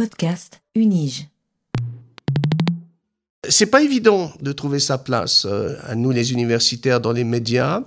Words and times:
Podcast 0.00 0.62
Unige. 0.74 1.28
C'est 3.46 3.66
pas 3.66 3.82
évident 3.82 4.32
de 4.40 4.50
trouver 4.52 4.78
sa 4.78 4.96
place 4.96 5.44
euh, 5.44 5.76
à 5.82 5.94
nous 5.94 6.10
les 6.10 6.32
universitaires 6.32 7.02
dans 7.02 7.12
les 7.12 7.24
médias. 7.24 7.82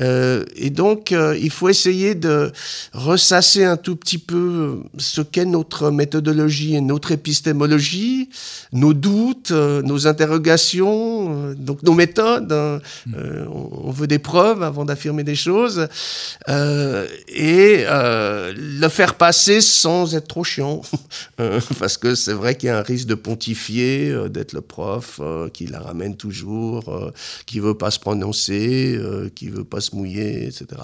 Euh, 0.00 0.44
et 0.56 0.70
donc, 0.70 1.12
euh, 1.12 1.36
il 1.40 1.50
faut 1.50 1.68
essayer 1.68 2.14
de 2.14 2.52
ressasser 2.92 3.64
un 3.64 3.76
tout 3.76 3.96
petit 3.96 4.18
peu 4.18 4.80
ce 4.98 5.20
qu'est 5.20 5.44
notre 5.44 5.90
méthodologie 5.90 6.76
et 6.76 6.80
notre 6.80 7.12
épistémologie, 7.12 8.28
nos 8.72 8.94
doutes, 8.94 9.50
euh, 9.50 9.82
nos 9.82 10.06
interrogations, 10.06 11.54
donc 11.54 11.82
nos 11.82 11.94
méthodes. 11.94 12.52
Hein. 12.52 12.80
Mm. 13.06 13.14
on 13.50 13.90
veut 13.90 14.06
des 14.06 14.18
preuves 14.18 14.62
avant 14.62 14.84
d'affirmer 14.84 15.24
des 15.24 15.34
choses. 15.34 15.88
et 16.48 17.84
le 17.88 18.88
faire 18.88 19.14
passer 19.14 19.60
sans 19.60 20.14
être 20.14 20.28
trop 20.28 20.44
chiant. 20.44 20.82
parce 21.78 21.96
que 21.96 22.14
c'est 22.14 22.32
vrai 22.32 22.56
qu'il 22.56 22.68
y 22.68 22.70
a 22.70 22.78
un 22.78 22.82
risque 22.82 23.06
de 23.06 23.14
pontifier, 23.14 24.14
d'être 24.28 24.52
le 24.52 24.60
prof 24.60 25.20
qui 25.52 25.66
la 25.66 25.80
ramène 25.80 26.16
toujours, 26.16 27.12
qui 27.46 27.60
veut 27.60 27.76
pas 27.76 27.90
se 27.90 27.98
prononcer, 27.98 29.00
qui 29.34 29.48
veut 29.48 29.64
pas 29.64 29.77
se 29.80 29.94
mouiller, 29.94 30.46
etc. 30.46 30.82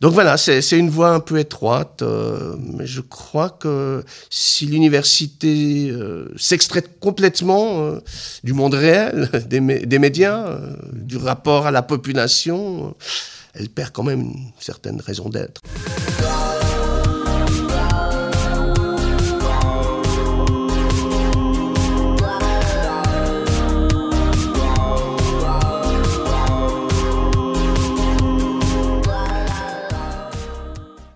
Donc 0.00 0.12
voilà, 0.12 0.36
c'est 0.36 0.60
une 0.72 0.90
voie 0.90 1.10
un 1.10 1.20
peu 1.20 1.38
étroite, 1.38 2.02
euh, 2.02 2.56
mais 2.58 2.86
je 2.86 3.00
crois 3.00 3.50
que 3.50 4.02
si 4.30 4.66
l'université 4.66 5.90
euh, 5.90 6.32
s'extrait 6.36 6.84
complètement 7.00 7.80
euh, 7.80 8.00
du 8.44 8.52
monde 8.52 8.74
réel, 8.74 9.28
des, 9.48 9.60
des 9.60 9.98
médias, 9.98 10.58
du 10.92 11.16
rapport 11.16 11.66
à 11.66 11.70
la 11.70 11.82
population, 11.82 12.94
elle 13.54 13.68
perd 13.68 13.92
quand 13.92 14.04
même 14.04 14.20
une 14.20 14.50
certaine 14.58 15.00
raison 15.00 15.28
d'être. 15.28 15.60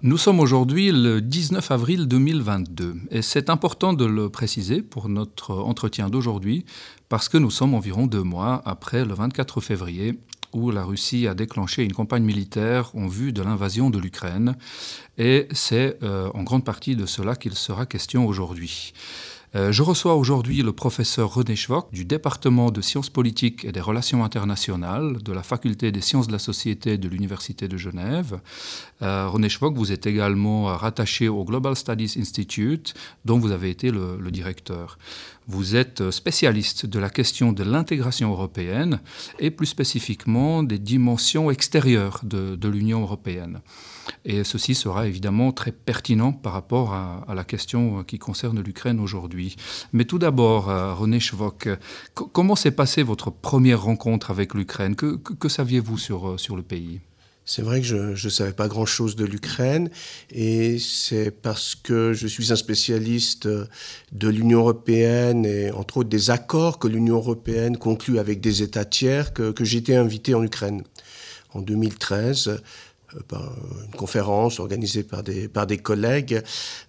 Nous 0.07 0.19
sommes 0.19 0.39
aujourd'hui 0.39 0.93
le 0.93 1.23
19 1.23 1.71
avril 1.71 2.07
2022 2.07 2.97
et 3.11 3.23
c'est 3.23 3.49
important 3.49 3.95
de 3.95 4.05
le 4.05 4.29
préciser 4.29 4.83
pour 4.83 5.09
notre 5.09 5.55
entretien 5.55 6.11
d'aujourd'hui 6.11 6.67
parce 7.09 7.31
que 7.31 7.39
nous 7.39 7.51
sommes 7.51 7.73
environ 7.73 8.07
deux 8.07 8.23
mois 8.23 8.61
après 8.67 9.07
le 9.07 9.15
24 9.15 9.63
février 9.63 10.19
où 10.53 10.71
la 10.71 10.85
Russie 10.85 11.27
a 11.27 11.33
déclenché 11.33 11.85
une 11.85 11.95
campagne 11.95 12.23
militaire 12.23 12.91
en 12.95 13.07
vue 13.07 13.33
de 13.33 13.41
l'invasion 13.41 13.89
de 13.89 13.99
l'Ukraine 13.99 14.57
et 15.17 15.49
c'est 15.53 15.97
euh, 16.03 16.29
en 16.35 16.43
grande 16.43 16.67
partie 16.67 16.97
de 16.97 17.07
cela 17.07 17.35
qu'il 17.35 17.55
sera 17.55 17.87
question 17.87 18.27
aujourd'hui. 18.27 18.93
Euh, 19.57 19.71
je 19.71 19.83
reçois 19.83 20.17
aujourd'hui 20.17 20.63
le 20.63 20.73
professeur 20.73 21.33
René 21.33 21.55
Schwock 21.55 21.93
du 21.93 22.05
département 22.05 22.71
de 22.71 22.81
sciences 22.81 23.09
politiques 23.09 23.65
et 23.65 23.71
des 23.71 23.81
relations 23.81 24.25
internationales 24.25 25.23
de 25.23 25.33
la 25.33 25.45
faculté 25.45 25.93
des 25.93 26.01
sciences 26.01 26.27
de 26.27 26.33
la 26.33 26.41
société 26.41 26.99
de 26.99 27.09
l'Université 27.09 27.69
de 27.69 27.77
Genève. 27.77 28.41
Euh, 29.03 29.29
René 29.29 29.49
Schwock, 29.49 29.77
vous 29.77 29.93
êtes 29.93 30.07
également 30.07 30.65
rattaché 30.65 31.29
au 31.29 31.45
Global 31.45 31.77
Studies 31.77 32.17
Institute, 32.19 32.95
dont 33.25 33.39
vous 33.39 33.53
avez 33.53 33.71
été 33.71 33.91
le, 33.91 34.19
directeur. 34.31 34.99
Vous 35.47 35.77
êtes 35.77 36.11
spécialiste 36.11 36.87
de 36.87 36.99
la 36.99 37.11
question 37.11 37.53
de 37.53 37.63
l'intégration 37.63 38.31
européenne 38.31 39.01
et 39.39 39.51
plus 39.51 39.67
spécifiquement 39.67 40.63
des 40.63 40.79
dimensions 40.79 41.51
extérieures 41.51 42.21
de 42.25 42.69
l'Union 42.69 43.03
européenne. 43.03 43.61
Et 44.25 44.45
ceci 44.45 44.75
sera 44.75 45.07
évidemment 45.07 45.53
très 45.53 45.73
pertinent 45.73 46.33
par 46.33 46.53
rapport 46.53 46.95
à, 46.95 47.35
la 47.35 47.45
question 47.45 48.05
qui 48.05 48.19
concerne 48.19 48.61
l'Ukraine 48.61 49.01
aujourd'hui. 49.01 49.57
Mais 49.93 50.05
tout 50.05 50.19
d'abord, 50.19 50.71
euh, 50.71 50.95
René 50.95 51.21
Schwock, 51.21 51.69
comment 52.15 52.57
s'est 52.57 52.71
passée 52.71 53.03
votre 53.03 53.31
première 53.31 53.83
rencontre 53.83 54.31
avec 54.31 54.55
l'Ukraine? 54.55 54.95
Que, 54.95 55.49
saviez-vous 55.49 55.99
sur, 55.99 56.31
euh, 56.31 56.39
sur 56.39 56.57
le 56.57 56.63
pays? 56.63 57.01
C'est 57.47 57.63
vrai 57.63 57.81
que 57.81 57.87
je 57.87 58.27
ne 58.27 58.31
savais 58.31 58.53
pas 58.53 58.69
grand-chose 58.69 59.17
de 59.17 59.25
l'Ukraine 59.25 59.91
et 60.31 60.79
c'est 60.79 61.31
parce 61.31 61.75
que 61.75 62.13
je 62.13 62.27
suis 62.27 62.53
un 62.53 62.57
spécialiste 62.57 63.47
de 63.47 64.29
l'Union 64.29 64.61
européenne 64.61 65.45
et 65.45 65.71
entre 65.71 65.99
autres 65.99 66.09
des 66.09 66.31
accords 66.31 66.79
que 66.79 66.89
l'Union 66.89 67.17
européenne 67.17 67.77
conclut 67.77 68.19
avec 68.19 68.41
des 68.41 68.63
États 68.63 68.87
tiers 68.87 69.35
que, 69.35 69.53
que 69.53 69.65
j'ai 69.65 69.79
été 69.79 69.95
invité 69.95 70.35
en 70.35 70.43
Ukraine. 70.43 70.83
En 71.53 71.61
2013, 71.61 72.61
euh, 73.15 73.21
par 73.29 73.53
une 73.85 73.97
conférence 73.97 74.61
organisée 74.61 75.03
par 75.03 75.23
des, 75.23 75.49
par 75.49 75.67
des 75.67 75.79
collègues 75.79 76.43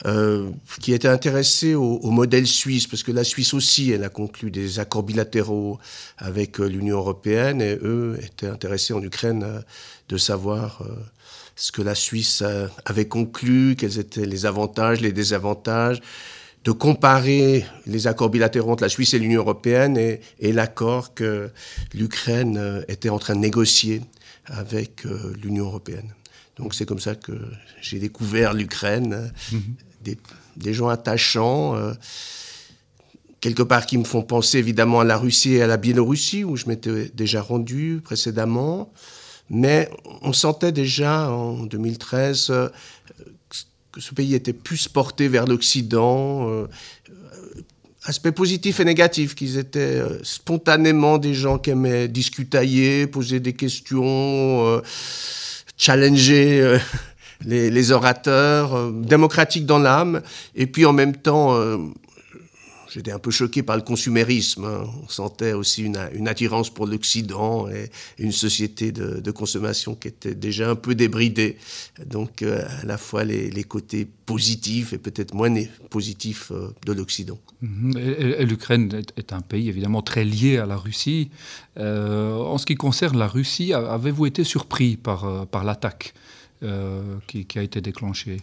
euh, 0.06 0.50
qui 0.82 0.94
étaient 0.94 1.08
intéressés 1.08 1.76
au, 1.76 2.10
modèle 2.10 2.48
suisse, 2.48 2.88
parce 2.88 3.04
que 3.04 3.12
la 3.12 3.24
Suisse 3.24 3.54
aussi, 3.54 3.92
elle 3.92 4.04
a 4.04 4.10
conclu 4.10 4.52
des 4.52 4.80
accords 4.80 5.04
bilatéraux 5.04 5.80
avec 6.18 6.60
euh, 6.60 6.68
l'Union 6.68 6.98
européenne, 6.98 7.62
et 7.62 7.78
eux 7.82 8.18
étaient 8.24 8.48
intéressés 8.48 8.94
en 8.94 9.02
Ukraine 9.02 9.64
de 10.10 10.18
savoir 10.18 10.84
ce 11.56 11.72
que 11.72 11.82
la 11.82 11.96
Suisse 11.96 12.44
avait 12.86 13.08
conclu, 13.08 13.76
quels 13.78 14.00
étaient 14.00 14.26
les 14.26 14.46
avantages, 14.46 15.02
les 15.02 15.12
désavantages, 15.12 16.02
de 16.64 16.72
comparer 16.72 17.66
les 17.86 18.08
accords 18.08 18.30
bilatéraux 18.30 18.72
entre 18.72 18.84
la 18.84 18.90
Suisse 18.90 19.14
et 19.14 19.20
l'Union 19.20 19.42
européenne 19.42 19.98
et, 19.98 20.22
et 20.40 20.52
l'accord 20.52 21.14
que 21.14 21.50
l'Ukraine 21.94 22.84
était 22.88 23.10
en 23.10 23.20
train 23.20 23.36
de 23.36 23.40
négocier 23.40 24.02
avec 24.48 25.06
euh, 25.06 25.34
l'Union 25.42 25.66
européenne. 25.66 26.14
Donc 26.58 26.74
c'est 26.74 26.86
comme 26.86 27.00
ça 27.00 27.16
que 27.16 27.34
j'ai 27.82 28.00
découvert 28.00 28.54
l'Ukraine, 28.54 29.32
mhm. 29.52 29.76
des, 30.56 30.74
gens 30.74 30.88
attachants, 30.88 31.76
euh, 31.76 31.94
quelque 33.42 33.64
part 33.64 33.86
qui 33.86 33.98
me 33.98 34.04
font 34.04 34.22
penser 34.22 34.58
évidemment 34.58 35.02
à 35.02 35.04
la 35.04 35.18
Russie 35.18 35.56
et 35.56 35.62
à 35.62 35.68
la 35.68 35.78
Biélorussie, 35.78 36.44
où 36.44 36.56
je 36.56 36.68
m'étais 36.68 37.12
déjà 37.14 37.42
rendu 37.42 38.02
précédemment. 38.04 38.92
Mais 39.50 39.90
on 40.22 40.34
sentait 40.34 40.72
déjà 40.72 41.30
en 41.30 41.66
2013 41.66 42.48
euh, 42.50 42.70
que 43.92 44.02
ce 44.02 44.14
pays 44.14 44.36
était 44.36 44.54
plus 44.54 44.88
porté 44.88 45.28
vers 45.28 45.46
l'Occident, 45.46 46.68
aspects 48.06 48.32
positifs 48.32 48.80
et 48.80 48.86
négatifs, 48.86 49.36
qu'ils 49.36 49.58
étaient 49.58 49.80
euh, 49.80 50.24
spontanément 50.24 51.18
des 51.18 51.34
gens 51.34 51.58
qui 51.58 51.72
aimaient 51.72 52.08
discutailler, 52.08 53.08
poser 53.08 53.40
des 53.40 53.54
questions, 53.54 54.04
euh, 54.06 54.82
challenger 55.78 56.62
euh, 56.62 56.78
les, 57.46 57.92
orateurs, 57.92 58.92
démocratiques 58.92 59.66
dans 59.66 59.80
l'âme, 59.80 60.22
et 60.56 60.68
puis 60.68 60.86
en 60.86 60.94
même 60.94 61.16
temps 61.16 61.58
J'étais 62.96 63.12
un 63.12 63.20
peu 63.20 63.30
choqué 63.30 63.62
par 63.62 63.76
le 63.76 63.82
consumérisme. 63.82 64.64
Hein. 64.64 64.88
On 65.04 65.10
sentait 65.10 65.52
aussi 65.52 65.84
une, 65.84 65.98
attirance 66.30 66.70
pour 66.70 66.88
l'Occident 66.88 67.68
et 67.68 67.92
une 68.20 68.32
société 68.32 68.94
de, 68.94 69.32
consommation 69.32 69.96
qui 69.96 70.08
était 70.08 70.34
déjà 70.34 70.70
un 70.70 70.76
peu 70.76 70.96
débridée. 70.96 71.58
Donc, 72.06 72.42
euh, 72.42 72.66
à 72.82 72.86
la 72.86 72.98
fois 72.98 73.26
les, 73.26 73.64
côtés 73.66 74.08
positifs 74.26 74.94
et 74.94 74.98
peut-être 74.98 75.34
moins 75.34 75.54
positifs 75.90 76.52
euh, 76.52 76.70
de 76.86 76.94
l'Occident. 76.94 77.38
Mhm. 77.62 77.98
L'Ukraine 78.40 79.04
est, 79.18 79.34
un 79.34 79.42
pays 79.42 79.68
évidemment 79.68 80.02
très 80.02 80.24
lié 80.24 80.58
à 80.58 80.66
la 80.66 80.78
Russie. 80.78 81.32
Euh, 81.78 82.34
en 82.38 82.58
ce 82.58 82.66
qui 82.66 82.76
concerne 82.76 83.18
la 83.18 83.28
Russie, 83.28 83.74
avez-vous 83.74 84.26
été 84.26 84.46
surpris 84.46 84.96
par, 84.96 85.48
l'attaque 85.66 86.14
qui 87.28 87.58
a 87.58 87.62
été 87.62 87.82
déclenchée? 87.82 88.38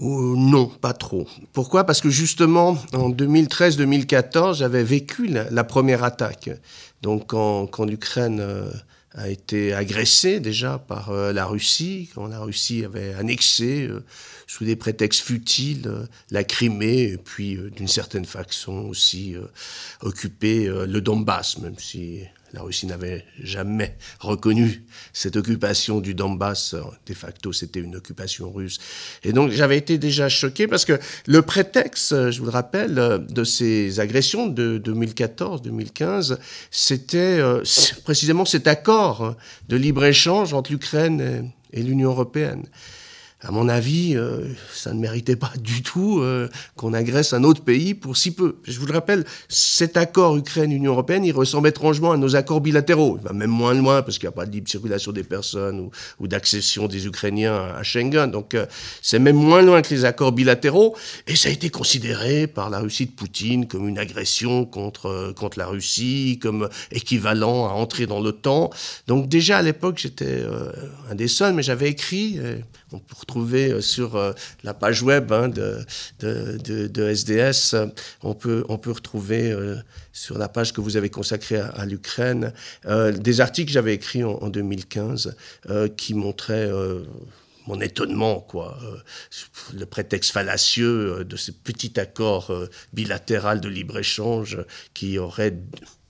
Non, 0.00 0.66
pas 0.66 0.92
trop. 0.92 1.26
Pourquoi? 1.52 1.84
Parce 1.84 2.00
que 2.00 2.10
justement, 2.10 2.76
en 2.92 3.10
2013-2014, 3.10 4.56
j'avais 4.56 4.84
vécu 4.84 5.26
la, 5.26 5.64
première 5.64 6.04
attaque. 6.04 6.50
Donc 7.02 7.28
quand, 7.28 7.84
l'Ukraine 7.84 8.40
euh, 8.40 8.70
a 9.14 9.28
été 9.28 9.74
agressée 9.74 10.40
déjà 10.40 10.78
par 10.78 11.10
euh, 11.10 11.32
la 11.32 11.44
Russie, 11.44 12.10
quand 12.14 12.26
la 12.26 12.40
Russie 12.40 12.84
avait 12.84 13.14
annexé, 13.14 13.88
euh, 13.88 14.04
sous 14.52 14.64
des 14.66 14.76
prétextes 14.76 15.22
futiles, 15.22 15.90
la 16.30 16.44
Crimée, 16.44 17.12
et 17.12 17.16
puis 17.16 17.58
d'une 17.74 17.88
certaine 17.88 18.26
façon 18.26 18.84
aussi 18.88 19.34
occupé 20.02 20.66
le 20.66 21.00
Donbass, 21.00 21.58
même 21.58 21.78
si 21.78 22.20
la 22.52 22.60
Russie 22.60 22.86
n'avait 22.86 23.24
jamais 23.42 23.96
reconnu 24.20 24.84
cette 25.12 25.36
occupation 25.36 26.00
du 26.00 26.14
Donbass. 26.14 26.74
De 27.06 27.14
facto, 27.14 27.52
c'était 27.52 27.80
une 27.80 27.96
occupation 27.96 28.52
russe. 28.52 28.78
Et 29.24 29.32
donc, 29.32 29.50
j'avais 29.52 29.78
été 29.78 29.96
déjà 29.96 30.28
choqué 30.28 30.66
parce 30.66 30.84
que 30.84 30.98
le 31.26 31.42
prétexte, 31.42 32.30
je 32.30 32.38
vous 32.38 32.44
le 32.44 32.50
rappelle, 32.50 33.24
de 33.28 33.44
ces 33.44 34.00
agressions 34.00 34.48
de 34.48 34.80
2014-2015, 34.84 36.36
c'était 36.70 37.38
euh, 37.40 37.62
précisément 38.04 38.44
cet 38.44 38.66
accord 38.66 39.34
de 39.68 39.76
libre-échange 39.76 40.52
entre 40.52 40.72
l'Ukraine 40.72 41.50
et 41.72 41.82
l'Union 41.82 42.10
européenne. 42.10 42.66
À 43.44 43.50
mon 43.50 43.68
avis, 43.68 44.16
euh, 44.16 44.46
ça 44.72 44.94
ne 44.94 45.00
méritait 45.00 45.34
pas 45.34 45.52
du 45.58 45.82
tout 45.82 46.20
euh, 46.20 46.48
qu'on 46.76 46.92
agresse 46.92 47.32
un 47.32 47.42
autre 47.42 47.62
pays 47.62 47.94
pour 47.94 48.16
si 48.16 48.32
peu. 48.32 48.56
Je 48.64 48.78
vous 48.78 48.86
le 48.86 48.92
rappelle, 48.92 49.24
cet 49.48 49.96
accord 49.96 50.36
Ukraine-Union 50.36 50.92
européenne, 50.92 51.24
il 51.24 51.32
ressemble 51.32 51.68
étrangement 51.68 52.12
à 52.12 52.16
nos 52.16 52.36
accords 52.36 52.60
bilatéraux. 52.60 53.18
Il 53.20 53.26
va 53.26 53.32
même 53.32 53.50
moins 53.50 53.74
loin 53.74 54.02
parce 54.02 54.18
qu'il 54.18 54.28
n'y 54.28 54.32
a 54.32 54.36
pas 54.36 54.46
de 54.46 54.52
libre 54.52 54.68
circulation 54.68 55.10
des 55.10 55.24
personnes 55.24 55.90
ou, 56.20 56.28
d'accession 56.28 56.86
des 56.86 57.06
Ukrainiens 57.06 57.74
à 57.76 57.82
Schengen. 57.82 58.30
Donc 58.30 58.54
euh, 58.54 58.66
c'est 59.02 59.18
même 59.18 59.36
moins 59.36 59.62
loin 59.62 59.82
que 59.82 59.92
les 59.92 60.04
accords 60.04 60.32
bilatéraux. 60.32 60.96
Et 61.26 61.34
ça 61.34 61.48
a 61.48 61.52
été 61.52 61.68
considéré 61.68 62.46
par 62.46 62.70
la 62.70 62.78
Russie 62.78 63.06
de 63.06 63.10
Poutine 63.10 63.66
comme 63.66 63.88
une 63.88 63.98
agression 63.98 64.64
contre, 64.64 65.32
contre 65.36 65.58
la 65.58 65.66
Russie, 65.66 66.38
comme 66.40 66.68
équivalent 66.92 67.66
à 67.66 67.72
entrer 67.72 68.06
dans 68.06 68.20
l'OTAN. 68.20 68.70
Donc 69.08 69.28
déjà 69.28 69.58
à 69.58 69.62
l'époque, 69.62 69.98
j'étais 69.98 70.44
un 71.10 71.14
des 71.14 71.28
seuls, 71.28 71.54
mais 71.54 71.62
j'avais 71.62 71.88
écrit 71.88 72.38
on 72.92 72.98
peut 72.98 73.16
retrouver 73.18 73.72
euh, 73.72 73.80
sur 73.80 74.16
euh, 74.16 74.32
la 74.62 74.74
page 74.74 75.02
web 75.02 75.32
hein, 75.32 75.48
de, 75.48 75.84
SDS, 76.20 77.74
euh, 77.74 77.86
on 78.22 78.34
peut, 78.34 78.64
on 78.68 78.78
peut 78.78 78.92
retrouver 78.92 79.54
sur 80.12 80.38
la 80.38 80.48
page 80.48 80.72
que 80.72 80.80
vous 80.80 80.96
avez 80.96 81.10
consacrée 81.10 81.58
à, 81.58 81.84
l'Ukraine 81.86 82.52
des 82.84 83.40
articles 83.40 83.68
que 83.68 83.72
j'avais 83.72 83.94
écrits 83.94 84.24
en, 84.24 84.48
2015 84.48 85.36
qui 85.96 86.14
montraient 86.14 86.70
mon 87.66 87.80
étonnement, 87.80 88.40
quoi, 88.40 88.78
le 89.74 89.86
prétexte 89.86 90.32
fallacieux 90.32 91.24
de 91.24 91.36
ce 91.36 91.50
petit 91.50 91.98
accord 91.98 92.52
bilatéral 92.92 93.60
de 93.60 93.68
libre-échange 93.68 94.58
qui 94.94 95.18
aurait 95.18 95.54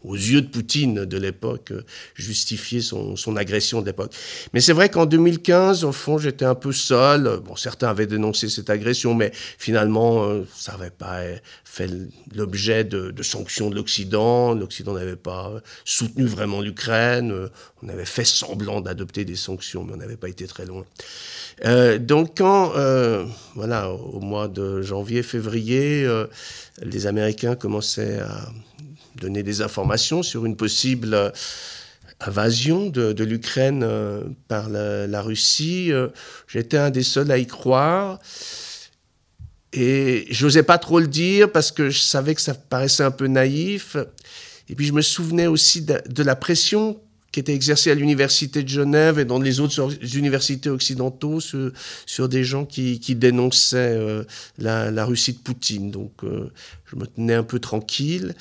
aux 0.05 0.15
yeux 0.15 0.43
de 0.43 0.49
Poutine 0.49 1.05
de 1.05 1.17
l'époque, 1.19 1.73
euh, 1.73 1.83
justifier 2.15 2.81
son, 2.81 3.37
agression 3.37 3.81
de 3.81 3.87
l'époque. 3.87 4.13
Mais 4.53 4.61
c'est 4.61 4.73
vrai 4.73 4.89
qu'en 4.89 5.07
2015, 5.07 5.85
au 5.85 5.93
fond, 5.93 6.19
j'étais 6.19 6.45
un 6.45 6.55
peu 6.55 6.73
seul. 6.73 7.41
Bon, 7.45 7.57
certains 7.57 7.89
avaient 7.89 8.07
dénoncé 8.07 8.49
cette 8.49 8.71
agression, 8.71 9.15
mais 9.15 9.33
finalement, 9.35 10.25
euh, 10.25 10.47
ça 10.55 10.73
n'avait 10.73 10.91
pas 10.91 11.21
fait 11.65 11.91
l'objet 12.35 12.85
de, 12.85 13.23
sanctions 13.23 13.71
de 13.71 13.75
l'Occident. 13.75 14.55
L'Occident 14.55 14.93
n'avait 14.93 15.17
pas 15.17 15.53
soutenu 15.85 16.27
vraiment 16.27 16.61
l'Ukraine. 16.61 17.49
On 17.83 17.89
avait 17.89 18.05
fait 18.05 18.25
semblant 18.25 18.81
d'adopter 18.81 19.25
des 19.25 19.37
sanctions, 19.37 19.85
mais 19.85 19.95
on 19.95 19.99
n'avait 19.99 20.17
pas 20.17 20.29
été 20.29 20.47
très 20.47 20.67
loin. 20.67 20.85
Euh, 21.65 21.99
donc 21.99 22.39
quand, 22.39 22.73
voilà, 23.55 23.91
au 23.91 24.21
mois 24.21 24.49
de 24.49 24.83
janvier-février, 24.83 26.05
euh, 26.05 26.27
les 26.83 27.07
Américains 27.07 27.55
commençaient 27.55 28.21
à 28.21 28.49
donner 29.23 29.43
des 29.43 29.63
informations 29.63 30.23
sur 30.23 30.45
une 30.45 30.57
possible 30.57 31.15
euh, 31.15 31.31
invasion 32.21 32.91
de, 32.91 33.25
l'Ukraine 33.25 33.83
euh, 33.85 34.25
par 34.49 34.69
la, 34.69 35.23
Russie. 35.23 35.93
Euh, 35.93 36.09
j'étais 36.49 36.77
un 36.77 36.91
des 36.91 37.05
seuls 37.05 37.31
à 37.31 37.39
y 37.39 37.47
croire. 37.47 38.19
Et 39.73 40.27
j'osais 40.29 40.65
pas 40.65 40.77
trop 40.77 41.01
le 41.01 41.07
dire 41.07 41.51
parce 41.51 41.73
que 41.73 41.89
je 41.89 42.01
savais 42.01 42.35
que 42.35 42.43
ça 42.43 42.53
paraissait 42.53 43.05
un 43.05 43.11
peu 43.11 43.27
naïf. 43.27 43.97
Et 44.69 44.75
puis 44.75 44.87
je 44.87 44.93
me 44.93 45.01
souvenais 45.01 45.47
aussi 45.47 45.83
de 45.83 46.23
la 46.23 46.37
pression 46.37 47.01
qui 47.33 47.41
était 47.41 47.55
exercé 47.55 47.91
à 47.91 47.95
l'université 47.95 48.63
de 48.63 48.69
Genève 48.69 49.19
et 49.19 49.25
dans 49.25 49.41
les 49.41 49.59
autres 49.61 49.91
universités 50.15 50.69
occidentaux 50.69 51.41
sur, 51.41 51.73
sur 52.05 52.29
des 52.29 52.45
gens 52.45 52.67
qui, 52.67 53.01
qui 53.01 53.15
dénonçaient 53.15 53.97
euh, 53.99 54.25
la, 54.59 54.91
la, 54.91 55.05
Russie 55.07 55.33
de 55.33 55.39
Poutine. 55.39 55.91
Donc 55.91 56.13
euh, 56.25 56.53
je 56.85 56.97
me 56.97 57.07
tenais 57.07 57.35
un 57.35 57.43
peu 57.43 57.59
tranquille. 57.59 58.35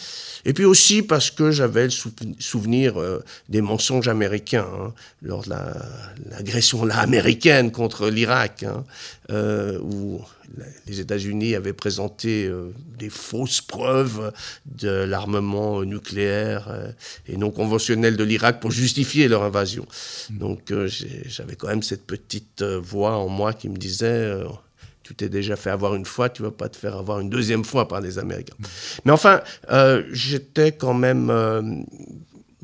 Et 0.43 0.51
puis 0.53 0.65
aussi 0.65 1.01
parce 1.01 1.31
que 1.31 1.51
j'avais 1.51 1.85
le 1.85 1.89
souvenir 2.39 2.99
euh, 2.99 3.23
des 3.47 3.61
mensonges 3.61 4.09
américains 4.09 4.67
hein, 4.69 4.93
lors 5.21 5.43
de 5.43 5.53
l'agression 6.29 6.83
la, 6.83 6.99
américaine 6.99 7.71
contre 7.71 8.09
l'Irak, 8.09 8.63
hein, 8.63 8.83
où 9.81 10.21
les 10.87 10.99
États-Unis 10.99 11.55
avaient 11.55 11.73
présenté 11.73 12.45
euh, 12.45 12.73
des 12.97 13.09
fausses 13.09 13.61
preuves 13.61 14.31
de 14.65 14.89
l'armement 14.89 15.83
nucléaire 15.83 16.67
euh, 16.69 16.91
et 17.27 17.37
non 17.37 17.51
conventionnel 17.51 18.17
de 18.17 18.23
l'Irak 18.23 18.59
pour 18.59 18.71
justifier 18.71 19.27
leur 19.27 19.43
invasion. 19.43 19.85
Mm. 20.29 20.37
Donc 20.37 20.71
euh, 20.71 20.89
j'avais 21.25 21.55
quand 21.55 21.67
même 21.67 21.83
cette 21.83 22.05
petite 22.05 22.63
voix 22.63 23.17
en 23.17 23.27
moi 23.27 23.53
qui 23.53 23.69
me 23.69 23.77
disait 23.77 24.43
tu 25.03 25.15
t'es 25.15 25.29
déjà 25.29 25.55
fait 25.55 25.71
avoir 25.71 25.95
une 25.95 26.05
fois, 26.05 26.29
tu 26.29 26.43
vas 26.43 26.51
pas 26.51 26.69
te 26.69 26.77
faire 26.77 26.95
avoir 26.95 27.19
une 27.19 27.29
deuxième 27.29 27.65
fois 27.65 27.87
par 27.87 28.01
les 28.01 28.19
Américains. 28.19 28.55
Mm. 28.59 28.65
Mais 29.05 29.11
enfin, 29.11 29.41
j'étais 30.11 30.71
quand 30.73 30.93
même 30.93 31.85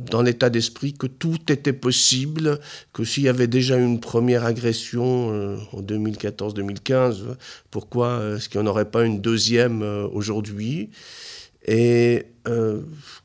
dans 0.10 0.22
l'état 0.22 0.50
d'esprit 0.50 0.94
que 0.94 1.08
tout 1.08 1.52
était 1.52 1.74
possible, 1.74 2.60
que 2.94 3.04
s'il 3.04 3.24
y 3.24 3.30
avait 3.30 3.48
déjà 3.48 3.78
une 3.78 4.00
première 4.00 4.46
agression 4.46 5.32
euh, 5.34 5.58
en 5.74 5.82
2014-2015, 5.82 7.36
pourquoi 7.72 8.08
euh, 8.08 8.38
est-ce 8.38 8.50
qu'il 8.50 8.62
n'y 8.62 8.68
en 8.68 8.70
aurait 8.70 8.90
pas 8.90 9.04
une 9.04 9.22
deuxième 9.22 9.82
euh, 9.82 10.08
aujourd'hui? 10.08 10.90
Et 11.70 12.26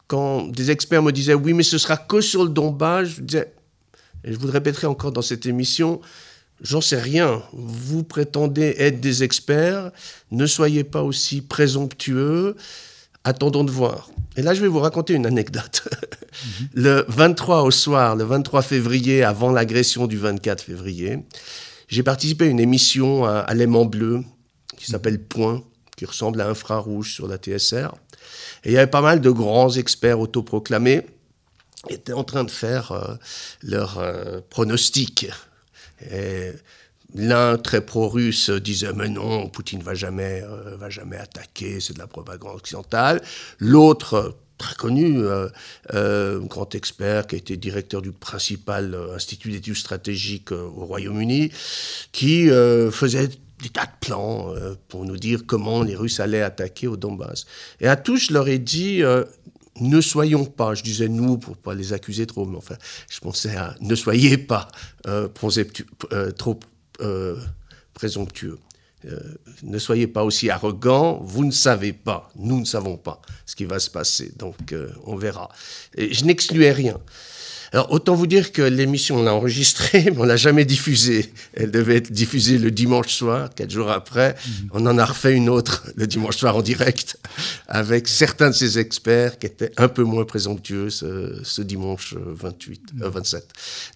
quand 0.08 0.48
des 0.48 0.72
experts 0.72 1.00
me 1.00 1.12
disaient 1.12 1.34
oui, 1.34 1.52
mais 1.52 1.62
ce 1.62 1.78
sera 1.78 1.96
que 1.96 2.20
sur 2.20 2.42
le 2.42 2.50
Donbass, 2.50 3.08
je 3.08 3.20
disais, 3.20 3.52
et 4.24 4.32
je 4.32 4.38
vous 4.38 4.46
le 4.46 4.52
répéterai 4.52 4.88
encore 4.88 5.12
dans 5.12 5.22
cette 5.22 5.46
émission, 5.46 6.00
J'en 6.62 6.80
sais 6.80 7.00
rien. 7.00 7.42
Vous 7.52 8.04
prétendez 8.04 8.76
être 8.78 9.00
des 9.00 9.24
experts. 9.24 9.90
Ne 10.30 10.46
soyez 10.46 10.84
pas 10.84 11.02
aussi 11.02 11.40
présomptueux. 11.40 12.56
Attendons 13.24 13.64
de 13.64 13.70
voir. 13.70 14.10
Et 14.36 14.42
là, 14.42 14.54
je 14.54 14.60
vais 14.60 14.68
vous 14.68 14.80
raconter 14.80 15.14
une 15.14 15.26
anecdote. 15.26 15.88
Le 16.74 17.04
23 17.08 17.62
au 17.62 17.70
soir, 17.70 18.16
le 18.16 18.24
23 18.24 18.62
février, 18.62 19.22
avant 19.22 19.52
l'agression 19.52 20.06
du 20.06 20.16
24 20.16 20.62
février, 20.62 21.18
j'ai 21.88 22.02
participé 22.02 22.46
à 22.46 22.48
une 22.48 22.58
émission 22.58 23.26
à, 23.26 23.52
l'aimant 23.52 23.84
bleu 23.84 24.22
qui 24.78 24.90
s'appelle 24.90 25.20
Point, 25.20 25.62
qui 25.96 26.06
ressemble 26.06 26.40
à 26.40 26.48
Infrarouge 26.48 27.12
sur 27.12 27.28
la 27.28 27.36
TSR. 27.36 27.94
Et 28.64 28.70
il 28.70 28.72
y 28.72 28.78
avait 28.78 28.86
pas 28.86 29.02
mal 29.02 29.20
de 29.20 29.30
grands 29.30 29.70
experts 29.70 30.18
autoproclamés 30.18 31.02
qui 31.86 31.94
étaient 31.94 32.14
en 32.14 32.24
train 32.24 32.44
de 32.44 32.50
faire 32.50 32.92
euh, 32.92 33.14
leur 33.62 33.98
euh, 33.98 34.40
pronostic. 34.48 35.26
Et 36.10 36.52
L'un, 37.14 37.58
très 37.58 37.84
pro-russe, 37.84 38.48
disait 38.50 38.92
mais 38.94 39.08
non, 39.08 39.48
Poutine 39.48 39.82
va 39.82 39.94
jamais, 39.94 40.42
euh, 40.42 40.76
va 40.76 40.88
jamais 40.88 41.18
attaquer, 41.18 41.78
c'est 41.78 41.92
de 41.92 41.98
la 41.98 42.06
propagande 42.06 42.56
occidentale. 42.56 43.20
L'autre, 43.58 44.36
très 44.56 44.74
connu, 44.76 45.18
euh, 45.18 45.48
euh, 45.92 46.40
grand 46.40 46.74
expert 46.74 47.26
qui 47.26 47.34
a 47.34 47.38
été 47.38 47.56
directeur 47.58 48.00
du 48.00 48.12
principal 48.12 48.96
institut 49.14 49.50
d'études 49.50 49.76
stratégiques 49.76 50.52
au 50.52 50.86
Royaume-Uni, 50.86 51.50
qui 52.12 52.46
faisait 52.90 53.28
des 53.62 53.68
tas 53.68 53.86
de 53.86 53.92
plans 54.00 54.54
pour 54.88 55.04
nous 55.04 55.16
dire 55.16 55.42
comment 55.46 55.82
les 55.82 55.94
Russes 55.94 56.18
allaient 56.18 56.42
attaquer 56.42 56.86
au 56.86 56.96
Donbass. 56.96 57.44
Et 57.80 57.88
à 57.88 57.96
tous, 57.96 58.28
je 58.28 58.32
leur 58.32 58.48
ai 58.48 58.58
dit 58.58 59.02
ne 59.80 60.00
soyons 60.00 60.44
pas, 60.44 60.74
je 60.74 60.82
disais 60.82 61.08
nous 61.08 61.38
pour 61.38 61.56
pas 61.56 61.74
les 61.74 61.92
accuser 61.92 62.26
trop, 62.26 62.44
mais 62.46 62.56
enfin, 62.56 62.76
je 63.10 63.20
pensais 63.20 63.56
à 63.56 63.74
ne 63.80 63.94
soyez 63.94 64.38
pas 64.38 64.68
trop 66.38 66.58
euh, 67.02 67.36
présomptueux. 67.94 68.58
Euh, 69.04 69.18
ne 69.62 69.78
soyez 69.78 70.06
pas 70.06 70.22
aussi 70.22 70.48
arrogants, 70.48 71.20
vous 71.22 71.44
ne 71.44 71.50
savez 71.50 71.92
pas, 71.92 72.30
nous 72.36 72.60
ne 72.60 72.64
savons 72.64 72.96
pas 72.96 73.20
ce 73.46 73.56
qui 73.56 73.64
va 73.64 73.80
se 73.80 73.90
passer, 73.90 74.32
donc 74.36 74.72
euh, 74.72 74.90
on 75.04 75.16
verra. 75.16 75.48
Je 75.98 76.24
n'excluais 76.24 76.70
rien. 76.70 77.00
Alors 77.72 77.90
autant 77.90 78.14
vous 78.14 78.26
dire 78.26 78.52
que 78.52 78.60
l'émission 78.60 79.16
on 79.16 79.22
l'a 79.22 79.34
enregistrée, 79.34 80.04
mais 80.12 80.18
on 80.18 80.24
l'a 80.24 80.36
jamais 80.36 80.64
diffusée. 80.64 81.32
Elle 81.54 81.70
devait 81.70 81.96
être 81.96 82.12
diffusée 82.12 82.58
le 82.58 82.70
dimanche 82.70 83.08
soir, 83.08 83.48
quatre 83.54 83.70
jours 83.70 83.90
après. 83.90 84.34
Mhm. 84.34 84.68
On 84.72 84.86
en 84.86 84.98
a 84.98 85.04
refait 85.04 85.32
une 85.32 85.48
autre 85.48 85.86
le 85.96 86.06
dimanche 86.06 86.36
soir 86.36 86.56
en 86.56 86.62
direct 86.62 87.18
avec 87.68 88.08
certains 88.08 88.50
de 88.50 88.54
ces 88.54 88.78
experts 88.78 89.38
qui 89.38 89.46
étaient 89.46 89.72
un 89.78 89.88
peu 89.88 90.02
moins 90.02 90.24
présomptueux 90.24 90.90
ce, 90.90 91.62
dimanche 91.62 92.14
28, 92.14 92.82
euh, 93.00 93.08
27. 93.08 93.42
Euh, 93.42 93.46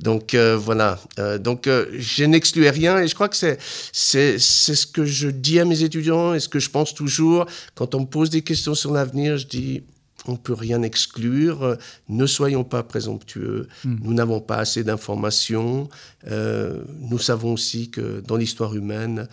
donc 0.02 0.34
euh, 0.34 0.56
voilà. 0.56 0.98
donc 1.40 1.68
je 1.68 2.24
n'excluais 2.24 2.70
rien 2.70 2.98
et 3.00 3.08
je 3.08 3.14
crois 3.14 3.28
que 3.28 3.36
c'est 3.36 3.58
c'est 3.92 4.38
c'est 4.38 4.74
ce 4.74 4.86
que 4.86 5.04
je 5.04 5.28
dis 5.28 5.60
à 5.60 5.64
mes 5.64 5.82
étudiants 5.82 6.32
et 6.34 6.40
ce 6.40 6.48
que 6.48 6.58
je 6.58 6.70
pense 6.70 6.94
toujours 6.94 7.46
quand 7.74 7.94
on 7.94 8.00
me 8.00 8.06
pose 8.06 8.30
des 8.30 8.42
questions 8.42 8.74
sur 8.74 8.92
l'avenir. 8.92 9.36
Je 9.36 9.46
dis 9.46 9.82
on 10.26 10.32
ne 10.32 10.36
peut 10.36 10.54
rien 10.54 10.82
exclure. 10.82 11.76
Ne 12.08 12.26
soyons 12.26 12.64
pas 12.64 12.82
présomptueux. 12.82 13.68
Hmm. 13.84 13.96
Nous 14.02 14.14
n'avons 14.14 14.40
pas 14.40 14.56
assez 14.56 14.84
d'informations. 14.84 15.88
Euh, 16.28 16.82
nous 17.00 17.18
savons 17.18 17.52
aussi 17.52 17.90
que 17.90 18.20
dans 18.26 18.36
l'histoire 18.36 18.74
humaine, 18.74 19.28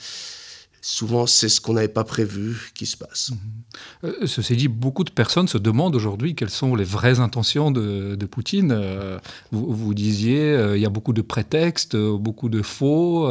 souvent 0.84 1.25
c'est 1.28 1.48
ce 1.48 1.62
qu'on 1.62 1.74
n'avait 1.74 1.88
pas 1.88 2.04
prévu 2.04 2.72
qui 2.75 2.86
se 2.86 2.98
passe. 2.98 3.32
Mhm. 3.32 3.63
Euh, 4.04 4.28
ceci 4.28 4.56
dit, 4.56 4.68
beaucoup 4.68 5.04
de 5.04 5.10
personnes 5.10 5.48
se 5.48 5.58
demandent 5.58 5.96
aujourd'hui 5.96 6.36
quelles 6.36 6.50
sont 6.50 6.75
les 6.75 6.84
vraies 6.84 7.20
intentions 7.20 7.72
de, 7.72 8.18
Poutine. 8.30 8.72
Euh, 8.72 9.20
vous, 9.52 9.94
disiez, 9.94 10.40
euh, 10.40 10.78
il 10.78 10.82
y 10.82 10.86
a 10.86 10.90
beaucoup 10.90 11.13
de 11.13 11.22
prétextes, 11.22 11.96
beaucoup 11.96 12.50
de 12.50 12.62
faux, 12.62 13.30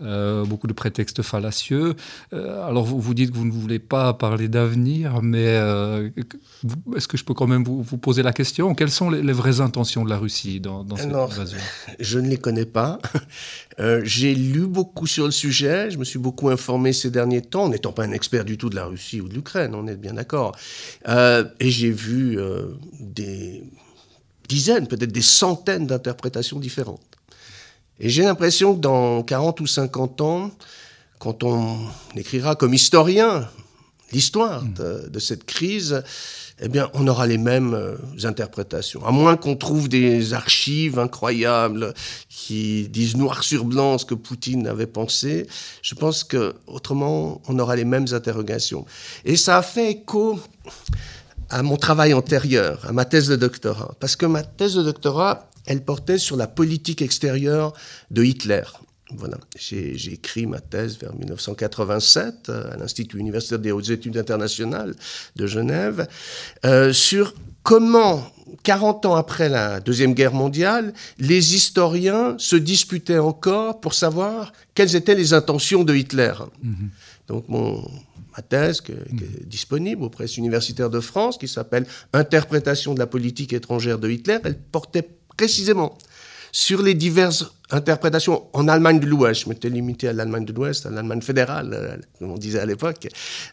beaucoup 0.00 0.66
de 0.66 0.72
prétextes 0.72 1.22
fallacieux. 1.22 1.94
alors 2.32 2.84
vous, 2.84 3.00
vous 3.00 3.14
dites 3.14 3.30
que 3.30 3.36
vous 3.36 3.44
ne 3.44 3.52
voulez 3.52 3.78
pas 3.78 4.12
parler 4.14 4.48
d'avenir, 4.48 5.22
mais 5.22 5.54
est-ce 6.96 7.08
que 7.08 7.16
je 7.16 7.24
peux 7.24 7.34
quand 7.34 7.46
même 7.46 7.64
vous, 7.64 7.98
poser 7.98 8.22
la 8.22 8.32
question? 8.32 8.74
Quelles 8.74 8.90
sont 8.90 9.10
les, 9.10 9.32
vraies 9.32 9.60
intentions 9.60 10.04
de 10.04 10.10
la 10.10 10.18
Russie 10.18 10.60
dans, 10.60 10.82
dans 10.82 10.96
cette 10.96 11.14
invasion? 11.14 11.58
Je 12.00 12.18
ne 12.18 12.28
les 12.28 12.38
connais 12.38 12.66
pas. 12.66 12.98
Euh, 13.78 14.00
j'ai 14.04 14.34
lu 14.34 14.66
beaucoup 14.66 15.06
sur 15.06 15.26
le 15.26 15.30
sujet, 15.30 15.90
je 15.90 15.98
me 15.98 16.04
suis 16.04 16.18
beaucoup 16.18 16.48
informé 16.48 16.94
ces 16.94 17.10
derniers 17.10 17.42
temps, 17.42 17.68
n'étant 17.68 17.92
pas 17.92 18.04
un 18.04 18.12
expert 18.12 18.44
du 18.44 18.56
tout 18.56 18.70
de 18.70 18.76
la 18.76 18.86
Russie 18.86 19.20
ou 19.20 19.28
de 19.28 19.34
l'Ukraine, 19.34 19.74
on 19.74 19.86
est 19.86 19.96
bien 19.96 20.14
d'accord. 20.14 20.56
Euh, 21.08 21.44
et 21.60 21.70
j'ai 21.70 21.90
vu 21.90 22.38
euh, 22.38 22.68
des 22.98 23.62
dizaines, 24.48 24.86
peut-être 24.86 25.12
des 25.12 25.22
centaines 25.22 25.86
d'interprétations 25.86 26.58
différentes. 26.58 27.02
Et 28.00 28.08
j'ai 28.08 28.22
l'impression 28.22 28.74
que 28.74 28.80
dans 28.80 29.22
40 29.22 29.60
ou 29.60 29.66
50 29.66 30.20
ans, 30.22 30.50
quand 31.18 31.42
on 31.44 31.78
écrira 32.14 32.56
comme 32.56 32.72
historien 32.72 33.48
l'histoire 34.12 34.62
de, 34.62 35.08
de 35.08 35.18
cette 35.18 35.44
crise, 35.44 36.02
eh 36.60 36.68
bien, 36.68 36.90
on 36.94 37.06
aura 37.06 37.26
les 37.26 37.36
mêmes 37.36 37.74
euh, 37.74 37.96
interprétations. 38.24 39.04
À 39.04 39.10
moins 39.10 39.36
qu'on 39.36 39.56
trouve 39.56 39.88
des 39.88 40.32
archives 40.32 40.98
incroyables 40.98 41.92
qui 42.28 42.88
disent 42.88 43.16
noir 43.16 43.44
sur 43.44 43.64
blanc 43.64 43.98
ce 43.98 44.06
que 44.06 44.14
Poutine 44.14 44.66
avait 44.66 44.86
pensé, 44.86 45.46
je 45.82 45.94
pense 45.94 46.24
que 46.24 46.54
autrement, 46.66 47.42
on 47.48 47.58
aura 47.58 47.76
les 47.76 47.84
mêmes 47.84 48.06
interrogations. 48.12 48.86
Et 49.24 49.36
ça 49.36 49.58
a 49.58 49.62
fait 49.62 49.90
écho 49.90 50.40
à 51.50 51.62
mon 51.62 51.76
travail 51.76 52.14
antérieur, 52.14 52.84
à 52.88 52.92
ma 52.92 53.04
thèse 53.04 53.28
de 53.28 53.36
doctorat. 53.36 53.94
Parce 54.00 54.16
que 54.16 54.26
ma 54.26 54.42
thèse 54.42 54.74
de 54.74 54.82
doctorat, 54.82 55.50
elle 55.66 55.84
portait 55.84 56.18
sur 56.18 56.36
la 56.36 56.46
politique 56.46 57.02
extérieure 57.02 57.74
de 58.10 58.24
Hitler. 58.24 58.62
Voilà, 59.14 59.38
j'ai 59.56 60.12
écrit 60.12 60.46
ma 60.46 60.58
thèse 60.58 60.98
vers 60.98 61.14
1987 61.14 62.48
euh, 62.48 62.72
à 62.72 62.76
l'Institut 62.76 63.18
universitaire 63.18 63.60
des 63.60 63.70
hautes 63.70 63.90
études 63.90 64.16
internationales 64.18 64.96
de 65.36 65.46
Genève 65.46 66.08
euh, 66.64 66.92
sur 66.92 67.32
comment, 67.62 68.24
40 68.64 69.06
ans 69.06 69.14
après 69.14 69.48
la 69.48 69.78
Deuxième 69.78 70.12
Guerre 70.12 70.34
mondiale, 70.34 70.92
les 71.18 71.54
historiens 71.54 72.34
se 72.38 72.56
disputaient 72.56 73.18
encore 73.18 73.80
pour 73.80 73.94
savoir 73.94 74.52
quelles 74.74 74.96
étaient 74.96 75.14
les 75.14 75.34
intentions 75.34 75.84
de 75.84 75.94
Hitler. 75.94 76.32
Mm-hmm. 76.64 76.88
Donc 77.28 77.48
mon, 77.48 77.88
ma 78.36 78.42
thèse, 78.42 78.80
qui 78.80 78.92
est 78.92 79.46
disponible 79.46 80.02
aux 80.02 80.10
presses 80.10 80.36
universitaires 80.36 80.90
de 80.90 81.00
France, 81.00 81.38
qui 81.38 81.46
s'appelle 81.46 81.86
Interprétation 82.12 82.92
de 82.92 82.98
la 82.98 83.06
politique 83.06 83.52
étrangère 83.52 84.00
de 84.00 84.10
Hitler, 84.10 84.38
elle 84.42 84.58
portait 84.58 85.08
précisément 85.36 85.96
sur 86.56 86.80
les 86.80 86.94
diverses 86.94 87.44
interprétations 87.70 88.44
en 88.54 88.66
Allemagne 88.66 88.98
de 88.98 89.04
l'Ouest, 89.04 89.42
je 89.42 89.48
m'étais 89.50 89.68
limité 89.68 90.08
à 90.08 90.14
l'Allemagne 90.14 90.46
de 90.46 90.54
l'Ouest, 90.54 90.86
à 90.86 90.90
l'Allemagne 90.90 91.20
fédérale, 91.20 91.74
euh, 91.74 91.96
comme 92.18 92.30
on 92.30 92.38
disait 92.38 92.60
à 92.60 92.64
l'époque, 92.64 93.08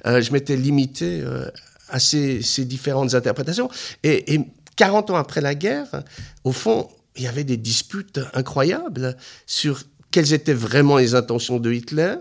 euh, 0.05 0.21
je 0.21 0.31
m'étais 0.31 0.55
limité 0.55 1.19
euh, 1.19 1.45
à 1.89 1.99
ces, 1.99 2.39
différentes 2.59 3.13
interprétations. 3.13 3.69
Et, 4.03 4.35
et 4.35 4.47
40 4.77 5.09
ans 5.09 5.15
après 5.17 5.41
la 5.41 5.53
guerre, 5.53 6.05
au 6.45 6.53
fond, 6.53 6.87
il 7.17 7.23
y 7.23 7.27
avait 7.27 7.43
des 7.43 7.57
disputes 7.57 8.21
incroyables 8.33 9.17
sur 9.47 9.83
quelles 10.09 10.31
étaient 10.31 10.53
vraiment 10.53 10.95
les 10.95 11.13
intentions 11.13 11.59
de 11.59 11.73
Hitler, 11.73 12.15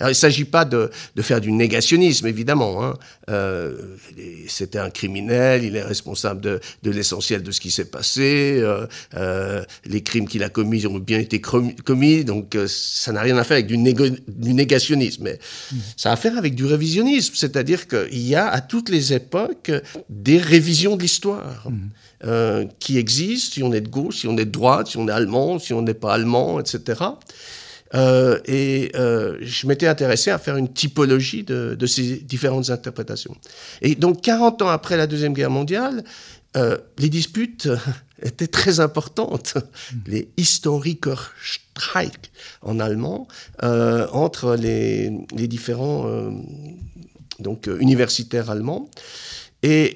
alors, 0.00 0.08
il 0.08 0.12
ne 0.12 0.14
s'agit 0.14 0.46
pas 0.46 0.64
de, 0.64 0.90
de, 1.14 1.22
faire 1.22 1.42
du 1.42 1.52
négationnisme, 1.52 2.26
évidemment. 2.26 2.82
Hein. 2.82 2.96
Euh, 3.28 3.96
C'était 4.48 4.78
un 4.78 4.88
criminel, 4.88 5.62
il 5.62 5.76
est 5.76 5.82
responsable 5.82 6.40
de, 6.40 6.58
de 6.82 6.90
l'essentiel 6.90 7.42
de 7.42 7.50
ce 7.50 7.60
qui 7.60 7.70
s'est 7.70 7.84
passé. 7.84 8.60
Euh, 8.62 8.86
euh, 9.14 9.62
les 9.84 10.02
crimes 10.02 10.26
qu'il 10.26 10.42
a 10.42 10.48
commis 10.48 10.86
ont 10.86 10.98
bien 10.98 11.18
été 11.18 11.38
commis, 11.40 12.24
donc 12.24 12.56
ça 12.66 13.12
n'a 13.12 13.20
rien 13.20 13.36
à 13.36 13.44
faire 13.44 13.56
avec 13.56 13.66
du, 13.66 13.76
du 13.76 14.54
négationnisme. 14.54 15.24
Mais 15.24 15.38
mmh. 15.70 15.76
ça 15.98 16.08
a 16.08 16.12
à 16.14 16.16
faire 16.16 16.38
avec 16.38 16.54
du 16.54 16.64
révisionnisme, 16.64 17.34
c'est-à-dire 17.36 17.86
qu'il 17.86 18.26
y 18.26 18.34
a 18.34 18.48
à 18.48 18.62
toutes 18.62 18.88
les 18.88 19.12
époques 19.12 19.70
des 20.08 20.38
révisions 20.38 20.96
de 20.96 21.02
l'histoire. 21.02 21.68
Mmh. 21.68 22.66
Qui 22.78 22.98
existent, 22.98 23.54
si 23.54 23.62
on 23.62 23.72
est 23.72 23.80
de 23.80 23.88
gauche, 23.88 24.18
si 24.18 24.28
on 24.28 24.36
est 24.36 24.44
de 24.44 24.50
droite, 24.50 24.88
si 24.88 24.98
on 24.98 25.08
est 25.08 25.10
allemand, 25.10 25.58
si 25.58 25.72
on 25.72 25.80
n'est 25.80 25.94
pas 25.94 26.12
allemand, 26.12 26.60
etc. 26.60 27.00
Euh, 27.94 28.38
et 28.44 28.92
euh, 28.94 29.36
je 29.40 29.66
m'étais 29.66 29.86
intéressé 29.86 30.30
à 30.30 30.38
faire 30.38 30.56
une 30.56 30.72
typologie 30.72 31.42
de, 31.42 31.74
de, 31.78 31.86
ces 31.86 32.16
différentes 32.18 32.70
interprétations. 32.70 33.36
Et 33.82 33.94
donc, 33.94 34.20
40 34.22 34.62
ans 34.62 34.68
après 34.68 34.96
la 34.96 35.06
Deuxième 35.06 35.32
Guerre 35.32 35.50
mondiale, 35.50 36.04
euh, 36.56 36.78
les 36.98 37.08
disputes 37.08 37.68
étaient 38.22 38.46
très 38.46 38.80
importantes, 38.80 39.54
mm. 39.56 39.96
les 40.06 40.28
historiker 40.36 41.14
Streik 41.42 42.30
en 42.62 42.78
allemand, 42.78 43.26
entre 43.62 44.54
les, 44.54 45.10
les 45.34 45.48
différents 45.48 46.04
donc, 47.38 47.70
universitaires 47.80 48.50
allemands. 48.50 48.90
Et 49.62 49.94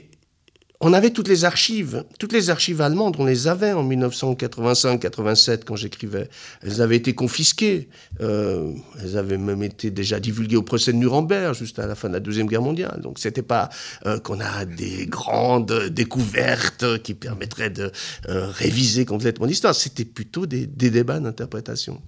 on 0.85 0.93
avait 0.93 1.11
toutes 1.11 1.29
les 1.29 1.47
archives, 1.47 2.05
toutes 2.19 2.35
les 2.35 2.51
archives 2.51 2.83
allemandes, 2.83 3.17
on 3.19 3.25
les 3.25 3.49
avait 3.49 3.73
en 3.73 3.89
1985-87 3.89 5.65
quand 5.65 5.77
j'écrivais. 5.77 6.29
Elles 6.63 6.83
avaient 6.83 6.97
été 6.97 7.15
confisquées, 7.15 7.89
euh, 8.21 8.71
elles 9.01 9.17
avaient 9.17 9.39
même 9.39 9.63
été 9.63 9.91
déjà 9.91 10.21
divulguées 10.21 10.57
au 10.57 10.63
procès 10.63 10.93
de 10.93 10.99
Nuremberg, 10.99 11.55
juste 11.55 11.79
à 11.79 11.87
la 11.87 11.95
fin 11.95 12.09
de 12.09 12.13
la 12.13 12.21
Deuxième 12.21 12.49
Guerre 12.49 12.61
mondiale. 12.61 13.01
Donc 13.03 13.19
c'était 13.19 13.41
pas 13.41 13.71
euh, 14.05 14.21
qu'on 14.21 14.41
a 14.41 14.67
des 14.67 15.07
grandes 15.07 15.89
découvertes 15.89 17.03
qui 17.03 17.15
permettraient 17.15 17.71
de 17.71 17.91
euh, 18.29 18.47
réviser 18.49 19.07
complètement 19.07 19.47
l'histoire, 19.47 19.75
c'était 19.75 20.05
plutôt 20.05 20.45
des, 20.45 20.67
débats 20.67 21.19
d'interprétation. 21.19 22.03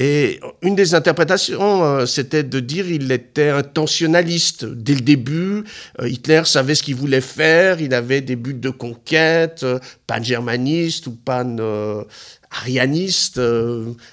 Et 0.00 0.40
une 0.60 0.74
des 0.74 0.94
interprétations, 0.94 1.84
euh, 1.84 2.04
c'était 2.04 2.42
de 2.42 2.58
dire 2.58 2.88
il 2.88 3.12
était 3.12 3.50
intentionnaliste. 3.50 4.64
Dès 4.64 4.94
le 4.94 5.02
début, 5.02 5.62
euh, 6.00 6.08
Hitler 6.08 6.42
savait 6.46 6.74
ce 6.74 6.82
qu'il 6.82 6.96
voulait 6.96 7.20
faire, 7.20 7.80
il 7.80 7.94
avait 7.94 8.20
des 8.20 8.34
buts 8.34 8.54
de 8.54 8.70
conquête, 8.70 9.60
euh, 9.62 9.78
pan-germaniste 10.08 11.06
ou 11.06 11.12
pan-arianiste, 11.12 13.40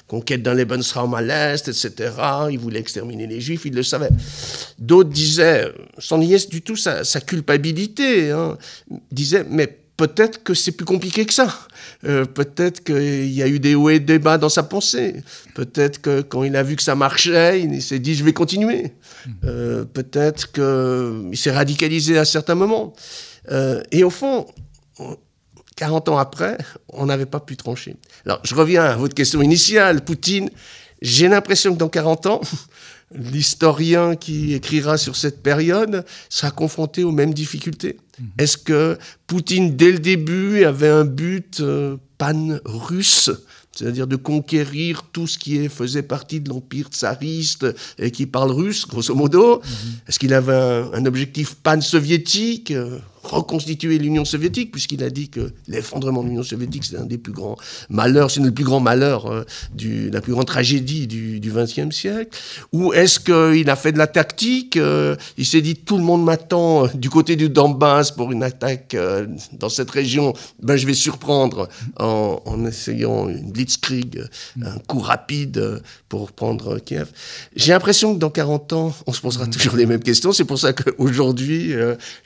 conquête 0.07 0.43
d'un 0.43 0.53
Lebensraum 0.53 1.15
à 1.15 1.23
l'Est, 1.23 1.67
etc. 1.67 2.11
Il 2.51 2.59
voulait 2.59 2.79
exterminer 2.79 3.25
les 3.25 3.41
Juifs, 3.41 3.65
il 3.65 3.73
le 3.73 3.81
savait. 3.81 4.11
D'autres 4.77 5.09
disaient, 5.09 5.73
sans 5.97 6.19
nier 6.19 6.37
du 6.47 6.61
tout 6.61 6.75
sa, 6.75 7.03
sa 7.03 7.21
culpabilité, 7.21 8.29
hein, 8.29 8.55
disaient, 9.11 9.47
mais 9.49 9.80
peut-être 10.07 10.41
que 10.41 10.55
c'est 10.55 10.71
plus 10.71 10.85
compliqué 10.85 11.27
que 11.27 11.33
ça. 11.33 11.47
Euh, 12.05 12.25
peut-être 12.25 12.83
qu'il 12.83 13.31
y 13.31 13.43
a 13.43 13.47
eu 13.47 13.59
des 13.59 13.75
hauts 13.75 13.91
et 13.91 13.99
des 13.99 14.17
bas 14.17 14.39
dans 14.39 14.49
sa 14.49 14.63
pensée. 14.63 15.21
Peut-être 15.53 16.01
que 16.01 16.21
quand 16.21 16.43
il 16.43 16.55
a 16.55 16.63
vu 16.63 16.75
que 16.75 16.81
ça 16.81 16.95
marchait, 16.95 17.61
il 17.61 17.81
s'est 17.83 17.99
dit 17.99 18.15
je 18.15 18.23
vais 18.23 18.33
continuer. 18.33 18.93
Euh, 19.43 19.85
peut-être 19.85 20.51
qu'il 20.53 21.37
s'est 21.37 21.51
radicalisé 21.51 22.17
à 22.17 22.25
certains 22.25 22.55
moments. 22.55 22.93
Euh, 23.51 23.83
et 23.91 24.03
au 24.03 24.09
fond, 24.09 24.47
40 25.75 26.09
ans 26.09 26.17
après, 26.17 26.57
on 26.89 27.05
n'avait 27.05 27.27
pas 27.27 27.39
pu 27.39 27.55
trancher. 27.55 27.95
Alors 28.25 28.39
je 28.43 28.55
reviens 28.55 28.83
à 28.83 28.95
votre 28.95 29.13
question 29.13 29.39
initiale, 29.43 30.03
Poutine. 30.03 30.49
J'ai 31.03 31.27
l'impression 31.27 31.73
que 31.73 31.77
dans 31.77 31.89
40 31.89 32.25
ans, 32.25 32.41
l'historien 33.13 34.15
qui 34.15 34.53
écrira 34.53 34.97
sur 34.97 35.15
cette 35.15 35.43
période 35.43 36.05
sera 36.29 36.51
confronté 36.51 37.03
aux 37.03 37.11
mêmes 37.11 37.33
difficultés. 37.33 37.97
Mhm. 38.19 38.27
Est-ce 38.37 38.57
que 38.57 38.97
Poutine, 39.27 39.75
dès 39.75 39.91
le 39.91 39.99
début, 39.99 40.63
avait 40.63 40.89
un 40.89 41.05
but 41.05 41.59
euh, 41.59 41.97
pan-russe 42.17 43.31
c'est-à-dire 43.73 44.05
de 44.05 44.17
conquérir 44.17 45.03
tout 45.13 45.27
ce 45.27 45.37
qui 45.37 45.69
faisait 45.69 46.03
partie 46.03 46.41
de 46.41 46.49
l'empire 46.49 46.87
tsariste 46.89 47.65
et 47.97 48.11
qui 48.11 48.25
parle 48.25 48.51
russe, 48.51 48.85
grosso 48.85 49.15
modo? 49.15 49.61
Mhm. 49.63 49.91
Est-ce 50.07 50.19
qu'il 50.19 50.33
avait 50.33 50.53
un, 50.53 51.05
objectif 51.05 51.55
pan-soviétique 51.55 52.71
euh, 52.71 52.99
reconstituer 53.23 53.97
l'Union 53.97 54.25
soviétique, 54.25 54.71
puisqu'il 54.71 55.03
a 55.03 55.09
dit 55.09 55.29
que 55.29 55.51
l'effondrement 55.67 56.23
de 56.23 56.29
l'Union 56.29 56.43
soviétique, 56.43 56.83
c'est 56.83 56.97
un 56.97 57.05
des 57.05 57.17
plus 57.17 57.33
grands 57.33 57.55
malheurs, 57.89 58.31
c'est 58.31 58.41
le 58.41 58.51
plus 58.51 58.63
grand 58.63 58.79
malheur, 58.79 59.31
euh, 59.31 59.43
du, 59.73 60.09
la 60.09 60.21
plus 60.21 60.33
grande 60.33 60.47
tragédie 60.47 61.07
du 61.07 61.39
XXe 61.39 61.95
siècle 61.95 62.37
Ou 62.71 62.93
est-ce 62.93 63.19
qu'il 63.19 63.69
a 63.69 63.75
fait 63.75 63.91
de 63.91 63.97
la 63.97 64.07
tactique 64.07 64.77
euh, 64.77 65.15
Il 65.37 65.45
s'est 65.45 65.61
dit, 65.61 65.75
tout 65.75 65.97
le 65.97 66.03
monde 66.03 66.23
m'attend 66.23 66.87
du 66.87 67.09
côté 67.09 67.35
du 67.35 67.49
Donbass 67.49 68.11
pour 68.11 68.31
une 68.31 68.43
attaque 68.43 68.95
euh, 68.95 69.27
dans 69.53 69.69
cette 69.69 69.91
région, 69.91 70.33
ben, 70.61 70.75
je 70.75 70.87
vais 70.87 70.93
surprendre 70.93 71.69
en, 71.99 72.41
en 72.45 72.65
essayant 72.65 73.29
une 73.29 73.51
blitzkrieg, 73.51 74.23
un 74.63 74.77
coup 74.87 74.99
rapide 74.99 75.81
pour 76.09 76.31
prendre 76.31 76.79
Kiev. 76.79 77.07
J'ai 77.55 77.73
l'impression 77.73 78.13
que 78.15 78.19
dans 78.19 78.29
40 78.29 78.73
ans, 78.73 78.93
on 79.05 79.13
se 79.13 79.21
posera 79.21 79.45
toujours 79.47 79.75
les 79.75 79.85
mêmes 79.85 80.03
questions. 80.03 80.31
C'est 80.31 80.45
pour 80.45 80.59
ça 80.59 80.73
qu'aujourd'hui, 80.73 81.73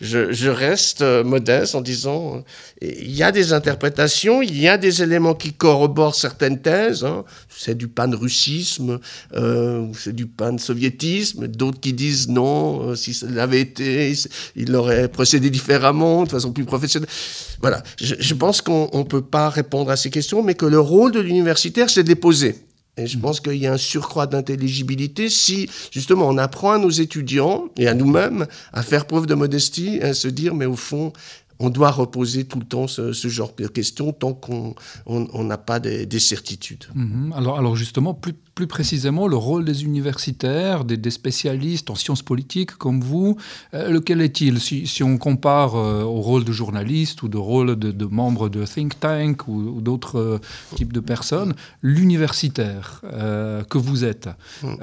je, 0.01 0.31
je 0.31 0.49
reste 0.49 0.85
euh, 1.01 1.24
modeste 1.24 1.75
en 1.75 1.82
disant 1.82 2.38
euh, 2.38 2.39
il 2.82 3.15
y 3.15 3.24
a 3.24 3.32
des 3.32 3.54
interprétations, 3.54 4.42
il 4.42 4.60
y 4.60 4.68
a 4.68 4.77
des 4.77 5.01
éléments 5.01 5.36
qui 5.36 5.54
corroborent 5.54 6.15
certaines 6.15 6.62
thèses. 6.62 7.04
Hein. 7.04 7.24
C'est 7.50 7.77
du 7.77 7.88
pan-russisme, 7.88 9.00
euh, 9.34 9.88
c'est 9.98 10.15
du 10.15 10.25
pan-soviétisme. 10.25 11.48
D'autres 11.48 11.80
qui 11.80 11.94
disent 11.94 12.30
non, 12.30 12.96
si 12.96 13.13
ça 13.13 13.27
l'avait 13.27 13.62
été, 13.62 14.13
il 14.56 14.75
aurait 14.75 15.08
procédé 15.08 15.50
différemment, 15.50 16.24
de 16.24 16.30
façon 16.30 16.51
plus 16.51 16.65
professionnelle. 16.65 17.10
Voilà. 17.62 17.82
Je, 18.00 18.15
je 18.20 18.34
pense 18.34 18.62
qu'on 18.62 18.89
ne 18.94 19.04
peut 19.04 19.22
pas 19.22 19.50
répondre 19.50 19.92
à 19.92 19.96
ces 19.96 20.10
questions, 20.10 20.44
mais 20.44 20.56
que 20.56 20.65
le 20.65 20.80
rôle 20.80 21.12
de 21.12 21.20
l'universitaire, 21.20 21.89
c'est 21.89 22.04
de 22.04 22.10
les 22.10 22.15
poser. 22.15 22.56
Et 22.97 23.07
je 23.07 23.17
pense 23.17 23.41
qu'il 23.41 23.57
y 23.57 23.67
a 23.67 23.73
un 23.73 23.77
surcroît 23.77 24.25
d'intelligibilité 24.25 25.29
si, 25.29 25.69
justement, 25.91 26.29
on 26.29 26.37
apprend 26.37 26.71
à 26.71 26.77
nos 26.77 26.89
étudiants 26.89 27.65
et 27.77 27.87
à 27.87 27.93
nous-mêmes 27.93 28.47
à 28.71 28.83
faire 28.83 29.05
preuve 29.05 29.25
de 29.25 29.35
modestie 29.35 29.97
et 29.97 30.03
à 30.03 30.13
se 30.13 30.29
dire, 30.29 30.55
mais 30.55 30.65
au 30.65 30.77
fond, 30.77 31.11
on 31.59 31.69
doit 31.69 31.91
reposer 31.91 32.45
tout 32.45 32.59
le 32.59 32.65
temps 32.65 32.88
ce, 32.88 33.12
genre 33.27 33.53
de 33.57 33.67
questions 33.67 34.12
tant 34.12 34.33
qu'on 34.33 34.75
n'a 35.43 35.57
pas 35.57 35.79
des, 35.79 36.19
certitudes. 36.19 36.85
Mhm. 36.95 37.33
alors, 37.35 37.57
alors 37.57 37.75
justement, 37.75 38.13
plus, 38.13 38.33
plus 38.55 38.67
précisément, 38.67 39.27
le 39.27 39.35
rôle 39.35 39.65
des 39.65 39.83
universitaires, 39.83 40.85
des, 40.85 41.12
spécialistes 41.12 41.89
en 41.89 41.95
sciences 41.95 42.21
politiques 42.21 42.71
comme 42.71 43.01
vous, 43.01 43.38
euh, 43.74 43.89
lequel 43.89 44.21
est-il? 44.21 44.59
Si, 44.59 45.03
on 45.03 45.17
compare 45.17 45.75
euh, 45.75 46.03
au 46.03 46.21
rôle 46.21 46.45
de 46.45 46.51
journaliste 46.53 47.21
ou 47.24 47.27
de 47.27 47.38
rôle 47.38 47.75
de, 47.75 47.91
de 47.91 48.05
membre 48.05 48.50
de 48.50 48.65
think 48.65 49.00
tank 49.00 49.47
ou, 49.47 49.81
d'autres 49.81 50.19
euh, 50.19 50.39
types 50.75 50.93
de 50.93 51.01
personnes, 51.01 51.53
l'universitaire 51.81 53.01
que 53.69 53.77
vous 53.77 54.03
êtes, 54.03 54.29
hmm. 54.63 54.75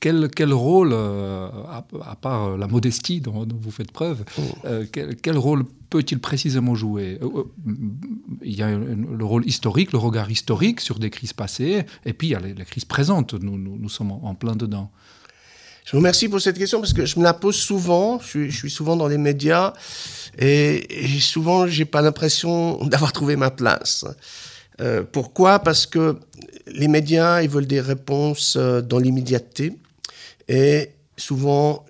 quel, 0.00 0.28
quel, 0.34 0.52
rôle, 0.52 0.94
à, 0.94 2.16
part 2.20 2.56
la 2.56 2.66
modestie 2.66 3.20
dont, 3.20 3.46
vous 3.60 3.70
faites 3.70 3.92
preuve, 3.92 4.24
quel, 4.92 5.16
quel 5.16 5.36
rôle 5.36 5.64
peut-il 5.90 6.18
précisément 6.18 6.74
jouer 6.74 7.18
euh, 7.22 7.28
euh, 7.36 7.44
Il 8.42 8.54
y 8.54 8.62
a 8.62 8.70
le 8.70 9.24
rôle 9.24 9.46
historique, 9.46 9.92
le 9.92 9.98
regard 9.98 10.30
historique 10.30 10.80
sur 10.80 10.98
des 10.98 11.10
crises 11.10 11.32
passées, 11.32 11.84
et 12.04 12.12
puis 12.12 12.28
il 12.28 12.30
y 12.30 12.34
a 12.34 12.40
les, 12.40 12.54
crises 12.64 12.84
présentes. 12.84 13.34
Nous, 13.34 13.58
nous, 13.58 13.88
sommes 13.88 14.12
en, 14.12 14.34
plein 14.34 14.56
dedans. 14.56 14.90
Je 15.84 15.92
vous 15.92 15.98
remercie 15.98 16.28
pour 16.28 16.40
cette 16.40 16.58
question 16.58 16.80
parce 16.80 16.92
que 16.92 17.06
je 17.06 17.18
me 17.18 17.24
la 17.24 17.34
pose 17.34 17.56
souvent. 17.56 18.18
Je 18.18 18.50
suis, 18.50 18.70
souvent 18.70 18.96
dans 18.96 19.06
les 19.06 19.18
médias 19.18 19.72
et, 20.36 21.04
et 21.04 21.20
souvent 21.20 21.68
j'ai 21.68 21.84
pas 21.84 22.02
l'impression 22.02 22.84
d'avoir 22.86 23.12
trouvé 23.12 23.36
ma 23.36 23.50
place. 23.50 24.04
Euh, 24.80 25.04
pourquoi? 25.04 25.60
Parce 25.60 25.86
que 25.86 26.18
les 26.66 26.88
médias 26.88 27.42
ils 27.42 27.48
veulent 27.48 27.68
des 27.68 27.80
réponses 27.80 28.56
dans 28.56 28.98
l'immédiateté 28.98 29.78
et 30.48 30.90
souvent 31.16 31.84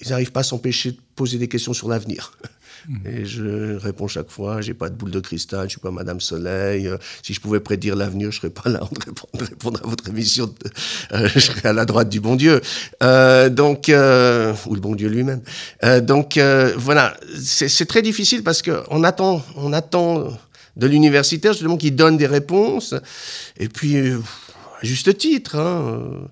ils 0.00 0.10
n'arrivent 0.10 0.32
pas 0.32 0.40
à 0.40 0.44
s'empêcher 0.44 0.92
de 0.92 0.98
poser 1.16 1.38
des 1.38 1.48
questions 1.48 1.72
sur 1.72 1.88
l'avenir. 1.88 2.38
Et 3.04 3.24
je 3.24 3.76
réponds 3.76 4.08
chaque 4.08 4.30
fois, 4.30 4.60
j'ai 4.60 4.74
pas 4.74 4.88
de 4.88 4.94
boule 4.94 5.10
de 5.10 5.20
cristal, 5.20 5.64
je 5.64 5.70
suis 5.70 5.80
pas 5.80 5.90
Madame 5.90 6.20
Soleil. 6.20 6.90
Si 7.22 7.34
je 7.34 7.40
pouvais 7.40 7.60
prédire 7.60 7.96
l'avenir, 7.96 8.30
je 8.30 8.38
serais 8.38 8.50
pas 8.50 8.68
là 8.68 8.80
de 8.92 9.44
répondre, 9.44 9.80
à 9.84 9.86
votre 9.86 10.08
émission. 10.08 10.52
Euh, 11.12 11.28
je 11.34 11.40
serais 11.40 11.68
à 11.68 11.72
la 11.72 11.84
droite 11.84 12.08
du 12.08 12.20
bon 12.20 12.36
Dieu. 12.36 12.60
Euh, 13.02 13.48
donc, 13.48 13.88
euh, 13.88 14.54
ou 14.66 14.74
le 14.74 14.80
bon 14.80 14.94
Dieu 14.94 15.08
lui-même. 15.08 15.42
Donc 16.02 16.38
voilà, 16.76 17.16
c'est 17.42 17.86
très 17.86 18.02
difficile 18.02 18.42
parce 18.42 18.62
que 18.62 18.82
on 18.90 19.04
attend, 19.04 19.44
on 19.56 19.72
attend 19.72 20.28
de 20.76 20.86
l'universitaire 20.86 21.52
justement 21.52 21.76
qu'il 21.76 21.96
donne 21.96 22.16
des 22.16 22.26
réponses. 22.26 22.94
Et 23.58 23.68
puis, 23.68 24.12
à 24.12 24.84
juste 24.84 25.16
titre. 25.18 25.56
Hein, 25.56 26.28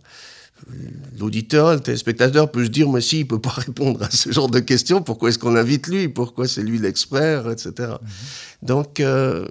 l'auditeur, 1.18 1.74
le 1.74 1.80
téléspectateur 1.80 2.50
peut 2.50 2.64
se 2.64 2.70
dire, 2.70 2.88
mais 2.88 3.00
si, 3.00 3.20
il 3.20 3.26
peut 3.26 3.40
pas 3.40 3.50
répondre 3.56 4.02
à 4.02 4.10
ce 4.10 4.30
genre 4.30 4.50
de 4.50 4.60
questions, 4.60 5.02
pourquoi 5.02 5.28
est-ce 5.30 5.38
qu'on 5.38 5.56
invite 5.56 5.86
lui? 5.88 6.08
Pourquoi 6.08 6.48
c'est 6.48 6.62
lui 6.62 6.78
l'expert, 6.78 7.50
etc. 7.50 7.72
Mm-hmm. 7.76 7.96
Donc, 8.62 9.00
euh, 9.00 9.46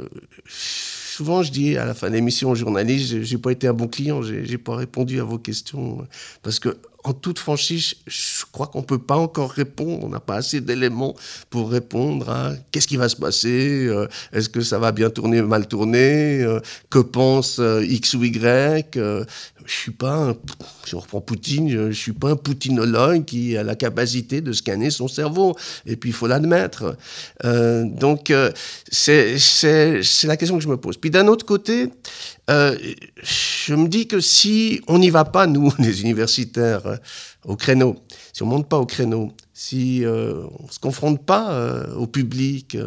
souvent, 0.48 1.44
je 1.44 1.52
dis 1.52 1.78
à 1.78 1.86
la 1.86 1.94
fin 1.94 2.10
de 2.10 2.16
l'émission 2.16 2.52
aux 2.52 2.56
journalistes, 2.56 3.24
j'ai 3.24 3.38
pas 3.38 3.52
été 3.52 3.68
un 3.68 3.74
bon 3.74 3.88
client, 3.88 4.22
j'ai 4.22 4.58
pas 4.58 4.76
répondu 4.76 5.20
à 5.20 5.24
vos 5.24 5.40
questions, 5.40 6.08
parce 6.44 6.60
que 6.60 6.78
en 7.04 7.13
toute 7.13 7.39
franchise, 7.39 7.96
je 8.06 8.44
crois 8.51 8.68
qu'on 8.68 8.82
ne 8.82 8.86
peut 8.86 8.98
pas 8.98 9.16
encore 9.16 9.51
répondre. 9.51 10.04
On 10.04 10.10
n'a 10.10 10.20
pas 10.20 10.36
assez 10.36 10.62
d'éléments 10.62 11.16
pour 11.50 11.72
répondre 11.72 12.30
à 12.30 12.54
qu'est-ce 12.72 12.88
qui 12.88 12.98
va 12.98 13.08
se 13.08 13.16
passer, 13.16 13.86
euh, 13.88 14.08
est-ce 14.34 14.50
que 14.50 14.62
ça 14.62 14.80
va 14.80 14.92
bien 14.92 15.10
tourner, 15.10 15.42
mal 15.42 15.68
tourner, 15.68 16.42
euh, 16.42 16.60
que 16.89 17.00
pense 17.00 17.60
euh, 17.60 17.86
X 17.86 18.13
ou 18.16 18.24
Y. 18.24 18.96
je 18.96 19.25
suis 19.66 19.92
pas, 19.92 20.13
un, 20.13 20.36
si 20.86 20.96
on 20.96 21.00
reprend 21.00 21.22
Poutine, 21.22 21.70
je, 21.70 21.80
ne 21.80 21.92
suis 21.92 22.13
pas 22.13 22.32
un 22.32 22.36
poutinologue 22.36 23.25
qui 23.25 23.56
a 23.58 23.63
la 23.63 23.75
capacité 23.75 24.42
de 24.42 24.51
scanner 24.51 24.89
son 24.89 25.08
cerveau. 25.08 25.56
Et 25.86 25.96
puis 25.96 26.10
il 26.10 26.13
faut 26.13 26.27
l'admettre. 26.27 26.98
donc 27.44 28.34
c'est 28.92 29.38
la 30.24 30.38
question 30.38 30.58
que 30.58 30.63
je 30.63 30.70
me 30.70 30.77
pose. 30.77 30.98
Puis 30.98 31.12
d'un 31.12 31.27
autre 31.27 31.46
côté, 31.46 31.89
euh, 32.50 32.77
je 33.68 33.74
me 33.75 33.88
dis 33.88 34.08
que 34.08 34.20
si 34.20 34.82
on 34.88 35.00
n'y 35.00 35.10
va 35.10 35.25
pas, 35.25 35.48
nous, 35.48 35.74
les 35.80 36.01
universitaires, 36.01 36.86
euh, 36.86 36.96
au 37.46 37.56
créneau, 37.56 37.98
si 38.34 38.44
on 38.44 38.46
monte 38.46 38.70
pas 38.70 38.77
au 38.77 38.86
créneau, 38.86 39.32
si 39.54 40.06
euh, 40.06 40.44
on 40.60 40.70
se 40.70 40.80
confronte 40.80 41.25
pas 41.25 41.51
euh, 41.51 41.94
au 41.96 42.08
public, 42.08 42.77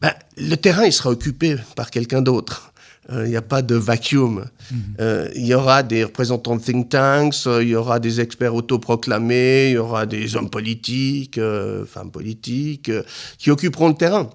ben, 0.00 0.12
le 0.36 0.54
terrain 0.56 0.84
il 0.84 0.92
sera 0.92 1.10
occupé 1.10 1.56
par 1.76 1.90
quelqu'un 1.90 2.22
d'autre. 2.22 2.68
Il 3.10 3.24
n'y 3.24 3.36
a 3.36 3.42
pas 3.42 3.62
de 3.62 3.74
vacuum. 3.74 4.46
Mhm. 4.70 5.30
Il 5.34 5.44
y 5.44 5.54
aura 5.54 5.82
des 5.82 6.04
représentants 6.04 6.54
de 6.54 6.62
think 6.62 6.88
tanks, 6.88 7.46
il 7.60 7.68
y 7.68 7.74
aura 7.74 7.98
des 7.98 8.20
experts 8.20 8.54
autoproclamés, 8.54 9.70
il 9.70 9.72
y 9.72 9.76
aura 9.76 10.06
des 10.06 10.36
hommes 10.36 10.48
politiques, 10.48 11.38
femmes 11.86 12.12
politiques, 12.12 12.92
qui 13.38 13.50
occuperont 13.50 13.88
le 13.88 13.94
terrain 13.94 14.30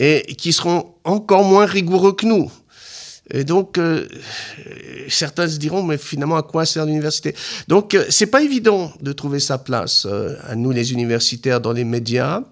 et 0.00 0.34
qui 0.36 0.52
seront 0.52 0.94
encore 1.04 1.44
moins 1.44 1.66
rigoureux 1.66 2.12
que 2.12 2.26
nous. 2.26 2.50
Et 3.32 3.44
donc, 3.44 3.78
euh, 3.78 4.06
certains 5.08 5.48
se 5.48 5.58
diront, 5.58 5.82
mais 5.82 5.98
finalement, 5.98 6.36
à 6.36 6.42
quoi 6.42 6.64
sert 6.66 6.86
l'université? 6.86 7.34
Donc, 7.68 7.94
euh, 7.94 8.04
c'est 8.08 8.26
pas 8.26 8.42
évident 8.42 8.92
de 9.00 9.12
trouver 9.12 9.40
sa 9.40 9.58
place 9.58 10.06
euh, 10.08 10.36
à 10.48 10.56
nous, 10.56 10.70
les 10.72 10.92
universitaires, 10.92 11.60
dans 11.60 11.72
les 11.72 11.84
médias. 11.84 12.42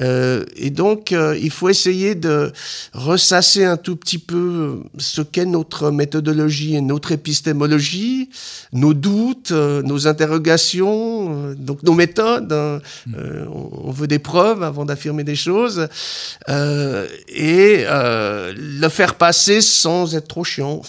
Euh, 0.00 0.44
et 0.56 0.70
donc, 0.70 1.12
euh, 1.12 1.36
il 1.40 1.50
faut 1.50 1.68
essayer 1.68 2.14
de 2.14 2.52
ressasser 2.92 3.64
un 3.64 3.76
tout 3.76 3.96
petit 3.96 4.18
peu 4.18 4.80
ce 4.98 5.22
qu'est 5.22 5.46
notre 5.46 5.90
méthodologie 5.90 6.76
et 6.76 6.80
notre 6.80 7.12
épistémologie, 7.12 8.28
nos 8.72 8.94
doutes, 8.94 9.52
euh, 9.52 9.82
nos 9.82 10.06
interrogations, 10.06 11.54
donc 11.54 11.82
nos 11.82 11.94
méthodes. 11.94 12.52
Hein. 12.52 12.80
Mm. 13.06 13.14
on 13.50 13.90
veut 13.90 14.06
des 14.06 14.18
preuves 14.18 14.62
avant 14.62 14.84
d'affirmer 14.84 15.24
des 15.24 15.36
choses 15.36 15.88
et 16.48 17.84
le 17.86 18.88
faire 18.88 19.14
passer 19.14 19.60
sans 19.60 20.14
être 20.14 20.28
trop 20.28 20.44
chiant, 20.44 20.82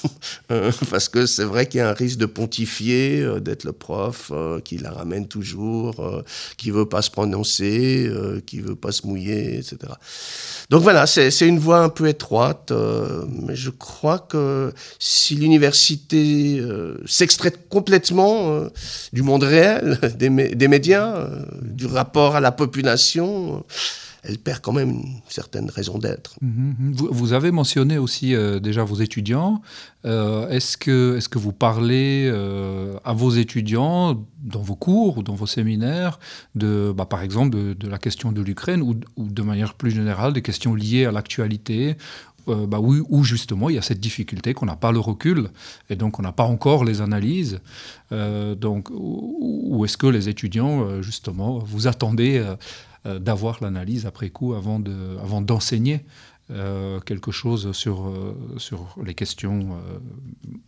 parce 0.89 1.09
que 1.09 1.25
c'est 1.25 1.43
vrai 1.43 1.67
qu'il 1.67 1.79
y 1.79 1.81
a 1.81 1.89
un 1.89 1.93
risque 1.93 2.17
de 2.17 2.25
pontifier, 2.25 3.25
d'être 3.41 3.63
le 3.63 3.71
prof 3.71 4.31
qui 4.63 4.77
la 4.77 4.91
ramène 4.91 5.27
toujours, 5.27 6.23
qui 6.57 6.71
veut 6.71 6.88
pas 6.88 7.01
se 7.01 7.12
prononcer, 7.12 8.12
qui 8.45 8.59
veut 8.59 8.75
pas 8.75 8.88
se 8.91 9.06
mouiller, 9.06 9.58
etc. 9.58 9.93
Donc 10.69 10.84
voilà, 10.84 11.08
c'est 11.08 11.47
une 11.47 11.60
voie 11.60 11.80
un 11.80 11.89
peu 11.89 12.08
étroite, 12.08 12.71
euh, 12.71 13.25
mais 13.47 13.56
je 13.56 13.69
crois 13.69 14.19
que 14.19 14.71
si 14.99 15.36
l'université 15.36 16.60
euh, 16.60 16.97
s'extrait 17.06 17.54
complètement 17.69 18.52
euh, 18.52 18.69
du 19.12 19.23
monde 19.23 19.43
réel, 19.43 19.97
des, 20.17 20.30
des 20.30 20.67
médias, 20.67 21.28
du 21.62 21.88
rapport 21.88 22.36
à 22.36 22.39
la 22.39 22.52
population, 22.52 23.63
elle 24.23 24.38
perd 24.38 24.62
quand 24.62 24.73
même 24.73 24.89
une 24.89 25.21
certaine 25.27 25.69
raison 25.69 25.97
d'être. 25.97 26.36
Mhm, 26.41 26.75
mhm. 26.79 26.93
vous, 26.93 27.34
avez 27.34 27.51
mentionné 27.51 27.97
aussi 27.97 28.36
euh, 28.36 28.60
déjà 28.60 28.84
vos 28.84 28.95
étudiants. 28.95 29.62
Euh, 30.05 30.49
est-ce 30.49 30.77
que, 30.77 31.17
est 31.17 31.27
que 31.27 31.39
vous 31.39 31.53
parlez 31.53 32.29
euh, 32.32 32.97
à 33.05 33.13
vos 33.13 33.32
étudiants 33.32 34.25
dans 34.41 34.62
vos 34.62 34.75
cours 34.75 35.17
ou 35.17 35.23
dans 35.23 35.36
vos 35.36 35.47
séminaires, 35.47 36.19
de, 36.55 36.93
bah, 36.95 37.05
par 37.05 37.21
exemple, 37.21 37.58
de, 37.75 37.88
la 37.88 37.97
question 37.97 38.32
de 38.32 38.41
l'Ukraine 38.41 38.82
ou, 38.82 38.95
de 39.17 39.41
manière 39.41 39.73
plus 39.73 39.91
générale 39.91 40.34
des 40.34 40.41
questions 40.41 40.75
liées 40.75 41.05
à 41.05 41.12
l'actualité 41.12 41.95
bah, 42.47 42.79
où, 42.79 43.23
justement 43.23 43.69
il 43.69 43.75
y 43.75 43.77
a 43.77 43.84
cette 43.84 43.99
difficulté 43.99 44.55
qu'on 44.55 44.65
n'a 44.65 44.75
pas 44.75 44.91
le 44.91 44.97
recul 44.97 45.49
et 45.91 45.95
donc 45.95 46.17
on 46.17 46.23
n'a 46.23 46.32
pas 46.32 46.45
encore 46.45 46.84
les 46.84 46.99
analyses. 46.99 47.60
donc, 48.12 48.89
où, 48.91 49.86
est-ce 49.86 49.97
que 49.97 50.08
les 50.08 50.29
étudiants, 50.29 51.01
justement, 51.03 51.60
vous 51.60 51.86
attendez 51.86 52.39
euh, 52.39 52.55
d'avoir 53.05 53.63
l'analyse 53.63 54.05
après 54.05 54.29
coup 54.29 54.53
avant 54.53 54.79
d'enseigner 54.79 55.93
avant 55.93 56.03
euh, 56.51 56.99
quelque 57.01 57.29
chose 57.29 57.73
sur, 57.73 58.07
euh, 58.07 58.35
sur 58.57 58.95
les 59.05 59.13
questions 59.13 59.77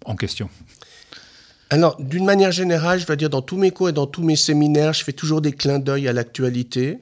en 0.06 0.15
question. 0.15 0.48
Alors, 1.72 2.00
d'une 2.00 2.26
manière 2.26 2.52
générale, 2.52 3.00
je 3.00 3.08
dois 3.08 3.15
dire, 3.15 3.32
dans 3.32 3.41
tous 3.41 3.58
mes 3.58 3.72
cours 3.72 3.89
et 3.89 3.94
dans 3.94 4.06
tous 4.06 4.22
mes 4.22 4.36
séminaires, 4.36 4.94
je 4.94 5.04
fais 5.04 5.13
toujours 5.13 5.41
des 5.41 5.54
clins 5.54 5.80
d'œil 5.80 6.08
à 6.08 6.13
l'actualité 6.13 7.00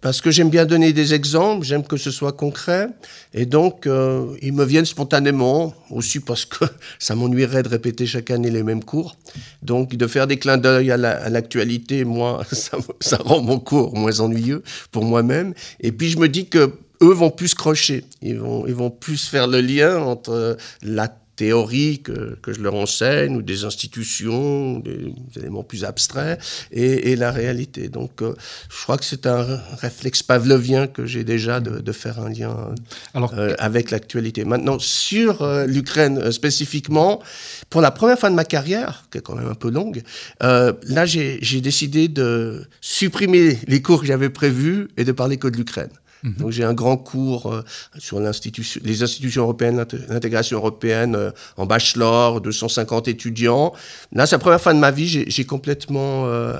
parce 0.00 0.20
que 0.20 0.30
j'aime 0.30 0.50
bien 0.50 0.66
donner 0.66 0.92
des 0.92 1.14
exemples, 1.14 1.64
j'aime 1.64 1.82
que 1.82 1.96
ce 1.96 2.10
soit 2.10 2.32
concret, 2.32 2.88
et 3.34 3.46
donc 3.46 3.86
euh, 3.86 4.36
ils 4.42 4.52
me 4.52 4.64
viennent 4.64 4.84
spontanément, 4.84 5.74
aussi 5.90 6.20
parce 6.20 6.44
que 6.44 6.64
ça 6.98 7.14
m'ennuierait 7.14 7.62
de 7.62 7.68
répéter 7.68 8.06
chaque 8.06 8.30
année 8.30 8.50
les 8.50 8.62
mêmes 8.62 8.84
cours. 8.84 9.16
Donc 9.62 9.94
de 9.94 10.06
faire 10.06 10.26
des 10.26 10.38
clins 10.38 10.58
d'œil 10.58 10.90
à 10.90 10.96
l'actualité, 10.96 12.04
moi, 12.04 12.44
ça, 12.52 12.78
ça, 13.00 13.16
rend 13.18 13.42
mon 13.42 13.58
cours 13.58 13.96
moins 13.96 14.20
ennuyeux 14.20 14.62
pour 14.92 15.04
moi-même. 15.04 15.54
Et 15.80 15.92
puis 15.92 16.10
je 16.10 16.18
me 16.18 16.28
dis 16.28 16.48
que 16.48 16.72
eux 17.02 17.12
vont 17.12 17.30
plus 17.30 17.54
crocher, 17.54 18.04
ils 18.22 18.38
vont, 18.38 18.66
ils 18.66 18.74
vont 18.74 18.90
plus 18.90 19.26
faire 19.26 19.46
le 19.46 19.60
lien 19.60 19.98
entre 19.98 20.56
la 20.82 21.08
théories 21.36 22.00
que, 22.00 22.36
que, 22.42 22.52
je 22.52 22.60
leur 22.60 22.74
enseigne, 22.74 23.36
ou 23.36 23.42
des 23.42 23.64
institutions, 23.64 24.78
des 24.78 25.12
éléments 25.36 25.62
plus 25.62 25.84
abstraits, 25.84 26.40
et, 26.72 27.12
et 27.12 27.16
la 27.16 27.30
réalité. 27.30 27.88
Donc, 27.88 28.22
euh, 28.22 28.34
je 28.70 28.82
crois 28.82 28.96
que 28.96 29.04
c'est 29.04 29.26
un 29.26 29.60
réflexe 29.78 30.22
pavlovien 30.22 30.86
que 30.86 31.06
j'ai 31.06 31.24
déjà 31.24 31.60
de, 31.60 31.80
de, 31.80 31.92
faire 31.92 32.18
un 32.18 32.30
lien 32.30 32.74
Alors, 33.14 33.34
euh, 33.34 33.54
avec 33.58 33.90
l'actualité. 33.90 34.44
Maintenant, 34.44 34.78
sur 34.78 35.42
euh, 35.42 35.66
l'Ukraine 35.66 36.32
spécifiquement, 36.32 37.22
pour 37.70 37.80
la 37.80 37.90
première 37.90 38.18
fois 38.18 38.30
de 38.30 38.34
ma 38.34 38.44
carrière, 38.44 39.04
qui 39.10 39.18
est 39.18 39.20
quand 39.20 39.36
même 39.36 39.48
un 39.48 39.54
peu 39.54 39.70
longue, 39.70 40.02
là, 40.40 41.04
j'ai 41.06 41.60
décidé 41.60 42.08
de 42.08 42.64
supprimer 42.80 43.58
les 43.66 43.82
cours 43.82 44.00
que 44.00 44.06
j'avais 44.06 44.30
prévus 44.30 44.88
et 44.96 45.04
de 45.04 45.12
parler 45.12 45.36
que 45.36 45.48
de 45.48 45.56
l'Ukraine. 45.56 45.90
Mhm. 46.22 46.34
Donc 46.34 46.50
j'ai 46.50 46.64
un 46.64 46.74
grand 46.74 46.96
cours 46.96 47.52
euh, 47.52 47.64
sur 47.98 48.20
les 48.20 49.02
institutions 49.02 49.42
européennes, 49.42 49.84
l'intégration 50.08 50.58
européenne 50.58 51.14
euh, 51.14 51.30
en 51.56 51.66
bachelor, 51.66 52.40
250 52.40 53.08
étudiants. 53.08 53.72
Là, 54.12 54.26
c'est 54.26 54.36
la 54.36 54.40
première 54.40 54.60
fois 54.60 54.74
de 54.74 54.78
ma 54.78 54.90
vie, 54.90 55.24
j'ai 55.26 55.44
complètement 55.44 56.26
euh, 56.26 56.58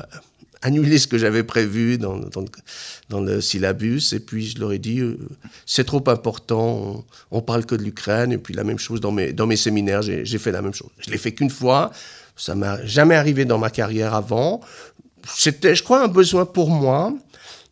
annulé 0.62 0.98
ce 0.98 1.06
que 1.06 1.18
j'avais 1.18 1.42
prévu 1.42 1.98
dans, 1.98 2.18
dans, 3.10 3.20
le 3.20 3.40
syllabus. 3.40 4.12
Et 4.12 4.20
puis 4.20 4.46
je 4.48 4.58
leur 4.58 4.72
ai 4.72 4.78
dit, 4.78 5.02
c'est 5.64 5.84
trop 5.84 6.02
important, 6.08 7.04
on, 7.30 7.40
parle 7.40 7.64
que 7.66 7.74
de 7.74 7.82
l'Ukraine. 7.82 8.32
Et 8.32 8.38
puis 8.38 8.54
la 8.54 8.64
même 8.64 8.78
chose 8.78 9.00
dans 9.00 9.12
mes, 9.12 9.32
dans 9.32 9.46
mes 9.46 9.56
séminaires, 9.56 10.02
j'ai 10.02 10.38
fait 10.38 10.52
la 10.52 10.62
même 10.62 10.74
chose. 10.74 10.90
Je 10.98 11.10
l'ai 11.10 11.18
fait 11.18 11.32
qu'une 11.32 11.50
fois. 11.50 11.90
Ça 12.38 12.54
m'est 12.54 12.86
jamais 12.86 13.14
arrivé 13.14 13.46
dans 13.46 13.58
ma 13.58 13.70
carrière 13.70 14.14
avant. 14.14 14.60
C'était, 15.34 15.74
je 15.74 15.82
crois, 15.82 16.02
un 16.02 16.08
besoin 16.08 16.44
pour 16.44 16.70
moi. 16.70 17.12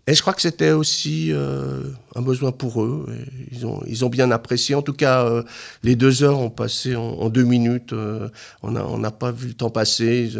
Et 0.07 0.15
je 0.15 0.21
crois 0.21 0.35
que 0.35 0.43
c'était 0.43 0.73
aussi 0.73 1.33
euh, 1.33 1.81
un 2.15 2.21
besoin 2.21 2.53
pour 2.53 2.83
eux. 2.83 3.07
ils, 3.51 3.65
ont, 3.65 3.83
ils 3.87 4.05
ont 4.05 4.11
bien 4.11 4.31
apprécié. 4.31 4.75
En 4.75 4.83
tout 4.83 4.93
cas, 4.93 5.25
euh, 5.25 5.43
les 5.83 5.97
deux 5.97 6.23
heures 6.23 6.39
ont 6.39 6.51
passé 6.51 6.95
en, 6.95 7.31
deux 7.31 7.45
minutes. 7.45 7.95
Euh, 7.95 8.29
on 8.63 8.73
n'a 8.73 8.87
on 8.87 9.01
pas 9.11 9.33
vu 9.33 9.49
le 9.49 9.55
temps 9.55 9.71
passer. 9.71 10.31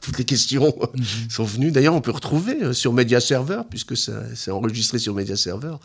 toutes 0.00 0.18
les 0.18 0.24
questions 0.24 0.74
mhm. 0.96 1.04
sont 1.30 1.44
venues. 1.44 1.70
D'ailleurs, 1.70 1.94
on 1.94 2.00
peut 2.00 2.10
retrouver 2.10 2.72
sur 2.72 2.92
Media 2.92 3.20
Server, 3.20 3.60
puisque 3.70 3.96
c'est 3.96 4.50
enregistré 4.50 4.98
sur 4.98 5.14
Media 5.14 5.36
Server, 5.36 5.76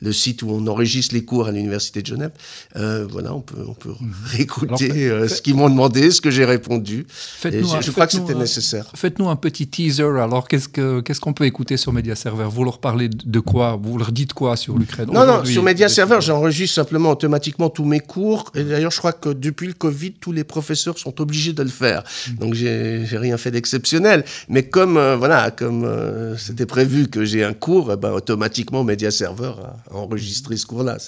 le 0.00 0.12
site 0.12 0.42
où 0.42 0.48
on 0.50 0.66
enregistre 0.68 1.14
les 1.14 1.26
cours 1.26 1.48
à 1.48 1.52
l'Université 1.52 2.00
de 2.00 2.06
Genève. 2.06 2.32
voilà, 2.74 3.34
on 3.34 3.42
peut, 3.42 3.62
on 3.66 3.74
peut 3.74 3.92
mhm. 4.00 4.12
réécouter 4.24 5.28
ce 5.28 5.42
qu'ils 5.42 5.56
m'ont 5.56 5.68
demandé, 5.68 6.10
ce 6.10 6.22
que 6.22 6.30
j'ai 6.30 6.46
répondu. 6.46 7.06
Et 7.44 7.62
je, 7.62 7.80
je 7.82 7.90
crois 7.90 8.06
que 8.06 8.14
c'était 8.14 8.34
nécessaire. 8.34 8.90
Faites-nous 8.94 9.28
un 9.28 9.36
petit 9.36 9.66
teaser. 9.66 10.18
Alors, 10.18 10.48
qu'est-ce 10.48 10.68
qu'on 10.70 11.02
ce 11.12 11.20
qu'on 11.20 11.34
peut 11.34 11.44
écouter 11.44 11.76
sur 11.76 11.92
Media 11.92 12.14
Server 12.14 12.21
vous 12.30 12.64
leur 12.64 12.78
parlez 12.78 13.08
de 13.08 13.40
quoi? 13.40 13.78
Vous 13.82 13.98
leur 13.98 14.12
dites 14.12 14.32
quoi 14.32 14.56
sur 14.56 14.78
l'Ukraine 14.78 15.08
Non, 15.12 15.26
non, 15.26 15.44
sur 15.44 15.62
Media 15.62 15.88
Server, 15.88 16.18
j'enregistre 16.20 16.74
simplement 16.74 17.10
automatiquement 17.10 17.70
tous 17.70 17.84
mes 17.84 18.00
cours. 18.00 18.50
Et 18.54 18.64
d'ailleurs, 18.64 18.90
je 18.90 18.98
crois 18.98 19.12
que 19.12 19.30
depuis 19.30 19.66
le 19.66 19.72
Covid, 19.72 20.12
tous 20.12 20.32
les 20.32 20.44
professeurs 20.44 20.98
sont 20.98 21.20
obligés 21.20 21.52
de 21.52 21.62
le 21.62 21.68
faire. 21.68 22.02
Mm. 22.02 22.34
Donc, 22.36 22.54
j'ai 22.54 23.04
rien 23.12 23.36
fait 23.36 23.50
d'exceptionnel. 23.50 24.24
Mais 24.48 24.64
comme 24.64 24.96
euh, 24.96 25.16
voilà, 25.16 25.50
comme 25.50 25.84
euh, 25.84 26.36
c'était 26.36 26.66
prévu 26.66 27.08
que 27.08 27.24
j'ai 27.24 27.44
un 27.44 27.52
cours, 27.54 27.92
eh 27.92 27.96
ben, 27.96 28.12
automatiquement, 28.12 28.84
Media 28.84 29.10
Server 29.10 29.52
a 29.60 29.94
enregistré 29.94 30.56
ce 30.56 30.66
cours-là. 30.66 30.98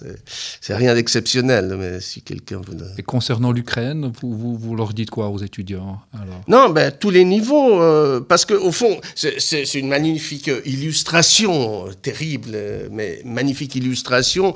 C'est 0.60 0.74
rien 0.74 0.94
d'exceptionnel. 0.94 1.74
Mais 1.78 2.00
si 2.00 2.22
quelqu'un 2.22 2.60
Et 2.98 3.02
concernant 3.02 3.52
l'Ukraine, 3.52 4.12
vous, 4.20 4.56
vous, 4.56 4.76
leur 4.76 4.92
dites 4.92 5.10
quoi 5.10 5.28
aux 5.28 5.38
étudiants 5.38 6.00
alors? 6.12 6.40
Non, 6.48 6.70
ben, 6.70 6.92
tous 6.92 7.10
les 7.10 7.24
niveaux. 7.24 7.80
Euh, 7.80 8.20
parce 8.20 8.44
qu'au 8.44 8.72
fond, 8.72 9.00
c'est 9.14 9.74
une 9.74 9.88
magnifique 9.88 10.50
illustration 10.64 11.03
illustration 11.04 11.88
terrible, 12.02 12.56
mais 12.90 13.20
magnifique 13.24 13.76
illustration 13.76 14.54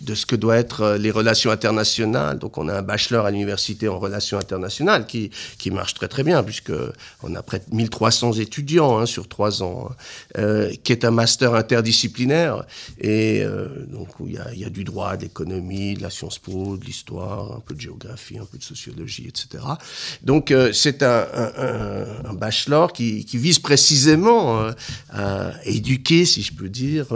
de 0.00 0.14
ce 0.14 0.26
que 0.26 0.36
doit 0.36 0.56
être 0.56 0.80
euh, 0.82 0.98
les 0.98 1.10
relations 1.10 1.50
internationales. 1.50 2.38
Donc 2.38 2.58
on 2.58 2.68
a 2.68 2.74
un 2.74 2.82
bachelor 2.82 3.26
à 3.26 3.30
l'université 3.30 3.88
en 3.88 3.98
relations 3.98 4.38
internationales 4.38 5.06
qui, 5.06 5.30
qui 5.58 5.70
marche 5.70 5.94
très 5.94 6.08
très 6.08 6.22
bien 6.22 6.42
puisque 6.42 6.72
on 7.22 7.34
a 7.34 7.42
près 7.42 7.60
de 7.60 7.74
1300 7.74 8.34
étudiants 8.34 8.98
hein, 8.98 9.06
sur 9.06 9.28
trois 9.28 9.62
ans, 9.62 9.88
hein, 9.90 9.94
euh, 10.38 10.72
qui 10.82 10.92
est 10.92 11.04
un 11.04 11.10
master 11.10 11.54
interdisciplinaire 11.54 12.64
et 13.00 13.42
euh, 13.42 13.68
donc 13.86 14.08
il 14.26 14.32
y, 14.58 14.64
a, 14.64 14.70
du 14.70 14.84
droit, 14.84 15.16
de 15.16 15.22
l'économie, 15.22 15.94
de 15.94 16.02
la 16.02 16.10
Sciences 16.10 16.38
Po, 16.38 16.76
de 16.76 16.84
l'histoire, 16.84 17.52
un 17.56 17.60
peu 17.60 17.74
de 17.74 17.80
géographie, 17.80 18.38
un 18.38 18.44
peu 18.44 18.58
de 18.58 18.62
sociologie, 18.62 19.26
etc. 19.28 19.64
Donc 20.22 20.52
c'est 20.72 21.02
un, 21.02 21.26
un, 21.34 22.30
un, 22.30 22.34
bachelor 22.34 22.92
qui, 22.92 23.24
qui 23.24 23.38
vise 23.38 23.58
précisément 23.58 24.70
à 25.10 25.52
éduquer, 25.64 26.24
si 26.24 26.42
je 26.42 26.52
peux 26.52 26.68
dire, 26.68 27.06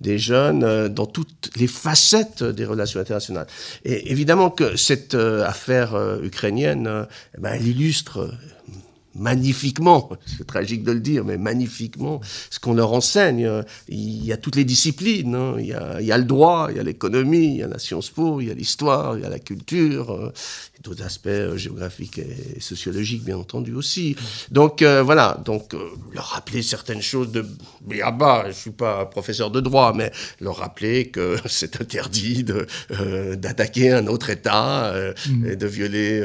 des 0.00 0.18
jeunes 0.18 0.88
dans 0.88 1.06
toutes 1.06 1.50
les 1.58 1.66
facettes 1.66 2.42
des 2.42 2.64
relations 2.64 3.00
internationales. 3.00 3.46
Et 3.84 4.10
évidemment 4.10 4.50
que 4.50 4.76
cette 4.76 5.14
euh, 5.14 5.44
affaire 5.44 5.94
euh, 5.94 6.22
ukrainienne, 6.22 6.86
euh, 6.86 7.04
eh 7.36 7.40
ben, 7.40 7.52
elle 7.54 7.66
illustre 7.66 8.30
magnifiquement, 9.18 10.10
c'est 10.26 10.46
tragique 10.46 10.84
de 10.84 10.92
le 10.92 11.00
dire, 11.00 11.24
mais 11.24 11.38
magnifiquement, 11.38 12.20
ce 12.50 12.58
qu'on 12.58 12.74
leur 12.74 12.92
enseigne. 12.92 13.50
Il 13.88 14.24
y 14.24 14.32
a 14.32 14.36
toutes 14.36 14.56
les 14.56 14.64
disciplines, 14.64 15.34
hein. 15.34 15.56
il, 15.58 15.66
y 15.66 15.72
a, 15.72 16.00
il, 16.00 16.06
y 16.06 16.12
a, 16.12 16.18
le 16.18 16.24
droit, 16.24 16.68
il 16.70 16.76
y 16.76 16.80
a 16.80 16.82
l'économie, 16.82 17.54
il 17.54 17.56
y 17.56 17.62
a 17.62 17.68
la 17.68 17.78
science 17.78 18.10
po, 18.10 18.40
il 18.40 18.48
y 18.48 18.50
a 18.50 18.54
l'histoire, 18.54 19.16
il 19.16 19.22
y 19.22 19.26
a 19.26 19.28
la 19.28 19.38
culture, 19.38 20.32
d'autres 20.82 21.04
aspects 21.04 21.26
euh, 21.26 21.56
géographiques 21.56 22.18
et 22.18 22.60
sociologiques, 22.60 23.24
bien 23.24 23.36
entendu, 23.36 23.74
aussi. 23.74 24.16
Donc, 24.50 24.82
euh, 24.82 25.02
voilà, 25.02 25.40
donc, 25.44 25.74
euh, 25.74 25.78
leur 26.12 26.26
rappeler 26.26 26.62
certaines 26.62 27.02
choses 27.02 27.32
de 27.32 27.44
bas, 28.18 28.42
je 28.44 28.48
ne 28.48 28.52
suis 28.52 28.70
pas 28.70 29.06
professeur 29.06 29.50
de 29.50 29.60
droit, 29.60 29.92
mais 29.94 30.12
leur 30.40 30.56
rappeler 30.56 31.08
que 31.08 31.36
c'est 31.46 31.80
interdit 31.80 32.44
d'attaquer 33.36 33.92
un 33.92 34.06
autre 34.06 34.30
État 34.30 34.94
mm. 35.28 35.46
et 35.46 35.56
de 35.56 35.66
violer 35.66 36.24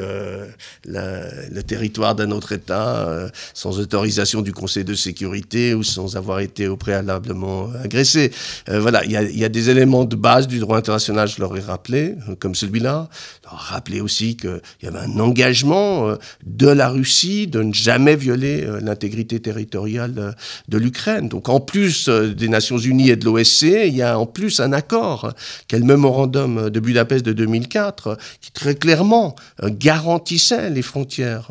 le 0.84 1.62
territoire 1.62 2.14
d'un 2.14 2.30
autre 2.30 2.52
État 2.52 2.83
sans 3.54 3.78
autorisation 3.78 4.42
du 4.42 4.52
Conseil 4.52 4.84
de 4.84 4.94
sécurité 4.94 5.74
ou 5.74 5.82
sans 5.82 6.16
avoir 6.16 6.40
été 6.40 6.68
au 6.68 6.76
préalablement 6.76 7.70
agressé. 7.82 8.30
voilà, 8.68 9.04
il 9.04 9.10
y, 9.10 9.44
a 9.44 9.48
des 9.48 9.70
éléments 9.70 10.04
de 10.04 10.16
base 10.16 10.46
du 10.46 10.58
droit 10.58 10.78
international, 10.78 11.28
je 11.28 11.40
leur 11.40 11.56
ai 11.56 11.60
rappelé, 11.60 12.14
comme 12.40 12.54
celui-là. 12.54 13.08
Rappeler 13.46 14.00
aussi 14.00 14.36
qu'il 14.36 14.60
y 14.82 14.86
avait 14.86 14.98
un 14.98 15.18
engagement 15.18 16.08
euh, 16.08 16.16
de 16.44 16.68
la 16.68 16.88
Russie 16.88 17.46
de 17.46 17.62
ne 17.62 17.72
jamais 17.72 18.16
violer 18.16 18.64
euh, 18.64 18.80
l'intégrité 18.80 19.40
territoriale 19.40 20.14
euh, 20.18 20.32
de 20.68 20.78
l'Ukraine. 20.78 21.28
Donc 21.28 21.48
en 21.48 21.60
plus 21.60 22.08
des 22.08 22.48
Nations 22.48 22.78
Unies 22.78 23.10
et 23.10 23.16
de 23.16 23.24
l'OSCE, 23.24 23.86
il 23.86 23.94
y 23.94 24.02
a 24.02 24.18
en 24.18 24.26
plus 24.26 24.60
un 24.60 24.72
accord, 24.72 25.32
quel 25.68 25.84
mémorandum 25.84 26.70
de 26.70 26.80
Budapest 26.80 27.24
de 27.24 27.32
2004, 27.32 28.18
qui 28.40 28.52
très 28.52 28.74
clairement 28.74 29.34
garantissait 29.62 30.70
les 30.70 30.82
frontières 30.82 31.50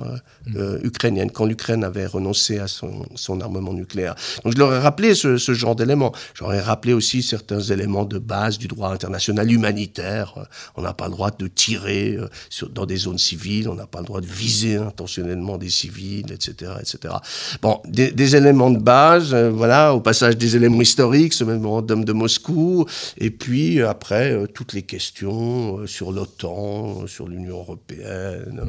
ukrainiennes 0.84 1.32
quand 1.32 1.46
l'Ukraine 1.46 1.84
avait 1.84 2.06
renoncé 2.06 2.60
à 2.60 2.68
son, 2.68 3.42
armement 3.42 3.74
nucléaire. 3.74 4.16
Donc 4.44 4.54
je 4.54 4.58
leur 4.58 4.74
ai 4.74 4.80
rappelé 4.80 5.16
ce, 5.16 5.38
ce 5.38 5.54
genre 5.54 5.76
d'éléments. 5.76 6.14
J'aurais 6.34 6.62
rappelé 6.62 6.94
aussi 6.94 7.24
certains 7.24 7.62
éléments 7.62 8.06
de 8.06 8.20
base 8.20 8.58
du 8.58 8.68
droit 8.68 8.92
international 8.92 9.52
humanitaire. 9.52 10.48
On 10.76 10.82
n'a 10.82 10.94
pas 10.94 11.06
le 11.06 11.12
droit 11.12 11.32
de 11.32 11.48
tirer 11.48 12.18
sur, 12.50 12.70
dans 12.70 12.86
des 12.86 12.98
zones 12.98 13.18
civiles, 13.18 13.70
on 13.70 13.76
n'a 13.76 13.88
pas 13.88 14.00
le 14.00 14.06
droit 14.06 14.22
de 14.22 14.26
viser 14.26 14.76
intentionnellement 14.76 15.58
des 15.58 15.70
civils, 15.70 16.32
etc. 16.32 16.74
etc. 16.80 17.16
Bon, 17.62 17.82
des, 17.86 18.36
éléments 18.36 18.72
de 18.72 18.80
base, 18.80 19.34
euh, 19.34 19.50
voilà, 19.50 19.94
au 19.94 20.00
passage 20.00 20.38
des 20.38 20.56
éléments 20.56 20.82
historiques, 20.82 21.34
ce 21.34 21.44
mémorandum 21.44 22.04
de 22.06 22.14
Moscou, 22.14 22.86
et 23.18 23.30
puis 23.30 23.80
euh, 23.80 23.90
après, 23.90 24.32
euh, 24.32 24.48
toutes 24.48 24.74
les 24.74 24.84
questions 24.84 25.86
sur 25.88 26.12
l'OTAN, 26.12 27.08
sur 27.08 27.28
l'Union 27.28 27.58
européenne, 27.58 28.62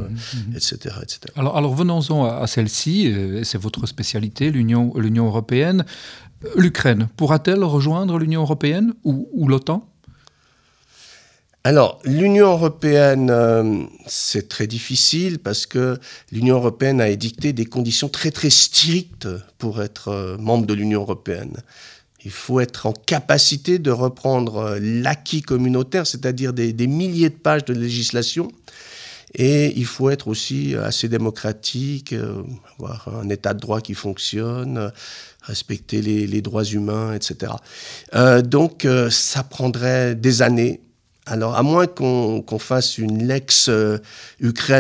etc., 0.55 0.79
mhm, 0.85 0.97
mhm. 0.97 1.03
etc. 1.03 1.19
Alors, 1.37 1.57
alors 1.57 1.64
venons-en 1.73 2.25
à, 2.25 2.47
celle-ci, 2.47 3.15
c'est 3.45 3.59
votre 3.59 3.87
spécialité, 3.87 4.51
l'Union 4.51 4.93
européenne. 5.27 5.85
L'Ukraine 6.57 7.09
pourra-t-elle 7.17 7.65
rejoindre 7.65 8.19
l'Union 8.19 8.43
européenne 8.43 8.95
ou, 9.05 9.49
l'OTAN? 9.49 9.89
Alors, 11.67 11.99
l'Union 12.05 12.49
européenne, 12.49 13.31
euh, 13.31 13.85
c'est 14.07 14.51
très 14.51 14.67
difficile 14.67 15.39
parce 15.39 15.65
que 15.65 15.99
l'Union 16.31 16.57
européenne 16.57 17.01
a 17.01 17.09
édicté 17.09 17.55
des 17.55 17.65
conditions 17.65 18.11
très 18.11 18.31
très 18.31 18.51
strictes 18.51 19.29
pour 19.57 19.83
être 19.83 20.09
euh, 20.09 20.37
membre 20.37 20.67
de 20.67 20.75
l'Union 20.75 21.01
européenne. 21.01 21.57
Il 22.27 22.31
faut 22.31 22.61
être 22.61 22.85
en 22.85 22.93
capacité 22.93 23.79
de 23.79 23.91
reprendre 23.91 24.57
euh, 24.57 24.79
l'acquis 24.79 25.41
communautaire, 25.41 26.07
c'est-à-dire 26.07 26.53
des, 26.53 26.75
milliers 26.87 27.31
de 27.31 27.35
pages 27.35 27.65
de 27.65 27.73
législation, 27.73 28.49
et 29.35 29.73
il 29.77 29.87
faut 29.87 30.11
être 30.11 30.29
aussi 30.29 30.75
assez 30.77 31.09
démocratique, 31.09 32.15
avoir 32.79 33.09
un 33.21 33.29
état 33.29 33.55
de 33.55 33.61
droit 33.61 33.81
qui 33.81 33.95
fonctionne, 33.95 34.93
respecter 35.43 36.01
les, 36.03 36.43
droits 36.43 36.65
humains, 36.65 37.15
etc. 37.15 37.53
donc, 38.45 38.87
ça 39.11 39.43
prendrait 39.43 40.15
des 40.15 40.43
années 40.43 40.81
alors, 41.27 41.57
à 41.57 41.63
moins 41.63 41.87
qu'on 41.87 42.59
fasse 42.59 42.99
une 42.99 43.27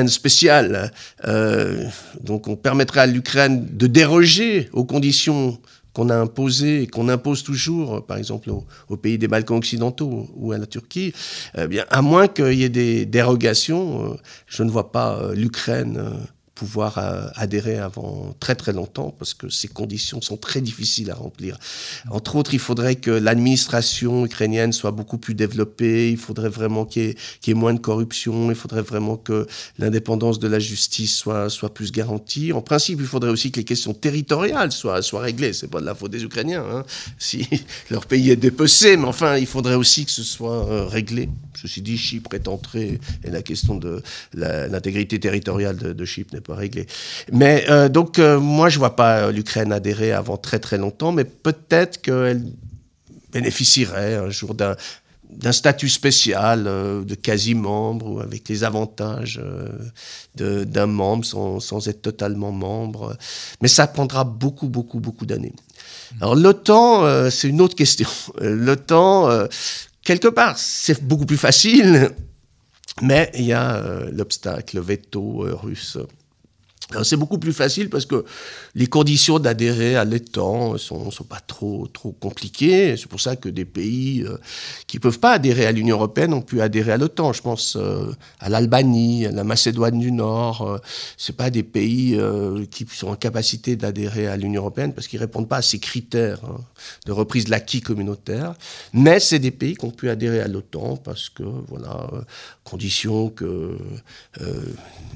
spéciale, 0.09 0.93
euh, 1.27 1.87
donc 2.21 2.49
on 2.49 2.57
permettrait 2.57 3.01
à 3.01 3.07
l'Ukraine 3.07 3.67
de 3.73 3.87
déroger 3.87 4.69
aux 4.75 4.85
conditions 4.85 5.59
qu'on 5.95 6.11
a 6.11 6.17
imposées 6.17 6.83
et 6.83 6.87
qu'on 6.87 7.09
impose 7.09 7.43
toujours, 7.43 8.05
par 8.05 8.19
exemple 8.19 8.51
aux, 8.51 8.97
pays 8.97 9.17
des 9.17 9.29
Balkans 9.29 9.57
occidentaux 9.57 10.29
ou 10.35 10.53
à 10.53 10.59
la 10.59 10.67
Turquie, 10.67 11.15
eh 11.57 11.67
bien, 11.67 11.85
à 11.89 12.03
moins 12.03 12.29
qu'il 12.29 12.55
y 12.55 12.65
ait 12.65 12.69
des 12.69 13.07
dérogations, 13.07 14.13
euh, 14.13 14.17
je 14.47 14.63
ne 14.63 14.71
vois 14.71 14.93
pas 14.93 15.19
euh, 15.19 15.35
l'Ukraine 15.35 16.03
pouvoir 16.55 16.99
euh, 16.99 17.27
adhérer 17.35 17.79
avant 17.79 18.35
très 18.39 18.55
très 18.55 18.73
longtemps 18.73 19.15
parce 19.19 19.35
que 19.35 19.49
ces 19.49 19.69
conditions 19.69 20.21
sont 20.21 20.37
très 20.37 20.61
difficiles 20.61 21.11
à 21.11 21.15
remplir. 21.15 21.59
Entre 22.11 22.37
autres, 22.37 22.55
il 22.55 22.61
faudrait 22.61 22.95
que 22.97 23.11
l'administration 23.11 24.25
ukrainienne 24.25 24.73
soit 24.73 24.93
beaucoup 24.93 25.19
plus 25.19 25.35
développée, 25.35 26.11
il 26.11 26.17
faudrait 26.17 26.49
vraiment 26.49 26.85
qu'il 26.85 27.15
y, 27.47 27.51
ait 27.51 27.55
moins 27.55 27.75
de 27.75 27.81
corruption, 27.81 28.51
il 28.51 28.57
faudrait 28.57 28.83
vraiment 28.83 29.17
que 29.17 29.47
l'indépendance 29.79 30.39
de 30.39 30.47
la 30.49 30.59
justice 30.61 31.17
soit, 31.17 31.51
soit 31.51 31.75
plus 31.75 31.91
garantie. 31.91 32.53
En 32.53 32.63
principe, 32.63 33.01
il 33.01 33.07
faudrait 33.07 33.31
aussi 33.31 33.51
que 33.51 33.59
les 33.59 33.65
questions 33.65 33.95
territoriales 33.95 34.71
soient, 34.71 35.03
soient 35.03 35.23
réglées. 35.23 35.53
C'est 35.53 35.69
pas 35.69 35.81
de 35.81 35.87
la 35.87 35.95
faute 35.95 36.13
des 36.13 36.23
Ukrainiens, 36.23 36.65
hein, 36.71 36.85
si 37.19 37.49
leur 37.91 38.07
pays 38.07 38.31
est 38.31 38.37
dépecé, 38.37 38.97
mais 38.97 39.07
enfin, 39.07 39.37
il 39.39 39.47
faudrait 39.47 39.75
aussi 39.75 40.05
que 40.05 40.13
ce 40.13 40.23
soit 40.23 40.67
euh, 40.69 40.87
réglé. 40.87 41.29
Ceci 41.61 41.83
dit, 41.83 41.97
Chypre 41.97 42.35
est 42.35 42.49
entré 42.49 43.01
et 43.25 43.31
la 43.31 43.43
question 43.43 43.77
de 43.77 44.03
l'intégrité 44.35 45.19
territoriale 45.21 45.77
de, 45.77 45.93
de 45.93 46.05
Chypre 46.05 46.35
n'est 46.35 46.41
pas 46.41 46.55
réglée. 46.55 46.87
Mais 47.33 47.65
euh, 47.69 47.89
donc, 47.89 48.19
euh, 48.19 48.39
moi, 48.39 48.69
je 48.69 48.79
vois 48.79 48.97
pas 48.97 49.31
l'Ukraine 49.31 49.73
adhérer 49.73 50.13
avant 50.13 50.37
très 50.37 50.59
très 50.59 50.79
longtemps, 50.79 51.13
mais 51.13 51.25
peut-être 51.25 52.01
qu'elle 52.01 52.45
bénéficierait 53.33 54.15
un 54.15 54.31
jour 54.31 54.55
d'un 54.55 54.77
d'un 55.31 55.51
statut 55.51 55.89
spécial 55.89 56.67
euh, 56.69 57.03
de 57.03 57.17
quasi-membre 57.17 58.09
ou 58.09 58.21
avec 58.21 58.49
les 58.49 58.63
avantages 58.63 59.41
d'un 60.37 60.87
membre 60.87 61.25
sans, 61.25 61.59
sans, 61.59 61.89
être 61.89 62.03
totalement 62.03 62.53
membre. 62.53 63.17
Mais 63.61 63.67
ça 63.67 63.89
prendra 63.89 64.23
beaucoup, 64.23 64.69
beaucoup, 64.69 65.01
beaucoup 65.01 65.27
d'années. 65.27 65.55
Alors 66.21 66.37
l'OTAN, 66.37 67.31
c'est 67.31 67.49
une 67.49 67.61
autre 67.61 67.75
question. 67.75 68.09
L'OTAN, 68.41 69.49
quelque 70.05 70.29
part, 70.29 70.59
c'est 70.59 71.03
beaucoup 71.03 71.27
plus 71.27 71.37
facile, 71.37 72.11
mais 73.03 73.31
il 73.35 73.45
y 73.45 73.53
a 73.53 74.05
l'obstacle, 74.13 74.77
le 74.77 74.83
veto 74.83 75.47
russe. 75.61 75.99
C'est 77.03 77.17
beaucoup 77.17 77.39
plus 77.39 77.53
facile 77.53 77.89
parce 77.89 78.05
que 78.05 78.25
les 78.75 78.87
conditions 78.87 79.39
d'adhérer 79.39 79.97
à 79.97 80.05
l'OTAN 80.05 80.77
sont, 80.77 81.11
sont 81.11 81.25
pas 81.25 81.41
trop, 81.41 81.87
trop 81.87 82.13
compliquées. 82.13 82.97
C'est 82.97 83.09
pour 83.09 83.21
ça 83.21 83.37
que 83.37 83.49
des 83.49 83.65
pays 83.65 84.23
euh, 84.23 84.37
qui 84.87 84.99
peuvent 84.99 85.19
pas 85.19 85.33
adhérer 85.33 85.67
à 85.67 85.73
l'Union 85.73 85.97
européenne 85.97 86.35
ont 86.35 86.43
pu 86.43 86.61
adhérer 86.61 86.93
à 86.93 86.97
l'OTAN. 86.99 87.33
Je 87.33 87.41
pense 87.41 87.77
euh, 87.77 88.13
à 88.39 88.51
l'Albanie, 88.51 89.27
à 89.27 89.33
la 89.33 89.45
Macédoine 89.45 89.99
du 89.99 90.13
Nord. 90.13 90.63
Euh, 90.63 90.79
c'est 91.17 91.37
pas 91.37 91.51
des 91.51 91.63
pays 91.63 92.19
qui 92.71 92.87
sont 92.93 93.09
en 93.09 93.17
capacité 93.17 93.77
d'adhérer 93.77 94.27
à 94.27 94.37
l'Union 94.37 94.61
européenne 94.61 94.93
parce 94.93 95.09
qu'ils 95.09 95.21
répondent 95.21 95.49
pas 95.49 95.59
à 95.59 95.63
ces 95.63 95.79
critères 95.79 96.41
hein, 96.45 96.61
de 97.07 97.13
reprise 97.13 97.47
de 97.47 97.51
l'acquis 97.51 97.81
communautaire. 97.81 98.55
Mais 98.93 99.21
c'est 99.21 99.39
des 99.39 99.51
pays 99.51 99.75
qui 99.75 99.85
ont 99.87 99.91
pu 99.91 100.11
adhérer 100.11 100.41
à 100.41 100.49
l'OTAN 100.49 100.97
parce 100.97 101.31
que, 101.31 101.43
voilà, 101.69 102.09
condition 102.63 103.31
que 103.31 103.77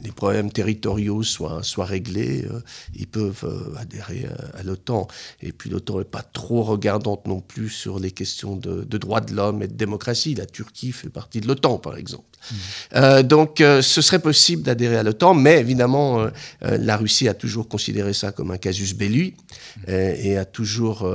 les 0.03 0.13
problèmes 0.13 0.51
territoriaux 0.51 1.23
soient 1.23 1.58
soit, 1.63 1.85
réglés, 1.85 2.47
euh, 2.51 2.61
ils 2.95 3.07
peuvent 3.07 3.45
euh, 3.45 3.77
adhérer 3.79 4.27
à, 4.55 4.63
l'OTAN. 4.63 5.09
Et 5.43 5.53
puis 5.53 5.71
l'OTAN 5.71 5.99
n'est 5.99 6.05
pas 6.05 6.23
trop 6.23 6.63
regardante 6.63 7.27
non 7.27 7.41
plus 7.41 7.69
sur 7.69 7.99
les 7.99 8.11
questions 8.11 8.57
de, 8.57 8.85
droits 8.99 9.21
de 9.21 9.35
l'homme 9.35 9.63
et 9.63 9.69
de 9.69 9.75
démocratie. 9.75 10.35
La 10.35 10.47
Turquie 10.47 10.93
fait 10.93 11.11
partie 11.11 11.41
de 11.41 11.47
l'OTAN, 11.47 11.79
par 11.79 11.97
exemple. 11.97 12.25
Mmh. 12.51 12.55
Euh, 12.97 13.23
donc 13.23 13.57
ce 13.59 14.03
serait 14.03 14.21
possible 14.21 14.63
d'adhérer 14.63 14.97
à 14.97 15.03
l'OTAN, 15.03 15.35
mais 15.35 15.59
évidemment, 15.59 16.29
la 16.63 16.97
Russie 16.97 17.29
a 17.29 17.35
toujours 17.35 17.69
considéré 17.69 18.13
ça 18.13 18.33
comme 18.33 18.51
un 18.51 18.59
casus 18.59 18.95
belli 18.95 19.35
mmh. 19.77 19.91
et 19.91 20.37
a 20.37 20.45
toujours 20.45 21.09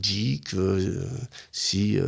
dit 0.00 0.40
que 0.40 0.98
si 1.52 1.98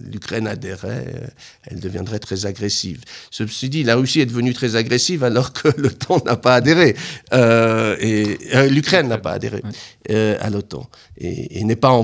l'Ukraine 0.00 0.46
adhérait, 0.46 1.32
elle 1.64 1.80
deviendrait 1.80 2.18
très 2.18 2.46
agressive. 2.46 3.00
Ceci 3.30 3.68
dit, 3.68 3.84
la 3.84 3.96
Russie 3.96 4.20
est 4.20 4.26
devenue 4.26 4.54
très 4.54 4.76
agressive 4.76 5.24
alors 5.24 5.52
que 5.52 5.68
l'OTAN 5.76 6.22
n'a 6.24 6.36
pas 6.36 6.54
adhéré. 6.54 6.94
Euh, 7.32 7.96
et 8.00 8.38
euh, 8.54 8.68
l'Ukraine 8.68 9.08
n'a 9.08 9.18
pas 9.18 9.32
adhéré 9.32 9.62
euh, 10.10 10.36
à 10.40 10.50
l'OTAN 10.50 10.88
et, 11.18 11.64
pas 11.76 12.02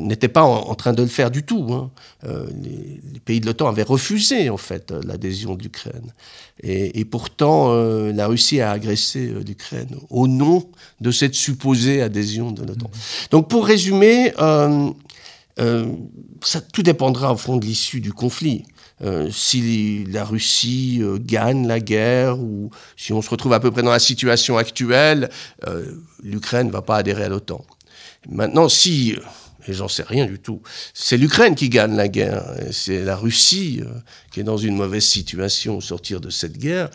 n'était 0.00 0.28
pas 0.28 0.42
en, 0.42 0.74
train 0.74 0.92
de 0.92 1.02
le 1.02 1.08
faire 1.08 1.30
du 1.30 1.42
tout. 1.42 1.72
Hein. 1.72 1.90
Les, 2.24 3.20
pays 3.24 3.40
de 3.40 3.46
l'OTAN 3.46 3.68
avaient 3.68 3.82
refusé 3.82 4.50
en 4.50 4.56
fait 4.56 4.92
l'adhésion 5.04 5.54
de 5.54 5.62
l'Ukraine. 5.62 6.12
Et, 6.62 7.04
pourtant, 7.04 7.74
la 7.74 8.28
Russie 8.28 8.60
a 8.60 8.70
agressé 8.70 9.34
l'Ukraine 9.44 9.96
au 10.10 10.28
nom 10.28 10.70
de 11.00 11.10
cette 11.10 11.34
supposée 11.34 12.02
adhésion 12.02 12.52
de 12.52 12.62
l'OTAN. 12.62 12.88
Donc 13.32 13.48
pour 13.48 13.66
résumer, 13.66 14.32
ça, 15.56 16.60
tout 16.72 16.82
dépendra 16.82 17.32
au 17.32 17.36
fond 17.36 17.56
de 17.56 17.64
l'issue 17.64 18.00
du 18.00 18.12
conflit. 18.12 18.64
Euh, 19.02 19.30
si 19.32 20.04
la 20.04 20.24
Russie 20.24 21.00
euh, 21.02 21.18
gagne 21.20 21.66
la 21.66 21.80
guerre 21.80 22.38
ou 22.38 22.70
si 22.96 23.12
on 23.12 23.20
se 23.20 23.30
retrouve 23.30 23.52
à 23.52 23.58
peu 23.58 23.72
près 23.72 23.82
dans 23.82 23.90
la 23.90 23.98
situation 23.98 24.58
actuelle, 24.58 25.28
euh, 25.66 25.84
l'Ukraine 26.22 26.68
ne 26.68 26.72
va 26.72 26.82
pas 26.82 26.98
adhérer 26.98 27.24
à 27.24 27.28
l'OTAN. 27.28 27.64
Maintenant, 28.28 28.68
si 28.68 29.16
et 29.68 29.72
j'en 29.72 29.86
sais 29.86 30.02
rien 30.02 30.26
du 30.26 30.40
tout. 30.40 30.60
C'est 30.92 31.16
l'Ukraine 31.16 31.54
qui 31.54 31.68
gagne 31.68 31.94
la 31.94 32.08
guerre, 32.08 32.42
c'est 32.72 33.04
la 33.04 33.14
Russie 33.14 33.80
qui 34.32 34.40
est 34.40 34.44
dans 34.44 34.56
une 34.56 34.76
mauvaise 34.76 35.04
situation 35.04 35.76
au 35.76 35.80
sortir 35.80 36.20
de 36.20 36.30
cette 36.30 36.58
guerre. 36.58 36.90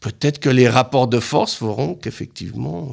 Peut-être 0.00 0.38
que 0.38 0.48
les 0.48 0.68
rapports 0.68 1.08
de 1.08 1.20
force 1.20 1.54
feront 1.54 1.94
qu'effectivement 1.94 2.92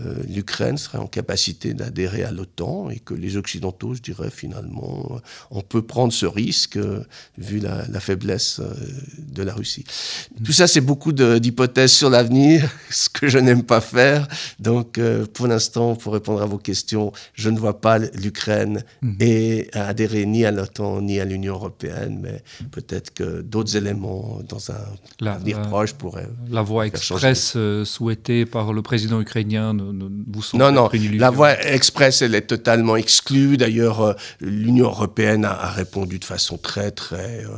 euh, 0.00 0.14
l'Ukraine 0.26 0.78
serait 0.78 0.96
en 0.96 1.06
capacité 1.06 1.74
d'adhérer 1.74 2.24
à 2.24 2.30
l'OTAN 2.30 2.88
et 2.88 2.98
que 2.98 3.12
les 3.12 3.36
Occidentaux, 3.36 3.92
je 3.92 4.00
dirais 4.00 4.30
finalement, 4.30 5.06
euh, 5.10 5.18
on 5.50 5.60
peut 5.60 5.82
prendre 5.82 6.14
ce 6.14 6.24
risque 6.24 6.78
euh, 6.78 7.04
vu 7.36 7.58
la, 7.58 7.84
faiblesse 8.00 8.58
de 9.18 9.42
la 9.42 9.52
Russie. 9.52 9.84
Mm. 10.40 10.44
Tout 10.44 10.52
ça, 10.52 10.66
c'est 10.66 10.80
beaucoup 10.80 11.12
d'hypothèses 11.12 11.92
sur 11.92 12.08
l'avenir, 12.08 12.70
ce 12.90 13.10
que 13.10 13.28
je 13.28 13.36
n'aime 13.36 13.64
pas 13.64 13.82
faire. 13.82 14.26
Donc, 14.58 14.98
pour 15.34 15.46
l'instant, 15.46 15.94
pour 15.94 16.14
répondre 16.14 16.40
à 16.40 16.46
vos 16.46 16.58
questions, 16.58 17.12
je 17.34 17.50
ne 17.50 17.58
vois 17.58 17.82
pas 17.82 17.98
l'Ukraine 17.98 18.84
mm. 19.02 19.16
et 19.20 19.68
adhérer 19.74 20.24
ni 20.24 20.46
à 20.46 20.50
l'OTAN 20.52 21.02
ni 21.02 21.20
à 21.20 21.26
l'Union 21.26 21.54
européenne, 21.54 22.18
mais 22.22 22.42
peut-être 22.70 23.12
que 23.12 23.21
d'autres 23.42 23.76
éléments 23.76 24.40
dans 24.48 24.70
un 24.70 25.26
avenir 25.26 25.62
proche 25.62 25.92
pourraient. 25.94 26.28
La 26.50 26.62
voie 26.62 26.86
express 26.86 27.56
souhaitée 27.84 28.46
par 28.46 28.72
le 28.72 28.82
président 28.82 29.20
ukrainien 29.20 29.72
non, 30.54 30.72
non, 30.72 30.90
la 31.14 31.30
voie 31.30 31.60
express, 31.66 32.22
elle 32.22 32.34
est 32.34 32.42
totalement 32.42 32.96
exclue. 32.96 33.56
D'ailleurs, 33.56 34.00
euh, 34.00 34.12
l'Union 34.40 34.86
européenne 34.86 35.44
a, 35.44 35.70
répondu 35.70 36.18
de 36.18 36.24
façon 36.24 36.58
très, 36.58 36.90
très 36.90 37.44
euh, 37.44 37.48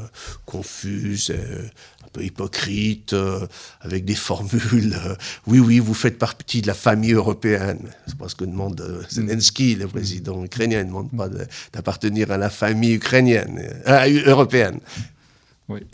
confuse. 0.44 1.30
un 1.30 2.08
peu 2.12 2.22
hypocrite, 2.22 3.12
euh, 3.12 3.46
avec 3.80 4.04
des 4.04 4.14
formules. 4.14 4.96
oui, 5.46 5.58
oui, 5.58 5.78
vous 5.78 5.94
faites 5.94 6.18
partie 6.18 6.62
de 6.62 6.66
la 6.66 6.74
famille 6.74 7.12
européenne. 7.12 7.90
C'est 8.06 8.16
pas 8.16 8.28
ce 8.28 8.34
que 8.34 8.44
demande 8.44 9.04
Zelensky, 9.10 9.74
le 9.74 9.88
président 9.88 10.44
ukrainien. 10.44 10.80
Il 10.80 10.84
ne 10.84 10.88
demande 10.88 11.10
pas 11.16 11.28
d'appartenir 11.72 12.30
à 12.30 12.38
la 12.38 12.50
famille 12.50 12.94
ukrainienne, 12.94 13.60
européenne. 14.26 14.78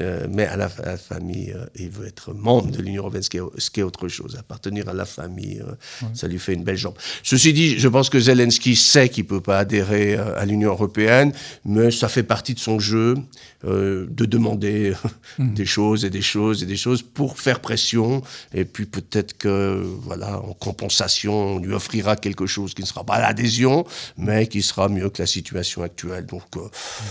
Euh, 0.01 0.27
mais 0.29 0.47
à 0.47 0.57
la, 0.57 0.69
famille, 0.69 1.53
euh, 1.55 1.65
il 1.77 1.91
veut 1.91 2.07
être 2.07 2.35
membre 2.35 2.73
de 2.73 2.83
l'Union 2.83 3.03
européenne, 3.03 3.23
ce 3.23 3.31
qui, 3.71 3.81
est, 3.81 3.83
autre 3.85 4.09
chose. 4.09 4.37
Appartenir 4.37 4.89
à 4.89 4.93
la 4.93 5.05
famille, 5.05 5.63
euh, 5.65 6.07
ça 6.13 6.27
lui 6.27 6.41
fait 6.41 6.55
une 6.55 6.65
belle 6.65 6.77
jambe. 6.77 6.95
Ceci 7.23 7.53
dit, 7.53 7.79
je 7.79 7.87
pense 7.87 8.11
que 8.11 8.19
Zelensky 8.19 8.75
sait 8.75 9.09
qu'il 9.09 9.25
ne 9.25 9.29
peut 9.29 9.41
pas 9.41 9.61
adhérer 9.61 10.17
à 10.17 10.45
l'Union 10.45 10.71
européenne, 10.71 11.33
mais 11.65 11.93
ça 11.93 12.09
fait 12.09 12.25
partie 12.25 12.55
de 12.55 12.59
son 12.59 12.81
jeu 12.81 13.15
de 13.65 14.25
demander 14.25 14.95
mmh. 15.39 15.55
des 15.55 15.67
choses 15.67 16.05
et 16.05 16.11
des 16.11 16.23
choses 16.23 16.63
et 16.63 16.67
des 16.67 16.77
choses 16.77 17.03
pour 17.03 17.39
faire 17.39 17.61
pression. 17.61 18.23
Et 18.55 18.65
puis 18.65 18.87
peut-être 18.87 19.37
que, 19.37 19.83
voilà, 20.03 20.39
en 20.41 20.55
compensation, 20.55 21.57
on 21.57 21.59
lui 21.59 21.73
offrira 21.73 22.17
quelque 22.17 22.47
chose 22.47 22.75
qui 22.75 22.83
ne 22.83 22.87
sera 22.87 23.05
pas 23.05 23.21
l'adhésion, 23.21 23.85
mais 24.17 24.47
qui 24.47 24.63
sera 24.63 24.89
mieux 24.89 25.11
que 25.11 25.23
la 25.23 25.27
situation 25.27 25.83
actuelle. 25.83 26.27
Donc, 26.27 26.45
mmh. 26.57 26.61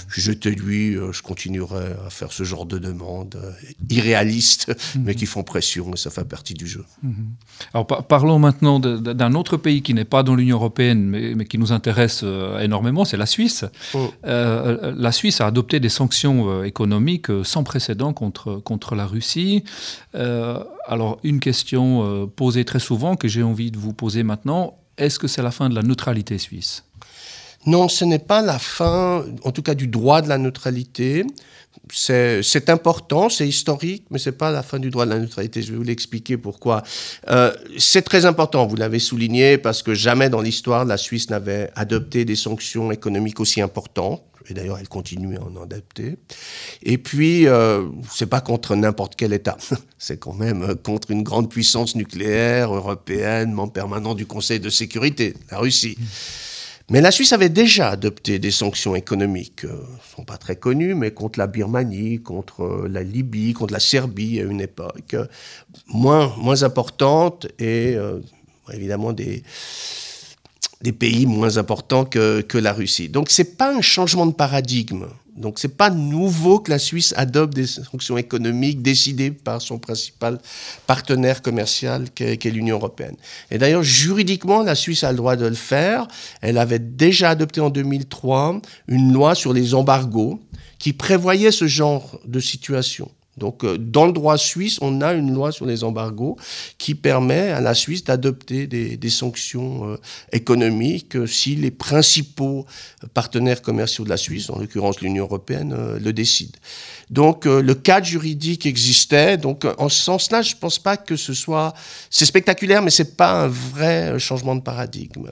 je 0.10 0.32
te 0.32 0.50
lui, 0.50 0.94
je 0.94 1.22
continuerai 1.22 1.94
à 2.06 2.10
faire 2.10 2.32
ce 2.32 2.44
genre 2.44 2.66
de 2.66 2.78
demandes 2.78 3.36
euh, 3.36 3.52
irréalistes, 3.90 4.70
mhm. 4.96 5.04
mais 5.04 5.16
qui 5.16 5.26
font 5.26 5.44
pression 5.44 5.94
et 5.94 5.98
ça 5.98 6.10
fait 6.10 6.26
partie 6.26 6.54
du 6.54 6.68
jeu. 6.68 6.86
Mhm. 7.04 7.32
Alors 7.74 7.86
parlons 7.86 8.40
maintenant 8.40 8.80
d'un 8.80 9.34
autre 9.34 9.58
pays 9.58 9.82
qui 9.82 9.94
n'est 9.94 10.06
pas 10.06 10.24
dans 10.24 10.36
l'Union 10.36 10.58
européenne, 10.58 11.04
mais, 11.36 11.46
qui 11.46 11.58
nous 11.58 11.72
intéresse 11.72 12.22
euh, 12.24 12.60
énormément, 12.60 13.06
c'est 13.06 13.18
la 13.18 13.26
Suisse. 13.26 13.66
Oh. 13.94 14.12
Euh, 14.26 14.94
la 14.96 15.12
Suisse 15.12 15.42
a 15.42 15.48
adopté 15.48 15.80
des 15.80 15.90
sanctions 15.90 16.39
économiques 16.64 17.28
sans 17.44 17.64
précédent 17.64 18.14
contre, 18.14 18.56
contre 18.56 18.96
la 18.96 19.06
Russie. 19.06 19.64
alors 20.14 21.20
une 21.24 21.40
question 21.40 22.30
posée 22.36 22.66
très 22.66 22.80
souvent 22.80 23.16
que 23.16 23.28
j'ai 23.28 23.44
envie 23.44 23.72
de 23.72 23.78
vous 23.78 23.94
poser 23.94 24.24
maintenant, 24.24 24.78
est-ce 24.98 25.18
que 25.18 25.28
c'est 25.28 25.42
la 25.42 25.52
fin 25.52 25.70
de 25.70 25.76
la 25.76 25.84
neutralité 25.84 26.38
suisse? 26.38 26.84
Non, 27.66 27.90
ce 27.90 28.06
n'est 28.06 28.20
pas 28.20 28.42
la 28.42 28.58
fin, 28.58 29.26
en 29.44 29.52
tout 29.52 29.62
cas 29.62 29.76
du 29.76 29.88
droit 29.88 30.22
de 30.22 30.30
la 30.30 30.38
neutralité. 30.38 31.26
C'est 31.92 32.70
important, 32.70 33.30
c'est 33.30 33.48
historique, 33.48 34.06
mais 34.12 34.20
c'est 34.20 34.38
pas 34.38 34.52
la 34.52 34.64
fin 34.64 34.80
du 34.80 34.90
droit 34.90 35.06
de 35.06 35.12
la 35.12 35.20
neutralité. 35.20 35.62
Je 35.62 35.72
vais 35.72 35.78
vous 35.78 35.84
l'expliquer 35.84 36.38
pourquoi. 36.38 36.84
Euh, 37.30 37.54
c'est 37.78 38.02
très 38.02 38.26
important, 38.26 38.66
vous 38.66 38.76
l'avez 38.76 39.00
souligné, 39.00 39.58
parce 39.58 39.84
que 39.84 39.94
jamais 39.94 40.30
dans 40.30 40.42
l'histoire 40.42 40.86
la 40.86 40.98
Suisse 40.98 41.30
n'avait 41.30 41.70
adopté 41.76 42.26
des 42.26 42.36
sanctions 42.36 42.92
économiques 42.92 43.40
aussi 43.40 43.62
importantes. 43.62 44.24
Et 44.50 44.54
d'ailleurs, 44.54 44.78
elle 44.80 44.90
continue 44.90 45.38
à 45.38 45.44
en 45.44 45.62
adapter. 45.62 46.18
Et 46.84 46.98
puis, 46.98 47.48
euh, 47.48 47.88
c'est 48.12 48.28
pas 48.28 48.42
contre 48.42 48.76
n'importe 48.76 49.16
quel 49.16 49.34
État. 49.34 49.58
c'est 49.98 50.18
quand 50.18 50.34
même 50.34 50.76
contre 50.76 51.12
une 51.12 51.24
grande 51.24 51.50
puissance 51.50 51.96
nucléaire 51.96 52.74
européenne, 52.74 53.52
membre 53.52 53.74
permanent 53.74 54.16
du 54.16 54.26
Conseil 54.26 54.60
de 54.60 54.70
sécurité, 54.70 55.36
la 55.52 55.60
Russie. 55.60 55.98
Mais 56.90 57.02
la 57.02 57.12
Suisse 57.12 57.34
avait 57.34 57.50
déjà 57.50 57.90
adopté 57.90 58.40
des 58.40 58.50
sanctions 58.50 58.96
économiques, 58.96 59.64
ne 59.64 59.70
euh, 59.70 59.84
sont 60.16 60.24
pas 60.24 60.38
très 60.38 60.56
connues, 60.56 60.96
mais 60.96 61.12
contre 61.12 61.38
la 61.38 61.46
Birmanie, 61.46 62.20
contre 62.20 62.64
euh, 62.64 62.88
la 62.90 63.04
Libye, 63.04 63.54
contre 63.54 63.74
la 63.74 63.80
Serbie 63.80 64.40
à 64.40 64.44
une 64.44 64.60
époque, 64.60 65.16
moins, 65.88 66.34
moins 66.38 66.64
importantes 66.64 67.46
et 67.60 67.94
euh, 67.96 68.20
évidemment 68.74 69.14
des, 69.14 69.44
des 70.82 70.92
pays 70.92 71.26
moins 71.26 71.58
importants 71.58 72.06
que, 72.06 72.42
que 72.42 72.58
la 72.58 72.74
Russie. 72.74 73.10
Donc 73.10 73.30
c'est 73.30 73.58
pas 73.58 73.74
un 73.74 73.82
changement 73.82 74.26
de 74.26 74.34
paradigme 74.34 75.08
donc 75.40 75.58
c'est 75.58 75.78
pas 75.78 75.90
nouveau 75.90 76.60
que 76.60 76.70
la 76.70 76.80
Suisse 76.80 77.14
adopte 77.16 77.54
des 77.54 77.66
sanctions 77.66 78.18
économiques 78.18 78.82
décidées 78.82 79.32
par 79.32 79.62
son 79.62 79.80
principal 79.80 80.38
partenaire 80.86 81.42
commercial 81.42 82.10
qu'est 82.12 82.44
l'Union 82.52 82.76
européenne. 82.76 83.16
Et 83.50 83.58
d'ailleurs 83.58 83.82
juridiquement 83.84 84.64
la 84.64 84.76
Suisse 84.76 85.06
a 85.06 85.12
le 85.12 85.18
droit 85.18 85.38
de 85.38 85.46
le 85.48 85.56
faire. 85.56 86.08
Elle 86.42 86.58
avait 86.58 86.80
déjà 86.80 87.30
adopté 87.30 87.62
en 87.62 87.70
2003 87.70 88.62
une 88.90 89.14
loi 89.14 89.34
sur 89.34 89.54
les 89.54 89.74
embargos 89.74 90.42
qui 90.78 90.92
prévoyait 90.92 91.52
ce 91.52 91.68
genre 91.68 92.20
de 92.26 92.42
situation. 92.42 93.10
Donc, 93.40 93.64
euh, 93.64 93.78
dans 93.78 94.06
le 94.06 94.12
droit 94.12 94.38
suisse, 94.38 94.78
on 94.82 95.02
a 95.02 95.14
une 95.14 95.34
loi 95.34 95.52
sur 95.52 95.66
les 95.66 95.84
embargos 95.84 96.38
qui 96.78 96.94
permet 96.94 97.50
à 97.50 97.62
la 97.62 97.74
Suisse 97.74 98.04
d'adopter 98.04 98.68
des, 98.68 99.10
sanctions 99.10 99.90
euh, 99.90 99.98
économiques 100.32 101.16
euh, 101.16 101.26
si 101.26 101.56
les 101.56 101.72
principaux 101.72 102.66
partenaires 103.14 103.62
commerciaux 103.62 104.04
de 104.04 104.10
la 104.10 104.18
Suisse, 104.18 104.50
en 104.50 104.60
l'occurrence 104.60 105.02
l'Union 105.02 105.24
européenne, 105.24 105.76
le 106.00 106.14
décident. 106.14 106.58
Donc, 107.10 107.46
le 107.46 107.74
cadre 107.74 108.06
juridique 108.06 108.66
existait. 108.66 109.38
Donc, 109.38 109.66
en 109.78 109.90
ce 109.90 110.02
sens-là, 110.02 110.42
je 110.42 110.54
ne 110.54 110.60
pense 110.60 110.78
pas 110.78 110.98
que 110.98 111.16
ce 111.16 111.34
soit... 111.34 111.74
C'est 112.10 112.26
spectaculaire, 112.26 112.82
mais 112.82 112.92
ce 112.92 113.04
n'est 113.04 113.10
pas 113.10 113.46
un 113.46 113.48
vrai 113.48 114.20
changement 114.20 114.56
de 114.56 114.62
paradigme. 114.62 115.30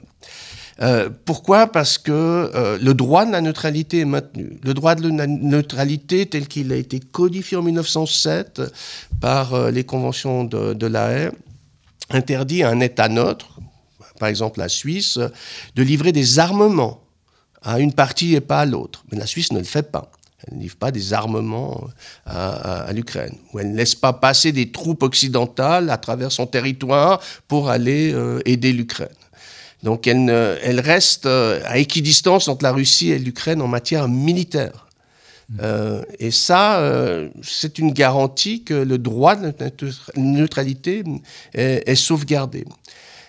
Euh, 0.80 1.10
pourquoi? 1.24 1.66
Parce 1.66 1.98
que 1.98 2.12
euh, 2.12 2.78
le 2.80 2.94
droit 2.94 3.26
de 3.26 3.32
la 3.32 3.40
neutralité 3.40 4.00
est 4.00 4.04
maintenu. 4.04 4.58
Le 4.62 4.74
droit 4.74 4.94
de 4.94 5.08
la 5.08 5.26
neutralité 5.26 6.26
tel 6.26 6.46
qu'il 6.46 6.72
a 6.72 6.76
été 6.76 7.00
codifié 7.00 7.56
en 7.56 7.62
1907 7.62 8.62
par 9.20 9.54
euh, 9.54 9.70
les 9.70 9.84
conventions 9.84 10.44
de, 10.44 10.86
la 10.86 11.10
Haye 11.10 11.30
interdit 12.10 12.62
à 12.62 12.70
un 12.70 12.80
État 12.80 13.08
neutre, 13.08 13.58
par 14.20 14.28
exemple 14.28 14.60
la 14.60 14.68
Suisse, 14.68 15.18
de 15.74 15.82
livrer 15.82 16.12
des 16.12 16.38
armements 16.38 17.02
à 17.60 17.80
une 17.80 17.92
partie 17.92 18.34
et 18.34 18.40
pas 18.40 18.60
à 18.60 18.64
l'autre. 18.64 19.04
Mais 19.10 19.18
la 19.18 19.26
Suisse 19.26 19.52
ne 19.52 19.58
le 19.58 19.64
fait 19.64 19.90
pas. 19.90 20.12
Elle 20.46 20.58
ne 20.58 20.62
livre 20.62 20.76
pas 20.76 20.92
des 20.92 21.12
armements 21.12 21.88
à 22.24 22.88
l'Ukraine, 22.92 23.36
ou 23.52 23.58
elle 23.58 23.72
ne 23.72 23.76
laisse 23.76 23.96
pas 23.96 24.12
passer 24.12 24.52
des 24.52 24.70
troupes 24.70 25.02
occidentales 25.02 25.90
à 25.90 25.98
travers 25.98 26.30
son 26.30 26.46
territoire 26.46 27.20
pour 27.48 27.68
aller 27.68 28.14
aider 28.46 28.72
l'Ukraine. 28.72 29.08
Donc 29.82 30.06
elle, 30.06 30.28
elle 30.62 30.80
reste 30.80 31.26
euh, 31.26 31.60
à 31.64 31.78
équidistance 31.78 32.48
entre 32.48 32.64
la 32.64 32.72
Russie 32.72 33.10
et 33.10 33.18
l'Ukraine 33.18 33.62
en 33.62 33.68
matière 33.68 34.08
militaire. 34.08 34.88
Euh, 35.60 36.02
et 36.18 36.30
ça, 36.30 36.80
euh, 36.80 37.30
c'est 37.42 37.78
une 37.78 37.92
garantie 37.92 38.64
que 38.64 38.74
le 38.74 38.98
droit 38.98 39.34
de 39.34 39.52
neutralité 40.16 41.04
est, 41.54 41.88
est 41.88 41.94
sauvegardé. 41.94 42.64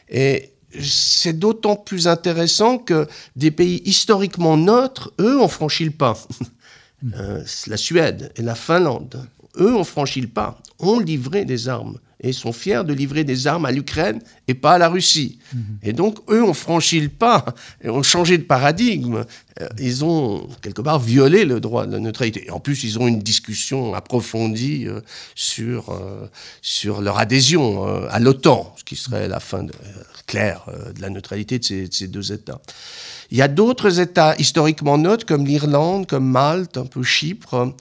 Et 0.10 0.52
c'est 0.80 1.38
d'autant 1.38 1.76
plus 1.76 2.08
intéressant 2.08 2.78
que 2.78 3.08
des 3.36 3.52
pays 3.52 3.82
historiquement 3.86 4.58
neutres, 4.58 5.14
eux, 5.20 5.40
ont 5.40 5.48
franchi 5.48 5.86
le 5.86 5.92
pas. 5.92 6.18
euh, 7.16 7.44
la 7.68 7.78
Suède 7.78 8.32
et 8.36 8.42
la 8.42 8.56
Finlande, 8.56 9.26
eux, 9.58 9.74
ont 9.74 9.84
franchi 9.84 10.22
le 10.22 10.28
pas, 10.28 10.60
ont 10.80 11.00
livré 11.00 11.46
des 11.46 11.70
armes 11.70 12.00
et 12.22 12.34
sont 12.34 12.52
fiers 12.52 12.84
de 12.84 12.94
livrer 12.94 13.24
des 13.24 13.48
armes 13.48 13.66
à 13.66 13.72
l'Ukraine 13.72 14.20
et 14.48 14.54
pas 14.54 14.74
à 14.74 14.78
la 14.78 14.90
Russie. 14.90 15.40
Mhm. 15.54 15.62
Et 15.84 15.94
donc, 15.94 16.18
eux 16.30 16.44
ont 16.44 16.54
franchi 16.54 17.00
le 17.00 17.10
pas, 17.10 17.46
et 17.82 17.90
ont 17.90 18.04
changé 18.04 18.38
de 18.38 18.44
paradigme. 18.44 19.26
Euh, 19.62 19.68
ils 19.80 20.04
ont, 20.04 20.48
quelque 20.62 20.82
part, 20.82 21.00
violé 21.00 21.46
le 21.46 21.60
droit 21.60 21.86
de 21.86 21.94
la 21.94 22.00
neutralité. 22.00 22.46
Et 22.48 22.52
en 22.52 22.60
plus, 22.60 22.84
ils 22.84 23.00
ont 23.00 23.08
une 23.08 23.20
discussion 23.20 23.94
approfondie 23.94 24.86
euh, 24.88 25.00
sur, 25.36 25.90
euh, 25.90 26.28
sur 26.62 27.02
leur 27.02 27.18
adhésion 27.18 27.86
à 28.10 28.20
l'OTAN, 28.20 28.74
ce 28.78 28.84
qui 28.84 28.96
serait 28.96 29.28
la 29.28 29.40
fin 29.40 29.66
claire 30.28 30.66
de 30.96 31.02
la 31.02 31.10
neutralité 31.10 31.60
de 31.60 31.64
ces, 31.64 31.88
de 31.88 31.94
ces 31.94 32.08
deux 32.08 32.32
États. 32.32 32.62
Il 33.32 33.38
y 33.38 33.42
a 33.42 33.48
d'autres 33.48 34.00
États 34.00 34.36
historiquement 34.38 34.98
neutres, 34.98 35.26
comme 35.26 35.46
l'Irlande, 35.46 36.08
comme 36.08 36.28
Malte, 36.28 36.78
un 36.78 36.86
peu 36.86 37.04
Chypre, 37.04 37.74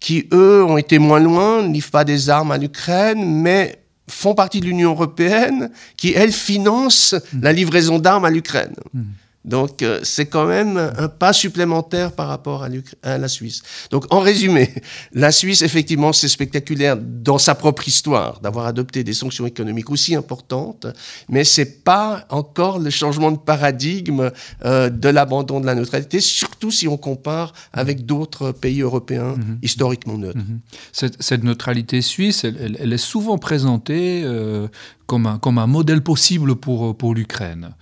qui, 0.00 0.26
eux, 0.32 0.64
ont 0.64 0.78
été 0.78 0.98
moins 0.98 1.20
loin, 1.20 1.62
ne 1.62 1.72
livrent 1.72 1.90
pas 1.90 2.04
des 2.04 2.30
armes 2.30 2.50
à 2.50 2.58
l'Ukraine, 2.58 3.24
mais 3.24 3.76
font 4.08 4.34
partie 4.34 4.60
de 4.60 4.66
l'Union 4.66 4.90
européenne, 4.90 5.70
qui, 5.96 6.12
elle, 6.14 6.32
finance 6.32 7.14
la 7.40 7.52
livraison 7.52 7.98
d'armes 7.98 8.24
à 8.24 8.30
l'Ukraine. 8.30 8.74
Mmh. 8.92 9.02
Donc 9.44 9.82
euh, 9.82 10.00
c'est 10.02 10.26
quand 10.26 10.46
même 10.46 10.76
un 10.76 11.08
pas 11.08 11.32
supplémentaire 11.32 12.12
par 12.12 12.28
rapport 12.28 12.62
à, 13.02 13.18
la 13.18 13.28
Suisse. 13.28 13.62
Donc 13.90 14.04
en 14.10 14.20
résumé, 14.20 14.72
la 15.12 15.32
Suisse, 15.32 15.62
effectivement, 15.62 16.12
c'est 16.12 16.28
spectaculaire 16.28 16.96
dans 16.96 17.38
sa 17.38 17.54
propre 17.54 17.88
histoire 17.88 18.40
d'avoir 18.40 18.66
adopté 18.66 19.02
des 19.02 19.14
sanctions 19.14 19.46
économiques 19.46 19.90
aussi 19.90 20.14
importantes, 20.14 20.86
mais 21.28 21.44
c'est 21.44 21.82
pas 21.84 22.26
encore 22.28 22.78
le 22.78 22.90
changement 22.90 23.32
de 23.32 23.38
paradigme 23.38 24.30
euh, 24.64 24.90
de 24.90 25.08
l'abandon 25.08 25.60
de 25.60 25.66
la 25.66 25.74
neutralité, 25.74 26.20
surtout 26.20 26.70
si 26.70 26.86
on 26.86 26.98
compare 26.98 27.54
avec 27.72 28.04
d'autres 28.04 28.52
pays 28.52 28.82
européens 28.82 29.34
-hmm. 29.36 29.58
historiquement 29.62 30.18
neutres. 30.18 30.38
-hmm. 30.38 30.58
cette, 30.92 31.22
cette, 31.22 31.44
neutralité 31.44 32.02
suisse, 32.02 32.44
elle, 32.44 32.56
elle, 32.60 32.76
elle 32.80 32.92
est 32.92 33.04
souvent 33.12 33.38
présentée 33.38 34.22
euh, 34.24 34.68
comme 35.06 35.26
un, 35.26 35.38
comme 35.38 35.58
un 35.58 35.66
modèle 35.66 36.02
possible 36.02 36.54
pour, 36.56 36.96
pour 36.96 37.14
l'Ukraine. 37.14 37.74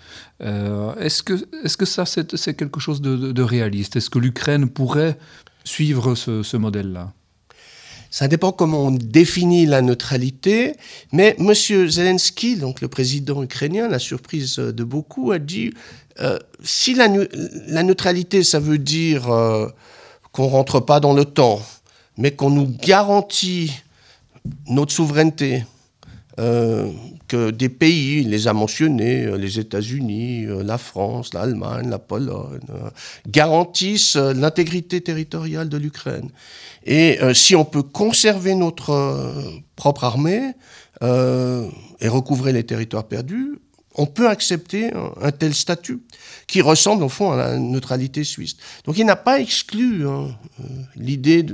Euh, 0.43 0.95
Est-ce 0.97 1.23
que, 1.23 1.35
est 1.65 1.77
que 1.77 1.87
ça, 1.87 2.05
c'est 2.07 2.55
quelque 2.55 2.81
chose 2.81 3.01
de, 3.01 3.43
réaliste? 3.43 3.97
Est-ce 3.97 4.11
que 4.11 4.19
l'Ukraine 4.19 4.69
pourrait 4.69 5.19
suivre 5.65 6.15
ce, 6.15 6.57
modèle-là? 6.57 7.13
Ça 8.11 8.27
dépend 8.27 8.53
comment 8.53 8.87
on 8.87 8.91
définit 8.91 9.67
la 9.67 9.83
neutralité, 9.83 10.75
mais 11.13 11.37
M. 11.39 11.53
Zelensky, 11.55 12.57
donc 12.57 12.81
le 12.81 12.89
président 12.89 13.43
ukrainien, 13.43 13.87
la 13.87 13.99
surprise 13.99 14.57
de 14.57 14.85
beaucoup, 14.85 15.31
a 15.31 15.39
dit 15.39 15.75
euh, 16.21 16.39
si 16.63 16.95
la, 16.95 17.09
la, 17.67 17.83
neutralité, 17.83 18.43
ça 18.45 18.61
veut 18.61 18.79
dire 18.79 19.31
euh, 19.31 19.69
qu'on 20.33 20.47
rentre 20.47 20.81
pas 20.81 21.01
dans 21.01 21.13
le 21.13 21.27
temps, 21.27 21.61
mais 22.17 22.31
qu'on 22.31 22.49
nous 22.49 22.67
garantit 22.67 23.73
notre 24.69 24.93
souveraineté, 24.93 25.65
euh, 26.39 26.91
que 27.27 27.51
des 27.51 27.69
pays, 27.69 28.21
il 28.21 28.31
les 28.31 28.47
a 28.47 28.53
mentionnés, 28.53 29.25
euh, 29.25 29.37
les 29.37 29.59
États-Unis, 29.59 30.47
euh, 30.47 30.63
la 30.63 30.79
France, 30.79 31.35
l'Allemagne, 31.35 31.91
la 31.91 31.99
Pologne, 31.99 32.61
garantissent 33.27 34.17
l'intégrité 34.17 35.01
territoriale 35.01 35.69
de 35.69 35.77
l'Ukraine. 35.77 36.31
Et 36.85 37.19
si 37.35 37.55
on 37.55 37.65
peut 37.65 37.83
conserver 37.83 38.55
notre 38.55 39.43
propre 39.77 40.05
armée 40.05 40.53
et 41.03 42.09
recouvrer 42.09 42.53
les 42.53 42.65
territoires 42.65 43.05
perdus, 43.05 43.59
on 43.95 44.07
peut 44.07 44.29
accepter 44.29 44.95
un, 44.95 45.13
un, 45.21 45.33
tel 45.33 45.53
statut 45.55 46.01
qui 46.47 46.63
ressemble 46.63 47.03
au 47.03 47.09
fond 47.09 47.33
à 47.33 47.37
la 47.37 47.59
neutralité 47.59 48.25
suisse. 48.25 48.57
Donc 48.85 48.97
il 48.97 49.05
n'a 49.05 49.17
pas 49.17 49.41
exclu 49.41 50.09
hein, 50.09 50.29
l'idée 50.97 51.45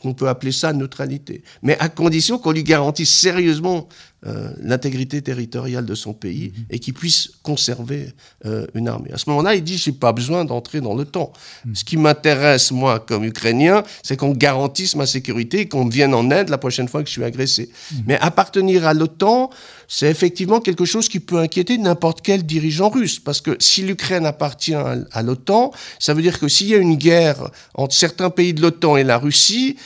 qu'on 0.00 0.14
peut 0.14 0.28
appeler 0.28 0.52
ça 0.52 0.72
neutralité, 0.72 1.42
mais 1.62 1.76
à 1.78 1.88
condition 1.88 2.38
qu'on 2.38 2.52
lui 2.52 2.62
garantisse 2.62 3.12
sérieusement 3.12 3.88
euh, 4.26 4.50
l'intégrité 4.60 5.22
territoriale 5.22 5.86
de 5.86 5.94
son 5.94 6.12
pays 6.12 6.48
mmh. 6.48 6.62
et 6.70 6.80
qu'il 6.80 6.92
puisse 6.92 7.30
conserver 7.44 8.12
euh, 8.46 8.66
une 8.74 8.88
armée. 8.88 9.12
À 9.12 9.16
ce 9.16 9.30
moment-là, 9.30 9.54
il 9.54 9.62
dit, 9.62 9.78
j'ai 9.78 9.92
pas 9.92 10.12
besoin 10.12 10.44
d'entrer 10.44 10.80
dans 10.80 10.96
le 10.96 11.04
temps. 11.04 11.32
Mmh. 11.64 11.74
Ce 11.76 11.84
qui 11.84 11.96
m'intéresse, 11.96 12.72
moi, 12.72 12.98
comme 12.98 13.22
Ukrainien, 13.22 13.84
c'est 14.02 14.16
qu'on 14.16 14.32
garantisse 14.32 14.96
ma 14.96 15.06
sécurité 15.06 15.60
et 15.60 15.68
qu'on 15.68 15.84
me 15.84 15.92
vienne 15.92 16.14
en 16.14 16.32
aide 16.32 16.48
la 16.48 16.58
prochaine 16.58 16.88
fois 16.88 17.04
que 17.04 17.06
je 17.06 17.12
suis 17.12 17.22
agressé. 17.22 17.70
Mmh. 17.70 17.96
Mais 18.08 18.18
appartenir 18.18 18.88
à 18.88 18.92
l'OTAN, 18.92 19.50
c'est 19.86 20.10
effectivement 20.10 20.60
quelque 20.60 20.84
chose 20.84 21.08
qui 21.08 21.20
peut 21.20 21.38
inquiéter 21.38 21.78
n'importe 21.78 22.20
quel 22.20 22.44
dirigeant 22.44 22.88
russe. 22.88 23.20
Parce 23.20 23.40
que 23.40 23.56
si 23.60 23.82
l'Ukraine 23.82 24.26
appartient 24.26 24.74
à 24.74 25.22
l'OTAN, 25.22 25.70
ça 26.00 26.12
veut 26.12 26.22
dire 26.22 26.40
que 26.40 26.48
s'il 26.48 26.66
y 26.66 26.74
a 26.74 26.78
une 26.78 26.96
guerre 26.96 27.50
entre 27.74 27.94
certains 27.94 28.30
pays 28.30 28.52
de 28.52 28.62
l'OTAN 28.62 28.96
et 28.96 29.04
la 29.04 29.16
Russie, 29.16 29.76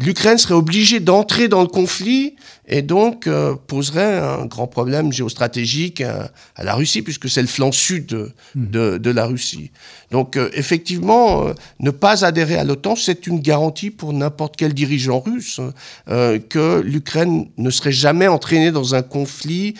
l'Ukraine 0.00 0.38
serait 0.38 0.54
obligée 0.54 0.98
d'entrer 0.98 1.48
dans 1.48 1.60
le 1.60 1.68
conflit 1.68 2.34
et 2.66 2.82
donc 2.82 3.26
euh, 3.26 3.54
poserait 3.66 4.18
un 4.18 4.46
grand 4.46 4.66
problème 4.66 5.12
géostratégique 5.12 6.00
à, 6.00 6.30
la 6.58 6.74
Russie, 6.74 7.02
puisque 7.02 7.28
c'est 7.28 7.42
le 7.42 7.48
flanc 7.48 7.72
sud 7.72 8.06
de, 8.54 8.98
de, 8.98 9.10
la 9.10 9.26
Russie. 9.26 9.70
Donc 10.10 10.36
euh, 10.36 10.50
effectivement, 10.54 11.46
euh, 11.46 11.52
ne 11.78 11.90
pas 11.90 12.24
adhérer 12.24 12.56
à 12.56 12.64
l'OTAN, 12.64 12.96
c'est 12.96 13.26
une 13.26 13.40
garantie 13.40 13.90
pour 13.90 14.12
n'importe 14.12 14.56
quel 14.56 14.74
dirigeant 14.74 15.20
russe 15.20 15.60
que 16.06 16.80
l'Ukraine 16.80 17.48
ne 17.56 17.70
serait 17.70 17.92
jamais 17.92 18.26
entraînée 18.26 18.72
dans 18.72 18.94
un 18.94 19.02
conflit 19.02 19.74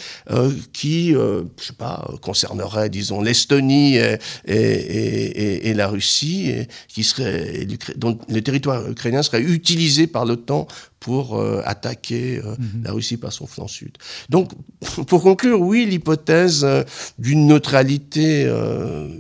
qui, 0.73 1.11
je 1.11 1.45
sais 1.59 1.73
pas, 1.73 2.09
concernerait, 2.23 2.89
disons, 2.89 3.21
l'Estonie 3.21 3.97
et, 3.97 4.19
et, 4.47 5.71
et, 5.71 5.75
la 5.75 5.89
Russie, 5.89 6.51
et 6.51 6.69
qui 6.89 7.05
serait, 7.05 7.67
dont 7.97 8.19
le 8.29 8.41
territoire 8.43 8.89
ukrainien 8.89 9.23
serait 9.23 9.43
utilisé 9.43 10.07
par 10.07 10.25
l'OTAN 10.25 10.67
pour 11.01 11.39
euh, 11.39 11.63
attaquer 11.65 12.39
euh, 12.45 12.55
mhm. 12.59 12.83
la 12.85 12.93
Russie 12.93 13.17
par 13.17 13.33
son 13.33 13.47
flanc 13.47 13.67
sud. 13.67 13.97
Donc, 14.29 14.53
pour 15.07 15.23
conclure, 15.23 15.61
oui, 15.61 15.87
l'hypothèse 15.87 16.63
euh, 16.63 16.85
d'une 17.19 17.47
neutralité 17.47 18.51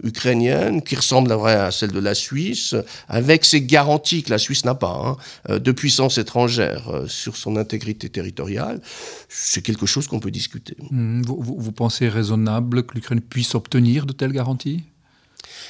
ukrainienne 0.05 0.83
qui 0.83 0.95
ressemble 0.95 1.33
à 1.33 1.71
celle 1.71 1.93
de 1.93 1.99
la 1.99 2.15
Suisse, 2.15 2.75
avec 3.09 3.45
ces 3.45 3.63
garanties 3.63 4.23
que 4.23 4.31
la 4.31 4.39
Suisse 4.39 4.65
n'a 4.65 4.75
pas 4.75 5.17
hein, 5.49 5.59
de 5.59 5.73
puissance 5.73 6.19
étrangère 6.19 7.05
sur 7.07 7.37
son 7.37 7.57
intégrité 7.57 8.11
territoriale, 8.11 8.81
c'est 9.29 9.63
quelque 9.63 9.87
chose 9.87 10.07
qu'on 10.07 10.21
peut 10.21 10.31
discuter. 10.31 10.77
Mhm. 10.91 11.23
vous, 11.23 11.57
vous 11.59 11.73
pensez 11.73 12.09
raisonnable 12.09 12.83
que 12.83 12.95
l'Ukraine 12.95 13.21
puisse 13.23 13.55
obtenir 13.55 14.05
de 14.05 14.13
telles 14.13 14.33
garanties? 14.33 14.85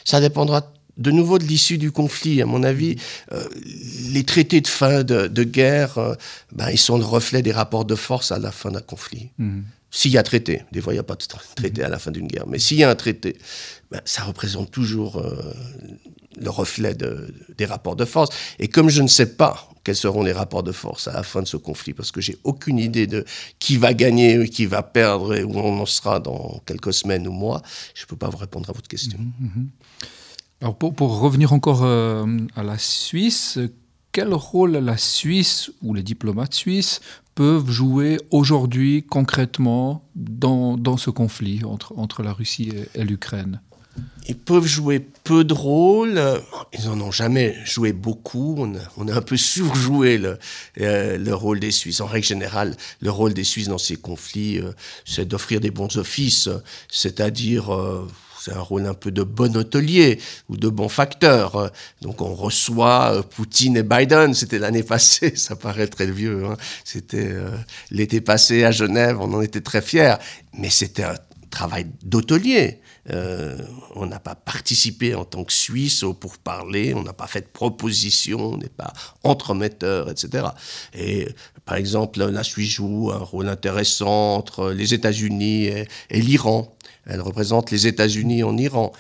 Ça 0.04 0.20
dépendra 0.20 0.72
de 1.01 1.11
nouveau 1.11 1.38
de 1.38 1.44
l'issue 1.44 1.78
du 1.78 1.90
conflit. 1.90 2.40
À 2.42 2.46
mon 2.46 2.62
avis, 2.62 2.96
euh, 3.32 3.42
les 4.12 4.22
traités 4.22 4.61
de 4.61 4.68
fin 4.68 5.03
de, 5.03 5.44
guerre, 5.44 5.98
euh, 5.98 6.14
ben, 6.53 6.70
ils 6.70 6.78
sont 6.78 6.98
le 6.98 7.05
reflet 7.05 7.42
des 7.42 7.53
rapports 7.53 7.84
de 7.84 7.94
force 7.94 8.30
à 8.30 8.38
la 8.38 8.53
fin 8.53 8.70
d'un 8.70 8.82
conflit. 8.82 9.30
Mhm. 9.38 9.64
S'il 9.90 10.12
y 10.12 10.18
a 10.18 10.22
traité, 10.22 10.62
des 10.70 10.80
fois 10.80 10.92
il 10.92 10.96
n'y 10.96 11.01
a 11.01 11.05
pas 11.05 11.16
de 11.16 11.24
traité 11.57 11.82
à 11.82 11.88
la 11.88 11.98
fin 11.98 12.12
d'une 12.12 12.28
guerre, 12.28 12.46
mais 12.46 12.61
s'il 12.61 12.76
y 12.76 12.84
a 12.84 12.90
un 12.90 12.94
traité, 12.94 13.36
ben, 13.90 14.01
ça 14.05 14.22
représente 14.22 14.70
toujours 14.70 15.16
euh, 15.16 15.53
le 16.40 16.48
reflet 16.48 16.94
des 16.94 17.66
rapports 17.66 17.96
de 17.96 18.05
force. 18.05 18.30
Et 18.61 18.68
comme 18.68 18.88
je 18.88 19.03
ne 19.03 19.09
sais 19.09 19.34
pas 19.34 19.68
quels 19.82 19.96
seront 19.96 20.22
les 20.22 20.32
rapports 20.32 20.62
de 20.62 20.72
force 20.72 21.09
à 21.09 21.12
la 21.12 21.22
fin 21.22 21.42
de 21.42 21.48
ce 21.48 21.57
conflit, 21.57 21.92
parce 21.92 22.12
que 22.12 22.20
j'ai 22.20 22.36
aucune 22.44 22.78
idée 22.78 23.07
de 23.07 23.24
qui 23.59 23.78
va 23.78 23.94
gagner, 23.94 24.48
qui 24.48 24.66
va 24.66 24.82
perdre 24.82 25.34
et 25.34 25.42
où 25.42 25.59
on 25.59 25.80
en 25.80 25.86
sera 25.86 26.20
dans 26.20 26.61
quelques 26.66 26.92
semaines 26.92 27.26
ou 27.26 27.32
mois, 27.32 27.62
je 27.94 28.05
ne 28.05 28.07
peux 28.07 28.16
pas 28.16 28.28
vous 28.28 28.36
répondre 28.36 28.70
à 28.70 28.72
votre 28.72 28.88
question. 28.88 29.18
Mhm, 29.18 29.51
mhm. 29.57 29.68
Alors 30.62 30.76
pour, 30.76 31.20
revenir 31.20 31.54
encore 31.54 31.84
euh, 31.84 32.26
à 32.54 32.62
la 32.62 32.76
Suisse, 32.76 33.58
quel 34.12 34.34
rôle 34.34 34.72
la 34.72 34.98
Suisse 34.98 35.70
ou 35.80 35.94
les 35.94 36.02
diplomates 36.02 36.52
suisses 36.52 37.00
peuvent 37.34 37.70
jouer 37.70 38.18
aujourd'hui 38.30 39.06
concrètement 39.08 40.04
dans, 40.16 40.76
dans, 40.76 40.98
ce 40.98 41.08
conflit 41.08 41.64
entre, 41.64 41.96
entre 41.96 42.22
la 42.22 42.34
Russie 42.34 42.72
et, 42.94 43.04
l'Ukraine? 43.04 43.62
Ils 44.28 44.36
peuvent 44.36 44.66
jouer 44.66 45.00
peu 45.24 45.44
de 45.44 45.54
rôles, 45.54 46.20
ils 46.78 46.84
n'en 46.84 47.00
ont 47.00 47.11
jamais 47.11 47.56
joué 47.64 47.94
beaucoup, 47.94 48.56
on 48.98 49.08
a, 49.08 49.14
un 49.14 49.22
peu 49.22 49.38
surjoué 49.38 50.18
le, 50.18 50.38
euh, 50.78 51.16
le, 51.16 51.34
rôle 51.34 51.58
des 51.58 51.70
Suisses. 51.70 52.02
En 52.02 52.06
règle 52.06 52.26
générale, 52.26 52.76
le 53.00 53.11
rôle 53.11 53.32
des 53.32 53.44
Suisses 53.44 53.68
dans 53.68 53.78
ces 53.78 53.96
conflits, 53.96 54.58
euh, 54.58 54.72
c'est 55.06 55.26
d'offrir 55.26 55.61
des 55.61 55.70
bons 55.70 55.96
offices, 55.96 56.50
c'est-à-dire 56.88 57.70
c'est 58.41 58.53
un 58.53 58.61
rôle 58.61 58.86
un 58.86 58.95
peu 58.95 59.11
de 59.11 59.22
bon 59.22 59.57
hôtelier 59.57 60.18
ou 60.49 60.57
de 60.57 60.68
bon 60.68 60.88
facteur. 60.88 61.70
Donc 62.01 62.22
on 62.22 62.34
reçoit 62.34 63.14
euh, 63.14 63.22
Poutine 63.22 63.76
et 63.76 63.82
Biden, 63.82 64.34
c'était 64.34 64.59
l'année 64.59 64.82
passée, 64.82 65.32
ça 65.36 65.57
paraît 65.57 65.88
très 65.88 66.11
vieux, 66.11 66.45
hein. 66.47 66.57
c'était 66.84 67.28
euh, 67.30 67.51
l'été 67.91 68.20
passé 68.20 68.64
à 68.64 68.70
Genève, 68.70 69.18
on 69.20 69.32
en 69.34 69.43
était 69.43 69.61
très 69.61 69.82
fiers, 69.82 70.16
mais 70.55 70.70
c'était 70.70 71.05
un 71.05 71.16
travail 71.51 71.86
d'hôtelier. 72.03 72.80
Euh, 73.11 73.59
on 73.95 74.07
n'a 74.07 74.20
pas 74.20 74.34
participé 74.34 75.14
en 75.14 75.24
tant 75.24 75.43
que 75.43 75.53
Suisse 75.53 76.05
pour 76.20 76.38
parler, 76.38 76.95
on 76.95 77.03
n'a 77.03 77.12
pas 77.12 77.26
fait 77.26 77.41
de 77.41 77.47
proposition, 77.47 78.53
on 78.53 78.57
n'est 78.57 78.68
pas 78.68 78.93
entremetteur, 79.24 80.11
etc. 80.11 80.49
Et 80.95 81.28
par 81.64 81.76
exemple, 81.76 82.22
la 82.22 82.45
Suisse 82.45 82.70
joue 82.70 83.11
un 83.12 83.18
rôle 83.18 83.49
intéressant 83.49 84.36
entre 84.36 84.70
les 84.70 84.95
États-Unis 84.95 85.66
et 85.66 86.20
l'Iran. 86.20 86.76
Elle 87.07 87.20
représente 87.20 87.70
les 87.70 87.86
États-Unis 87.86 88.42
en 88.42 88.57
Iran, 88.57 88.92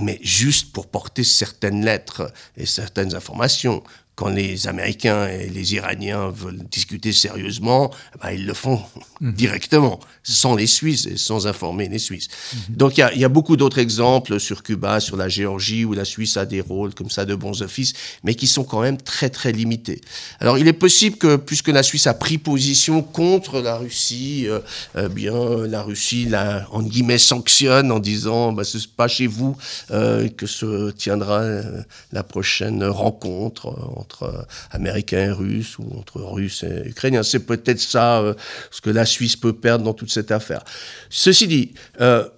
mais 0.00 0.18
juste 0.22 0.72
pour 0.72 0.88
porter 0.88 1.24
certaines 1.24 1.84
lettres 1.84 2.32
et 2.56 2.66
certaines 2.66 3.14
informations 3.14 3.82
quand 4.16 4.28
les 4.28 4.68
Américains 4.68 5.26
et 5.26 5.48
les 5.48 5.74
Iraniens 5.74 6.28
veulent 6.28 6.62
discuter 6.70 7.12
sérieusement, 7.12 7.90
eh 8.14 8.18
ben 8.22 8.30
ils 8.30 8.46
le 8.46 8.54
font 8.54 8.80
mhm. 9.20 9.32
directement, 9.32 9.98
sans 10.22 10.54
les 10.54 10.68
Suisses 10.68 11.06
et 11.06 11.16
sans 11.16 11.46
informer 11.48 11.88
les 11.88 11.98
Suisses. 11.98 12.28
Mhm. 12.28 12.76
Donc 12.76 12.98
il 12.98 13.18
y, 13.18 13.24
a, 13.24 13.28
beaucoup 13.28 13.56
d'autres 13.56 13.78
exemples 13.78 14.38
sur 14.38 14.62
Cuba, 14.62 15.00
sur 15.00 15.16
la 15.16 15.28
Géorgie, 15.28 15.84
où 15.84 15.94
la 15.94 16.04
Suisse 16.04 16.36
a 16.36 16.46
des 16.46 16.60
rôles 16.60 16.94
comme 16.94 17.10
ça 17.10 17.24
de 17.24 17.34
bons 17.34 17.62
offices, 17.62 17.92
mais 18.22 18.36
qui 18.36 18.46
sont 18.46 18.62
quand 18.62 18.80
même 18.80 18.98
très 18.98 19.30
très 19.30 19.50
limités. 19.50 20.00
Alors 20.38 20.58
il 20.58 20.68
est 20.68 20.72
possible 20.72 21.16
que, 21.16 21.36
puisque 21.36 21.68
la 21.68 21.82
Suisse 21.82 22.06
a 22.06 22.14
pris 22.14 22.38
position 22.38 23.02
contre 23.02 23.60
la 23.60 23.76
Russie, 23.76 24.46
euh, 24.46 24.60
eh 24.96 25.08
bien 25.08 25.66
la 25.66 25.82
Russie 25.82 26.26
la, 26.26 26.68
en 26.70 26.82
guillemets 26.82 27.18
sanctionne 27.18 27.90
en 27.90 27.98
disant 27.98 28.52
bah, 28.52 28.62
c'est 28.62 28.86
pas 28.86 29.08
chez 29.08 29.26
vous 29.26 29.56
euh, 29.90 30.28
que 30.28 30.46
se 30.46 30.90
tiendra 30.92 31.40
euh, 31.40 31.82
la 32.12 32.22
prochaine 32.22 32.84
rencontre 32.84 34.03
entre 34.04 34.24
euh, 34.24 34.42
Américains 34.70 35.26
et 35.26 35.30
Russes 35.30 35.78
ou 35.78 35.84
entre 35.98 36.20
Russes 36.20 36.62
et 36.62 36.88
Ukrainiens. 36.88 37.22
C'est 37.22 37.46
peut-être 37.46 37.80
ça 37.80 38.20
euh, 38.20 38.34
ce 38.70 38.80
que 38.80 38.90
la 38.90 39.06
Suisse 39.06 39.36
peut 39.36 39.54
perdre 39.54 39.84
dans 39.84 39.94
toute 39.94 40.10
cette 40.10 40.30
affaire. 40.30 40.62
Ceci 41.08 41.48
dit, 41.48 41.74
euh, 42.00 42.28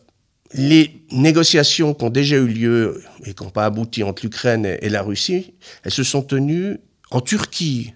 les 0.54 1.02
négociations 1.10 1.92
qui 1.92 2.04
ont 2.04 2.10
déjà 2.10 2.36
eu 2.36 2.46
lieu 2.46 3.02
et 3.24 3.34
qui 3.34 3.42
n'ont 3.42 3.50
pas 3.50 3.64
abouti 3.64 4.02
entre 4.04 4.24
l'Ukraine 4.24 4.64
et, 4.64 4.88
la 4.88 5.02
Russie, 5.02 5.54
elles 5.82 5.92
se 5.92 6.04
sont 6.04 6.22
tenues 6.22 6.78
en 7.10 7.20
Turquie. 7.20 7.92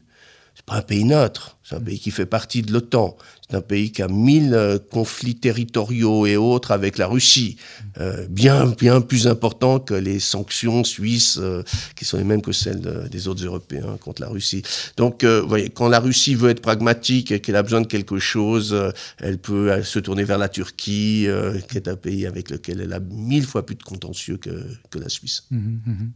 Pas 0.71 0.77
un 0.77 0.83
pays 0.83 1.03
neutre, 1.03 1.59
c'est 1.65 1.75
un 1.75 1.81
pays 1.81 1.99
qui 1.99 2.13
fait 2.13 2.27
partie 2.27 2.63
de 2.63 2.73
l'OTAN. 2.73 3.17
C'est 3.49 3.57
un 3.57 3.61
pays 3.61 3.91
qui 3.91 4.03
a 4.03 4.07
mille 4.07 4.55
euh, 4.55 4.79
conflits 4.79 5.35
territoriaux 5.35 6.27
et 6.27 6.37
autres 6.37 6.71
avec 6.71 6.97
la 6.97 7.09
Russie, 7.09 7.57
euh, 7.99 8.25
bien, 8.31 8.67
bien 8.79 9.01
plus 9.01 9.27
importants 9.27 9.81
que 9.81 9.95
les 9.95 10.21
sanctions 10.21 10.85
suisses, 10.85 11.39
euh, 11.41 11.65
qui 11.97 12.05
sont 12.05 12.19
les 12.19 12.23
mêmes 12.23 12.41
que 12.41 12.53
celles 12.53 13.09
des 13.11 13.27
autres 13.27 13.45
Européens 13.45 13.99
contre 14.01 14.23
la 14.23 14.29
Russie. 14.29 14.63
Donc, 14.97 15.25
vous 15.25 15.49
voyez, 15.49 15.71
quand 15.71 15.89
la 15.89 15.99
Russie 15.99 16.37
veut 16.37 16.51
être 16.51 16.63
pragmatique 16.63 17.33
et 17.33 17.41
qu'elle 17.41 17.57
a 17.57 17.65
besoin 17.65 17.81
de 17.81 17.89
quelque 17.89 18.21
chose, 18.21 18.93
elle 19.19 19.39
peut 19.39 19.83
se 19.83 19.99
tourner 19.99 20.23
vers 20.23 20.39
la 20.39 20.49
Turquie, 20.49 21.27
qui 21.69 21.77
est 21.77 21.89
un 21.89 21.97
pays 21.97 22.27
avec 22.27 22.49
lequel 22.49 22.81
elle 22.81 22.93
a 22.93 23.01
mille 23.01 23.45
fois 23.45 23.67
plus 23.67 23.75
de 23.75 23.83
contentieux 23.83 24.37
que, 24.37 24.67
que 24.91 25.01
la 25.01 25.09
Suisse. 25.09 25.43
Mmh, 25.51 25.57
mmh, 25.57 25.81
mmh. 25.87 26.13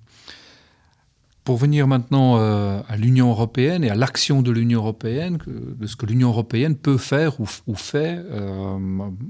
Pour 1.44 1.58
venir 1.58 1.86
maintenant 1.86 2.38
euh, 2.38 2.80
à 2.88 2.96
l'Union 2.96 3.28
européenne 3.28 3.84
et 3.84 3.90
à 3.90 3.94
l'action 3.94 4.40
de 4.40 4.50
l'Union 4.50 4.80
européenne, 4.80 5.36
de 5.46 5.86
ce 5.86 5.94
que 5.94 6.06
l'Union 6.06 6.30
européenne 6.30 6.74
peut 6.74 6.96
faire 6.96 7.38
ou, 7.38 7.74
fait 7.74 8.18
euh, 8.30 8.78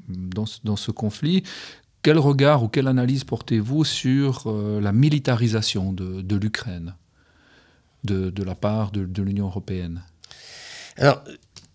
dans, 0.09 0.77
ce 0.77 0.93
conflit, 0.93 1.43
quel 2.03 2.19
regard 2.19 2.63
ou 2.63 2.69
quelle 2.69 2.87
analyse 2.87 3.25
portez-vous 3.25 3.85
sur 3.85 4.45
euh, 4.47 4.81
la 4.81 4.93
militarisation 4.93 5.93
de, 5.93 6.37
l'Ukraine 6.37 6.95
de, 8.05 8.45
la 8.45 8.55
part 8.55 8.93
de, 8.93 9.05
de 9.07 9.23
l'Union 9.23 9.47
européenne? 9.47 10.03
Alors, 10.97 11.21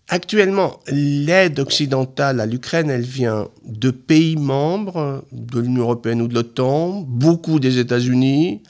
actuellement, 0.08 0.80
l'aide 0.86 1.58
occidentale 1.58 2.40
à 2.40 2.46
l'Ukraine, 2.46 2.88
elle 2.88 3.02
vient 3.02 3.48
de 3.66 3.90
pays 3.90 4.36
membres 4.36 5.22
de 5.32 5.60
l'Union 5.60 5.82
européenne 5.82 6.22
ou 6.22 6.28
de 6.28 6.34
l'OTAN, 6.34 7.02
beaucoup 7.02 7.60
des 7.60 7.78
États-Unis, 7.78 8.62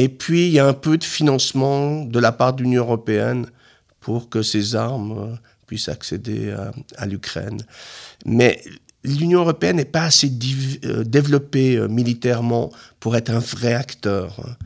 et 0.00 0.08
puis, 0.08 0.46
il 0.46 0.52
y 0.52 0.60
a 0.60 0.66
un 0.68 0.74
peu 0.74 0.96
de 0.96 1.02
financement 1.02 2.04
de 2.04 2.20
la 2.20 2.30
part 2.30 2.52
de 2.52 2.62
l'Union 2.62 2.84
européenne 2.84 3.46
pour 3.98 4.28
que 4.28 4.42
ces 4.42 4.76
armes 4.76 5.18
euh, 5.18 5.36
puissent 5.66 5.88
accéder 5.88 6.54
à, 6.96 7.06
l'Ukraine. 7.06 7.60
Mais 8.24 8.62
l'Union 9.02 9.40
européenne 9.40 9.74
n'est 9.74 9.84
pas 9.84 10.04
assez 10.04 10.30
euh, 10.84 11.02
développée 11.02 11.76
euh, 11.76 11.88
militairement 11.88 12.70
pour 13.00 13.16
être 13.16 13.30
un 13.30 13.40
vrai 13.40 13.74
acteur 13.74 14.56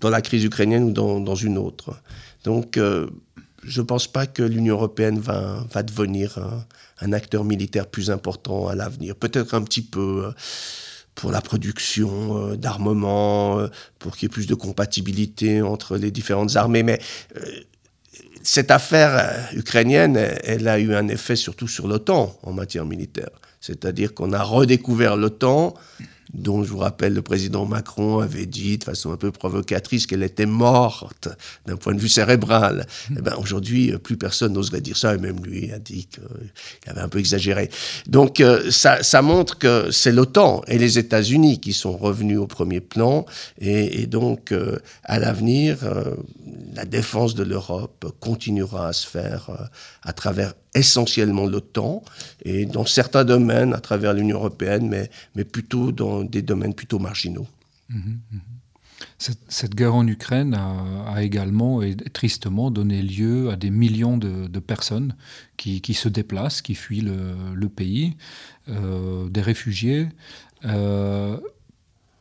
dans 0.00 0.10
la 0.10 0.22
crise 0.22 0.44
ukrainienne 0.44 0.84
ou 0.84 0.92
dans, 0.92 1.34
une 1.34 1.58
autre. 1.58 1.96
Donc, 2.44 2.78
je 2.78 3.80
ne 3.80 3.86
pense 3.86 4.06
pas 4.06 4.26
que 4.26 4.42
l'Union 4.42 4.74
européenne 4.74 5.18
va, 5.18 5.82
devenir 5.82 6.38
un, 7.00 7.12
acteur 7.12 7.44
militaire 7.44 7.86
plus 7.86 8.10
important 8.10 8.68
à 8.68 8.74
l'avenir. 8.74 9.16
Peut-être 9.16 9.54
un 9.54 9.62
petit 9.62 9.80
peu 9.80 10.30
pour 11.14 11.32
la 11.32 11.40
production 11.40 12.50
euh, 12.52 12.56
d'armement, 12.56 13.58
euh, 13.58 13.68
pour 13.98 14.16
qu'il 14.16 14.24
y 14.24 14.26
ait 14.26 14.32
plus 14.32 14.46
de 14.46 14.54
compatibilité 14.54 15.62
entre 15.62 15.96
les 15.96 16.10
différentes 16.10 16.56
armées. 16.56 16.82
Mais 16.82 17.00
euh, 17.36 17.40
cette 18.42 18.70
affaire 18.70 19.50
ukrainienne, 19.52 20.16
elle 20.16 20.66
a 20.66 20.78
eu 20.78 20.94
un 20.94 21.08
effet 21.08 21.36
surtout 21.36 21.68
sur 21.68 21.86
l'OTAN 21.86 22.38
en 22.42 22.52
matière 22.52 22.86
militaire. 22.86 23.30
C'est-à-dire 23.60 24.14
qu'on 24.14 24.32
a 24.32 24.42
redécouvert 24.42 25.16
l'OTAN 25.16 25.74
dont 26.32 26.62
je 26.62 26.70
vous 26.70 26.78
rappelle 26.78 27.14
le 27.14 27.22
président 27.22 27.66
Macron 27.66 28.20
avait 28.20 28.46
dit 28.46 28.78
de 28.78 28.84
façon 28.84 29.12
un 29.12 29.16
peu 29.16 29.30
provocatrice 29.30 30.06
qu'elle 30.06 30.22
était 30.22 30.46
morte 30.46 31.28
d'un 31.66 31.76
point 31.76 31.94
de 31.94 32.00
vue 32.00 32.08
cérébral. 32.08 32.86
Mmh. 33.10 33.14
Eh 33.18 33.22
ben 33.22 33.34
aujourd'hui, 33.38 33.92
plus 33.98 34.16
personne 34.16 34.52
n'oserait 34.52 34.80
dire 34.80 34.96
ça, 34.96 35.14
et 35.14 35.18
même 35.18 35.44
lui 35.44 35.72
a 35.72 35.78
dit 35.78 36.06
qu'il 36.06 36.90
avait 36.90 37.00
un 37.00 37.08
peu 37.08 37.18
exagéré. 37.18 37.70
Donc 38.06 38.40
euh, 38.40 38.70
ça, 38.70 39.02
ça 39.02 39.22
montre 39.22 39.58
que 39.58 39.90
c'est 39.90 40.12
l'OTAN 40.12 40.62
et 40.66 40.78
les 40.78 40.98
États-Unis 40.98 41.60
qui 41.60 41.72
sont 41.72 41.96
revenus 41.96 42.38
au 42.38 42.46
premier 42.46 42.80
plan, 42.80 43.26
et, 43.60 44.02
et 44.02 44.06
donc 44.06 44.52
euh, 44.52 44.78
à 45.04 45.18
l'avenir, 45.18 45.78
euh, 45.82 46.14
la 46.74 46.84
défense 46.84 47.34
de 47.34 47.42
l'Europe 47.42 48.14
continuera 48.20 48.88
à 48.88 48.92
se 48.92 49.06
faire 49.06 49.50
à 50.02 50.12
travers 50.12 50.54
essentiellement 50.74 51.46
l'OTAN 51.46 52.02
et 52.44 52.64
dans 52.66 52.86
certains 52.86 53.24
domaines 53.24 53.74
à 53.74 53.80
travers 53.80 54.12
l'Union 54.12 54.36
européenne, 54.36 54.88
mais, 54.88 55.10
mais 55.34 55.44
plutôt 55.44 55.92
dans 55.92 56.22
des 56.22 56.42
domaines 56.42 56.74
plutôt 56.74 56.98
marginaux. 56.98 57.46
Mhm, 57.88 58.20
mhm. 58.32 58.40
Cette, 59.18 59.74
guerre 59.74 59.94
en 59.94 60.06
Ukraine 60.06 60.54
a, 60.54 61.22
également 61.22 61.82
et 61.82 61.94
tristement 61.94 62.70
donné 62.70 63.02
lieu 63.02 63.50
à 63.50 63.56
des 63.56 63.70
millions 63.70 64.16
de, 64.16 64.58
personnes 64.60 65.14
qui, 65.56 65.80
qui, 65.80 65.94
se 65.94 66.08
déplacent, 66.08 66.62
qui 66.62 66.74
fuient 66.74 67.02
le, 67.02 67.68
pays, 67.68 68.16
euh, 68.68 69.28
des 69.28 69.42
réfugiés. 69.42 70.08
Euh, 70.64 71.38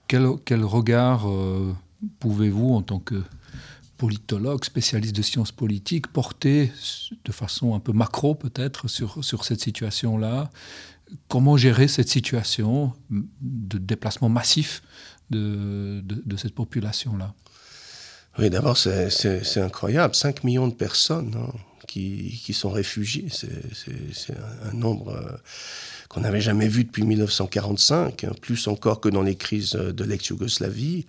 quel, 0.07 0.27
quel, 0.45 0.63
regard 0.63 1.29
euh, 1.29 1.73
pouvez-vous, 2.19 2.73
en 2.73 2.81
tant 2.81 2.99
que 2.99 3.23
politologue, 3.99 4.63
spécialiste 4.63 5.15
de 5.15 5.21
sciences 5.21 5.51
politiques, 5.51 6.07
porter 6.07 6.71
de 7.25 7.31
façon 7.31 7.75
un 7.75 7.79
peu 7.79 7.91
macro 7.91 8.33
peut-être 8.33 8.87
sur, 8.87 9.23
sur 9.23 9.43
cette 9.43 9.59
situation-là. 9.59 10.49
Comment 11.27 11.57
gérer 11.57 11.87
cette 11.87 12.07
situation 12.07 12.93
de 13.09 13.77
déplacement 13.77 14.29
massif 14.29 14.81
de, 15.29 16.01
de, 16.01 16.37
cette 16.37 16.55
population-là? 16.55 17.33
Oui, 18.37 18.49
d'abord, 18.49 18.77
c'est 18.77 19.57
incroyable. 19.57 20.15
5 20.15 20.43
millions 20.45 20.69
de 20.69 20.73
personnes 20.73 21.35
hein, 21.35 21.51
qui, 21.87 22.41
qui, 22.43 22.53
sont 22.53 22.69
réfugiées. 22.69 23.27
C'est 23.31 24.37
un, 24.63 24.73
nombre 24.73 25.09
euh, 25.09 25.37
qu'on 26.07 26.21
n'avait 26.21 26.41
jamais 26.41 26.69
vu 26.69 26.85
depuis 26.85 27.03
1945, 27.03 28.23
hein, 28.23 28.31
plus 28.39 28.67
encore 28.67 29.01
que 29.01 29.09
dans 29.09 29.23
les 29.23 29.35
crises 29.35 29.71
de 29.71 30.03
l'ex-Yougoslavie. 30.05 31.05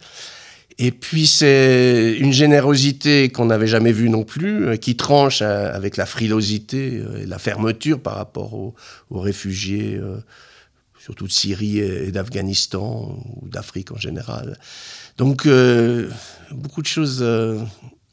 Et 0.78 0.92
puis 0.92 1.26
c'est 1.26 2.16
une 2.18 2.32
générosité 2.32 3.28
qu'on 3.28 3.46
n'avait 3.46 3.66
jamais 3.66 3.92
vue 3.92 4.08
non 4.08 4.24
plus, 4.24 4.66
euh, 4.66 4.76
qui 4.76 4.96
tranche 4.96 5.42
euh, 5.42 5.74
avec 5.74 5.96
la 5.96 6.06
frilosité 6.06 6.98
euh, 6.98 7.22
et 7.22 7.26
la 7.26 7.38
fermeture 7.38 8.00
par 8.00 8.14
rapport 8.14 8.54
aux, 8.54 8.74
réfugiés, 9.10 10.00
surtout 10.98 11.26
de 11.26 11.32
Syrie 11.32 11.78
et 11.78 12.12
d'Afghanistan 12.12 13.18
ou 13.42 13.48
d'Afrique 13.48 13.90
en 13.90 13.98
général. 13.98 14.58
Donc 15.18 15.48
beaucoup 16.52 16.80
de 16.80 16.86
choses 16.86 17.24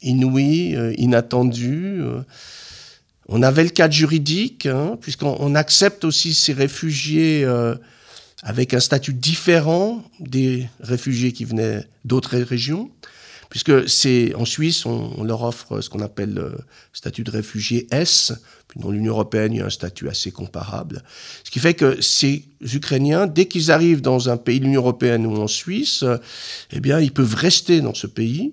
inouïes, 0.02 0.76
inattendues. 0.98 2.02
On 3.28 3.42
avait 3.42 3.62
le 3.62 3.70
cadre 3.70 3.94
juridique, 3.94 4.66
hein, 4.66 4.98
puisqu'on 5.00 5.54
accepte 5.54 6.04
aussi 6.04 6.34
ces 6.34 6.52
réfugiés 6.52 7.46
avec 8.42 8.74
un 8.74 8.80
statut 8.80 9.14
différent 9.14 10.04
des 10.20 10.68
réfugiés 10.80 11.32
qui 11.32 11.44
venaient 11.44 11.84
d'autres 12.04 12.36
régions, 12.38 12.90
puisque 13.50 13.88
c'est 13.88 14.34
en 14.34 14.44
Suisse, 14.44 14.86
on, 14.86 15.24
leur 15.24 15.42
offre 15.42 15.80
ce 15.80 15.88
qu'on 15.88 16.00
appelle 16.00 16.34
le 16.34 16.58
statut 16.92 17.24
de 17.24 17.30
réfugié 17.30 17.86
S, 17.90 18.32
puis 18.68 18.80
dans 18.80 18.90
l'Union 18.90 19.14
européenne, 19.14 19.52
il 19.52 19.58
y 19.58 19.62
a 19.62 19.66
un 19.66 19.70
statut 19.70 20.08
assez 20.08 20.30
comparable. 20.30 21.02
Ce 21.42 21.50
qui 21.50 21.58
fait 21.58 21.74
que 21.74 22.00
ces 22.02 22.44
Ukrainiens, 22.60 23.26
dès 23.26 23.46
qu'ils 23.46 23.70
arrivent 23.70 24.02
dans 24.02 24.28
un 24.28 24.36
pays 24.36 24.60
de 24.60 24.66
l'Union 24.66 24.82
européenne 24.82 25.26
ou 25.26 25.36
en 25.36 25.46
Suisse, 25.46 26.04
eh 26.70 26.80
bien, 26.80 27.00
ils 27.00 27.12
peuvent 27.12 27.34
rester 27.34 27.80
dans 27.80 27.94
ce 27.94 28.06
pays, 28.06 28.52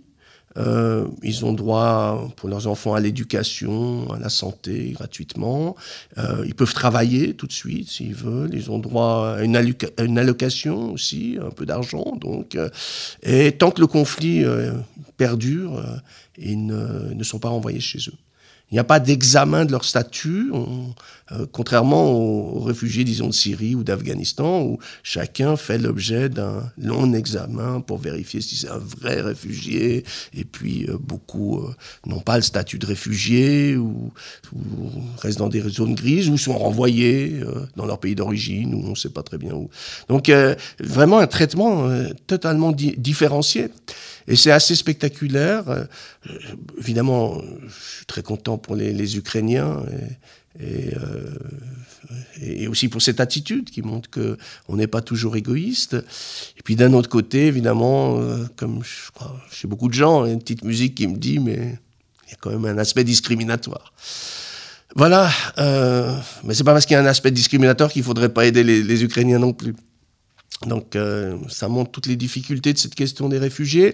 euh, 0.58 1.08
ils 1.22 1.46
ont 1.46 1.54
droit 1.54 2.32
pour 2.36 2.50
leurs 2.50 2.68
enfants 2.68 2.94
à 2.94 3.00
l'éducation, 3.00 4.12
à 4.12 4.20
la 4.20 4.30
santé 4.30 4.92
gratuitement. 4.92 5.76
Euh, 6.18 6.44
ils 6.46 6.56
peuvent 6.56 6.74
travailler 6.74 7.34
tout 7.34 7.48
de 7.48 7.54
suite 7.54 7.90
s'ils 7.90 8.16
veulent. 8.16 8.54
Ils 8.54 8.72
ont 8.72 8.80
droit 8.80 9.36
à 9.38 9.44
une, 9.44 9.56
allocation 10.18 10.94
aussi, 10.94 11.38
un 11.42 11.52
peu 11.52 11.66
d'argent. 11.66 12.16
Donc, 12.20 12.56
euh, 12.56 12.70
et 13.24 13.52
tant 13.52 13.72
que 13.72 13.82
le 13.82 13.88
conflit 13.88 14.44
perdure, 15.18 15.84
ils 16.38 16.66
ne 16.66 17.24
sont 17.24 17.40
pas 17.40 17.50
renvoyés 17.50 17.80
chez 17.80 18.00
eux. 18.10 18.25
Il 18.76 18.80
n'y 18.80 18.82
a 18.82 18.84
pas 18.84 19.00
d'examen 19.00 19.64
de 19.64 19.72
leur 19.72 19.86
statut, 19.86 20.52
euh, 21.32 21.46
contrairement 21.54 22.12
aux, 22.12 22.60
réfugiés, 22.60 23.06
disons, 23.06 23.28
de 23.28 23.34
Syrie 23.34 23.74
ou 23.74 23.86
d'Afghanistan, 23.86 24.64
où 24.64 24.80
chacun 25.02 25.56
fait 25.56 25.78
l'objet 25.78 26.28
d'un 26.28 26.70
long 26.78 27.14
examen 27.14 27.80
pour 27.80 28.00
vérifier 28.00 28.42
si 28.42 28.58
c'est 28.58 28.68
un 28.68 28.78
vrai 28.78 29.22
réfugié. 29.22 30.04
Et 30.34 30.44
puis, 30.44 30.90
euh, 30.90 30.98
beaucoup 31.00 31.60
euh, 31.60 31.74
n'ont 32.06 32.20
pas 32.20 32.36
le 32.36 32.42
statut 32.42 32.78
de 32.78 32.86
réfugié 32.86 33.78
ou, 33.78 34.12
restent 35.22 35.40
dans 35.40 35.48
des 35.48 35.62
zones 35.62 35.96
grises 35.96 36.28
ou 36.28 36.38
sont 36.38 36.58
renvoyés 36.58 37.40
dans 37.78 37.86
leur 37.86 38.00
pays 38.02 38.16
d'origine 38.16 38.76
ou 38.76 38.84
on 38.88 38.90
ne 38.90 38.96
sait 38.96 39.10
pas 39.10 39.24
très 39.24 39.38
bien 39.38 39.54
où. 39.54 39.70
Donc, 40.10 40.30
vraiment 40.82 41.20
un 41.20 41.28
traitement 41.28 41.90
totalement 42.28 42.74
différencié. 42.74 43.70
Et 44.28 44.36
c'est 44.36 44.52
assez 44.52 44.76
spectaculaire. 44.76 45.88
Évidemment, 46.80 47.42
je 47.68 47.96
suis 47.98 48.06
très 48.06 48.24
content 48.24 48.58
pour 48.66 48.76
les, 48.76 49.18
Ukrainiens 49.18 49.84
et, 50.60 50.96
euh, 50.96 51.38
et, 52.42 52.68
aussi 52.68 52.88
pour 52.90 53.02
cette 53.02 53.20
attitude 53.20 53.70
qui 53.70 53.84
montre 53.84 54.10
qu'on 54.10 54.76
n'est 54.76 54.88
pas 54.88 55.02
toujours 55.02 55.36
égoïste. 55.36 55.94
Et 56.58 56.64
puis 56.64 56.76
d'un 56.76 56.94
autre 56.94 57.10
côté, 57.10 57.46
évidemment, 57.46 58.20
euh, 58.20 58.46
comme 58.56 58.82
je 58.84 59.12
crois 59.12 59.40
chez 59.52 59.68
beaucoup 59.68 59.88
de 59.88 59.94
gens, 59.94 60.26
il 60.26 60.30
y 60.30 60.32
a 60.32 60.34
une 60.34 60.40
petite 60.40 60.64
musique 60.64 60.96
qui 60.96 61.08
me 61.08 61.18
dit, 61.18 61.38
mais 61.38 61.78
il 62.26 62.32
y 62.32 62.34
a 62.34 62.38
quand 62.42 62.50
même 62.50 62.66
un 62.66 62.80
aspect 62.80 63.04
discriminatoire. 63.04 63.94
Voilà, 64.96 65.30
euh, 65.60 66.18
mais 66.44 66.56
c'est 66.56 66.64
pas 66.64 66.74
parce 66.74 66.88
qu'il 66.88 66.96
y 66.96 66.98
a 66.98 67.02
un 67.02 67.06
aspect 67.06 67.30
discriminatoire 67.30 67.92
qu'il 67.92 68.02
faudrait 68.02 68.30
pas 68.30 68.48
aider 68.48 68.64
les 68.64 69.04
Ukrainiens 69.04 69.40
non 69.40 69.54
plus. 69.54 69.76
Donc 70.62 70.96
euh, 70.96 71.38
ça 71.50 71.68
montre 71.68 71.92
toutes 71.92 72.08
les 72.08 72.16
difficultés 72.16 72.72
de 72.72 72.78
cette 72.78 72.96
question 72.96 73.28
des 73.28 73.38
réfugiés. 73.38 73.94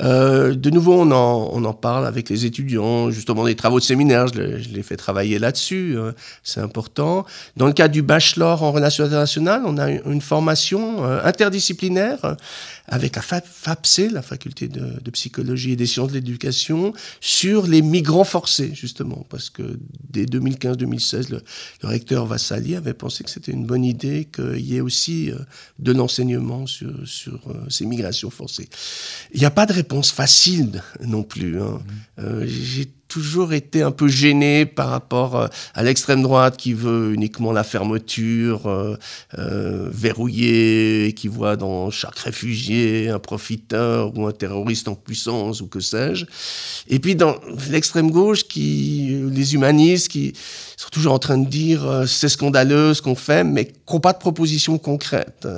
Euh, 0.00 0.54
de 0.54 0.70
nouveau, 0.70 0.94
on 0.94 1.10
en, 1.12 1.50
on 1.52 1.64
en, 1.64 1.72
parle 1.72 2.04
avec 2.04 2.28
les 2.28 2.44
étudiants, 2.44 3.10
justement 3.10 3.44
des 3.44 3.54
travaux 3.54 3.78
de 3.78 3.84
séminaire, 3.84 4.26
je, 4.26 4.40
les 4.40 4.82
fais 4.82 4.96
travailler 4.96 5.38
là-dessus, 5.38 5.96
euh, 5.96 6.12
c'est 6.42 6.60
important. 6.60 7.24
Dans 7.56 7.66
le 7.66 7.72
cas 7.72 7.86
du 7.86 8.02
bachelor 8.02 8.62
en 8.64 8.72
relations 8.72 9.04
internationales, 9.04 9.62
on 9.64 9.78
a 9.78 9.88
une 9.90 10.20
formation 10.20 11.04
interdisciplinaire 11.04 12.36
avec 12.88 13.14
la 13.14 13.22
FAPC, 13.22 14.10
la 14.10 14.22
faculté 14.22 14.68
de, 14.68 15.10
psychologie 15.12 15.72
et 15.72 15.76
des 15.76 15.86
sciences 15.86 16.08
de 16.08 16.14
l'éducation, 16.14 16.92
sur 17.20 17.66
les 17.66 17.82
migrants 17.82 18.24
forcés, 18.24 18.72
justement, 18.74 19.26
parce 19.28 19.48
que 19.48 19.78
dès 20.08 20.24
2015-2016, 20.24 21.30
le, 21.30 21.42
recteur 21.82 22.26
Vassali 22.26 22.74
avait 22.76 22.94
pensé 22.94 23.24
que 23.24 23.30
c'était 23.30 23.52
une 23.52 23.64
bonne 23.64 23.84
idée 23.84 24.28
qu'il 24.32 24.60
y 24.60 24.76
ait 24.76 24.80
aussi 24.80 25.30
de 25.78 25.92
l'enseignement 26.00 26.66
sur, 26.66 26.92
sur 27.04 27.40
euh, 27.48 27.68
ces 27.68 27.86
migrations 27.86 28.30
forcées. 28.30 28.68
Il 29.32 29.40
n'y 29.40 29.46
a 29.46 29.50
pas 29.50 29.66
de 29.66 29.72
réponse 29.72 30.10
facile 30.10 30.82
non 31.00 31.22
plus. 31.22 31.60
Hein. 31.60 31.78
Mmh. 31.78 32.22
Euh, 32.22 32.46
j'ai 32.46 32.86
toujours 33.10 33.52
été 33.52 33.82
un 33.82 33.90
peu 33.90 34.08
gêné 34.08 34.64
par 34.64 34.88
rapport 34.88 35.36
euh, 35.36 35.48
à 35.74 35.82
l'extrême 35.82 36.22
droite 36.22 36.56
qui 36.56 36.72
veut 36.72 37.12
uniquement 37.12 37.52
la 37.52 37.64
fermeture, 37.64 38.66
euh, 38.66 38.96
verrouillée, 39.92 41.12
qui 41.14 41.28
voit 41.28 41.56
dans 41.56 41.90
chaque 41.90 42.18
réfugié 42.18 43.08
un 43.10 43.18
profiteur 43.18 44.16
ou 44.16 44.26
un 44.26 44.32
terroriste 44.32 44.88
en 44.88 44.94
puissance 44.94 45.60
ou 45.60 45.66
que 45.66 45.80
sais-je. 45.80 46.24
Et 46.88 47.00
puis 47.00 47.16
dans 47.16 47.36
l'extrême 47.70 48.10
gauche, 48.10 48.44
qui, 48.44 49.20
les 49.30 49.54
humanistes 49.54 50.08
qui 50.08 50.32
sont 50.76 50.88
toujours 50.90 51.12
en 51.12 51.18
train 51.18 51.38
de 51.38 51.48
dire 51.48 52.04
c'est 52.06 52.28
scandaleux 52.28 52.94
ce 52.94 53.02
qu'on 53.02 53.16
fait, 53.16 53.44
mais 53.44 53.66
qui 53.66 53.74
n'ont 53.92 54.00
pas 54.00 54.12
de 54.12 54.18
propositions 54.18 54.78
concrètes. 54.78 55.48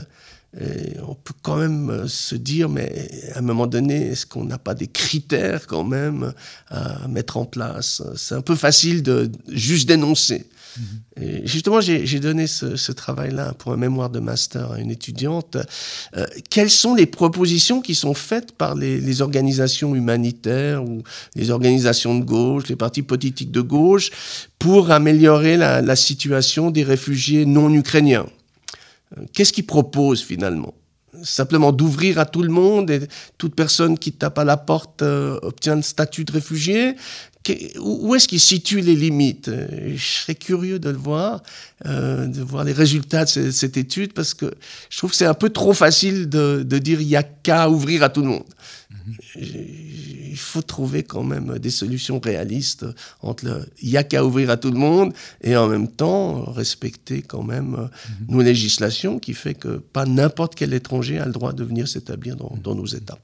Et 0.61 1.01
on 1.07 1.15
peut 1.15 1.35
quand 1.41 1.57
même 1.57 1.89
euh, 1.89 2.09
se 2.09 2.35
dire, 2.35 2.69
mais 2.69 3.09
à 3.35 3.39
un 3.39 3.43
moment 3.43 3.67
donné, 3.67 4.09
est-ce 4.09 4.27
qu'on 4.27 4.45
n'a 4.45 4.59
pas 4.59 4.75
des 4.75 4.87
critères 4.87 5.67
quand 5.67 5.85
même 5.85 6.35
à 6.69 7.09
mettre 7.09 7.39
en 7.39 7.47
place? 7.47 8.03
C'est 8.17 8.35
un 8.35 8.43
peu 8.43 8.55
facile 8.55 9.03
de 9.03 9.31
juste 9.49 9.89
dénoncer. 9.89 10.47
Mm-hmm. 10.79 11.23
Et 11.23 11.47
justement, 11.47 11.81
j'ai 11.81 12.21
donné 12.21 12.47
ce, 12.47 12.93
travail-là 12.93 13.55
pour 13.55 13.73
un 13.73 13.79
mémoire 13.79 14.11
de 14.11 14.21
master 14.21 14.73
à 14.73 14.79
une 14.79 14.91
étudiante. 14.91 15.57
Euh, 16.17 16.27
quelles 16.51 16.71
sont 16.71 16.95
les 16.95 17.07
propositions 17.07 17.81
qui 17.81 17.95
sont 17.95 18.15
faites 18.15 18.53
par 18.53 18.75
les, 18.75 19.23
organisations 19.23 19.95
humanitaires 19.95 20.85
ou 20.85 21.03
les 21.35 21.51
organisations 21.51 22.19
de 22.19 22.25
gauche, 22.25 22.69
les 22.69 22.77
partis 22.77 23.03
politiques 23.03 23.51
de 23.51 23.63
gauche, 23.63 24.11
pour 24.59 24.91
améliorer 24.91 25.57
la 25.57 25.97
situation 25.97 26.71
des 26.71 26.83
réfugiés 26.83 27.47
non 27.47 27.73
ukrainiens? 27.73 28.27
Qu'est-ce 29.33 29.53
qu'il 29.53 29.67
propose 29.67 30.23
finalement? 30.23 30.75
Simplement 31.23 31.73
d'ouvrir 31.73 32.19
à 32.19 32.25
tout 32.25 32.43
le 32.43 32.49
monde 32.49 32.91
et 32.91 33.01
toute 33.37 33.55
personne 33.55 33.99
qui 33.99 34.13
tape 34.13 34.39
à 34.39 34.45
la 34.45 34.57
porte 34.57 35.03
euh, 35.03 35.39
obtient 35.43 35.77
le 35.77 35.83
statut 35.83 36.25
de 36.25 36.33
réfugié? 36.33 36.97
Où 37.81 38.15
est-ce 38.15 38.29
qu'il 38.29 38.41
situe 38.41 38.81
les 38.81 38.95
limites? 38.95 39.51
Je 39.95 40.03
serais 40.03 40.37
curieux 40.37 40.79
de 40.79 40.91
le 40.91 40.97
voir, 40.97 41.43
euh, 41.87 42.27
de 42.27 42.41
voir 42.43 42.65
les 42.65 42.73
résultats 42.73 43.25
de 43.25 43.51
cette, 43.51 43.77
étude, 43.77 44.13
parce 44.13 44.35
que 44.35 44.53
je 44.89 44.99
trouve 44.99 45.11
que 45.11 45.17
c'est 45.17 45.27
un 45.27 45.35
peu 45.35 45.51
trop 45.51 45.73
facile 45.73 46.29
de, 46.29 46.63
de 46.63 46.79
dire 46.79 47.01
il 47.01 47.09
n'y 47.09 47.17
a 47.17 47.23
qu'à 47.23 47.69
ouvrir 47.69 48.03
à 48.03 48.09
tout 48.09 48.23
le 48.23 48.29
monde. 48.29 48.45
Il 49.37 50.37
faut 50.37 50.63
trouver 50.63 51.03
quand 51.03 51.25
même 51.25 51.59
des 51.59 51.71
solutions 51.71 52.21
réalistes 52.21 52.87
entre 53.21 53.45
le 53.45 53.67
il 53.83 53.91
n'y 53.91 53.97
a 53.97 54.05
qu'à 54.05 54.25
ouvrir 54.25 54.51
à 54.51 54.57
tout 54.57 54.71
le 54.71 54.79
monde 54.79 55.13
et 55.43 55.57
en 55.57 55.69
même 55.69 55.89
temps 55.89 56.45
respecter 56.45 57.23
quand 57.23 57.43
même 57.43 57.71
mhm. 57.71 57.89
nos 58.29 58.43
législations 58.43 59.19
qui 59.19 59.35
fait 59.35 59.55
que 59.55 59.79
pas 59.79 60.07
n'importe 60.07 60.55
quel 60.55 60.73
étranger 60.73 61.19
a 61.19 61.27
le 61.27 61.33
droit 61.33 61.53
de 61.53 61.65
venir 61.65 61.89
s'établir 61.89 62.37
dans, 62.37 62.57
dans, 62.63 62.75
nos 62.75 62.87
États. 62.87 63.19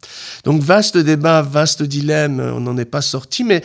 Donc 0.44 0.62
vaste 0.62 0.98
débat, 0.98 1.42
vaste 1.42 1.82
dilemme, 1.82 2.40
on 2.40 2.61
n'en 2.61 2.76
est 2.76 2.84
pas 2.84 3.02
sorti, 3.02 3.44
mais 3.44 3.62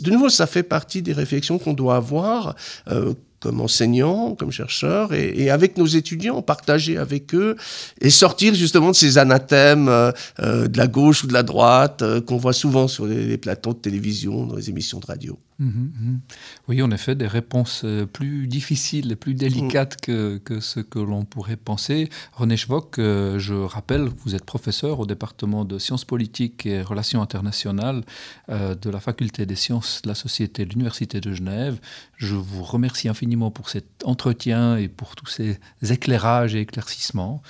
de 0.00 0.10
nouveau 0.10 0.28
ça 0.28 0.46
fait 0.46 0.62
partie 0.62 1.02
des 1.02 1.12
réflexions 1.12 1.58
qu'on 1.58 1.74
doit 1.74 1.96
avoir. 1.96 2.54
Euh, 2.88 3.14
comme 3.40 3.60
enseignant, 3.60 4.34
comme 4.34 4.50
chercheur, 4.50 5.12
et, 5.14 5.50
avec 5.50 5.76
nos 5.76 5.86
étudiants, 5.86 6.42
partager 6.42 6.96
avec 6.96 7.34
eux 7.34 7.56
et 8.00 8.10
sortir 8.10 8.54
justement 8.54 8.90
de 8.90 8.96
ces 8.96 9.18
anathèmes 9.18 9.88
euh, 9.88 10.10
euh, 10.40 10.68
de 10.68 10.76
la 10.76 10.86
gauche 10.86 11.24
ou 11.24 11.26
de 11.26 11.32
la 11.32 11.42
droite 11.42 12.02
euh, 12.02 12.20
qu'on 12.20 12.36
voit 12.36 12.52
souvent 12.52 12.88
sur 12.88 13.06
les, 13.06 13.24
les, 13.26 13.38
plateaux 13.38 13.72
de 13.72 13.78
télévision, 13.78 14.46
dans 14.46 14.56
les 14.56 14.70
émissions 14.70 14.98
de 14.98 15.06
radio. 15.06 15.38
Mhm, 15.60 15.92
mhm. 16.00 16.20
Oui, 16.68 16.82
en 16.82 16.90
effet, 16.92 17.16
des 17.16 17.26
réponses 17.26 17.82
euh, 17.84 18.06
plus 18.06 18.46
difficiles 18.46 19.10
et 19.10 19.16
plus 19.16 19.34
délicates 19.34 20.00
que, 20.00 20.38
que 20.38 20.60
ce 20.60 20.78
que 20.78 21.00
l'on 21.00 21.24
pourrait 21.24 21.56
penser. 21.56 22.08
René 22.32 22.56
Schwock, 22.56 23.00
euh, 23.00 23.40
je 23.40 23.54
rappelle, 23.54 24.08
vous 24.24 24.36
êtes 24.36 24.44
professeur 24.44 25.00
au 25.00 25.06
département 25.06 25.64
de 25.64 25.80
sciences 25.80 26.04
politiques 26.04 26.64
et 26.64 26.80
relations 26.80 27.22
internationales 27.22 28.04
euh, 28.50 28.76
de 28.76 28.88
la 28.88 29.00
faculté 29.00 29.46
des 29.46 29.56
sciences 29.56 30.00
de 30.02 30.08
la 30.08 30.14
société 30.14 30.64
de 30.64 30.70
l'Université 30.70 31.20
de 31.20 31.32
Genève. 31.34 31.80
Je 32.16 32.36
vous 32.36 32.62
remercie 32.62 33.08
infiniment 33.08 33.50
pour 33.50 33.68
cet 33.68 34.04
entretien 34.04 34.76
et 34.76 34.86
pour 34.86 35.16
tous 35.16 35.26
ces 35.26 35.58
éclairages 35.82 36.54
et 36.54 36.60
éclaircissements. 36.60 37.42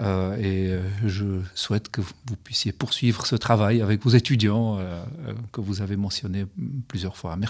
et 0.00 0.70
je 1.06 1.40
souhaite 1.54 1.90
que 1.90 2.00
vous 2.00 2.36
puissiez 2.44 2.72
poursuivre 2.72 3.26
ce 3.26 3.36
travail 3.36 3.82
avec 3.82 4.02
vos 4.02 4.10
étudiants 4.10 4.78
que 5.52 5.60
vous 5.60 5.82
avez 5.82 5.96
mentionnés 5.96 6.46
plusieurs 6.88 7.16
fois. 7.16 7.36
Merci 7.36 7.49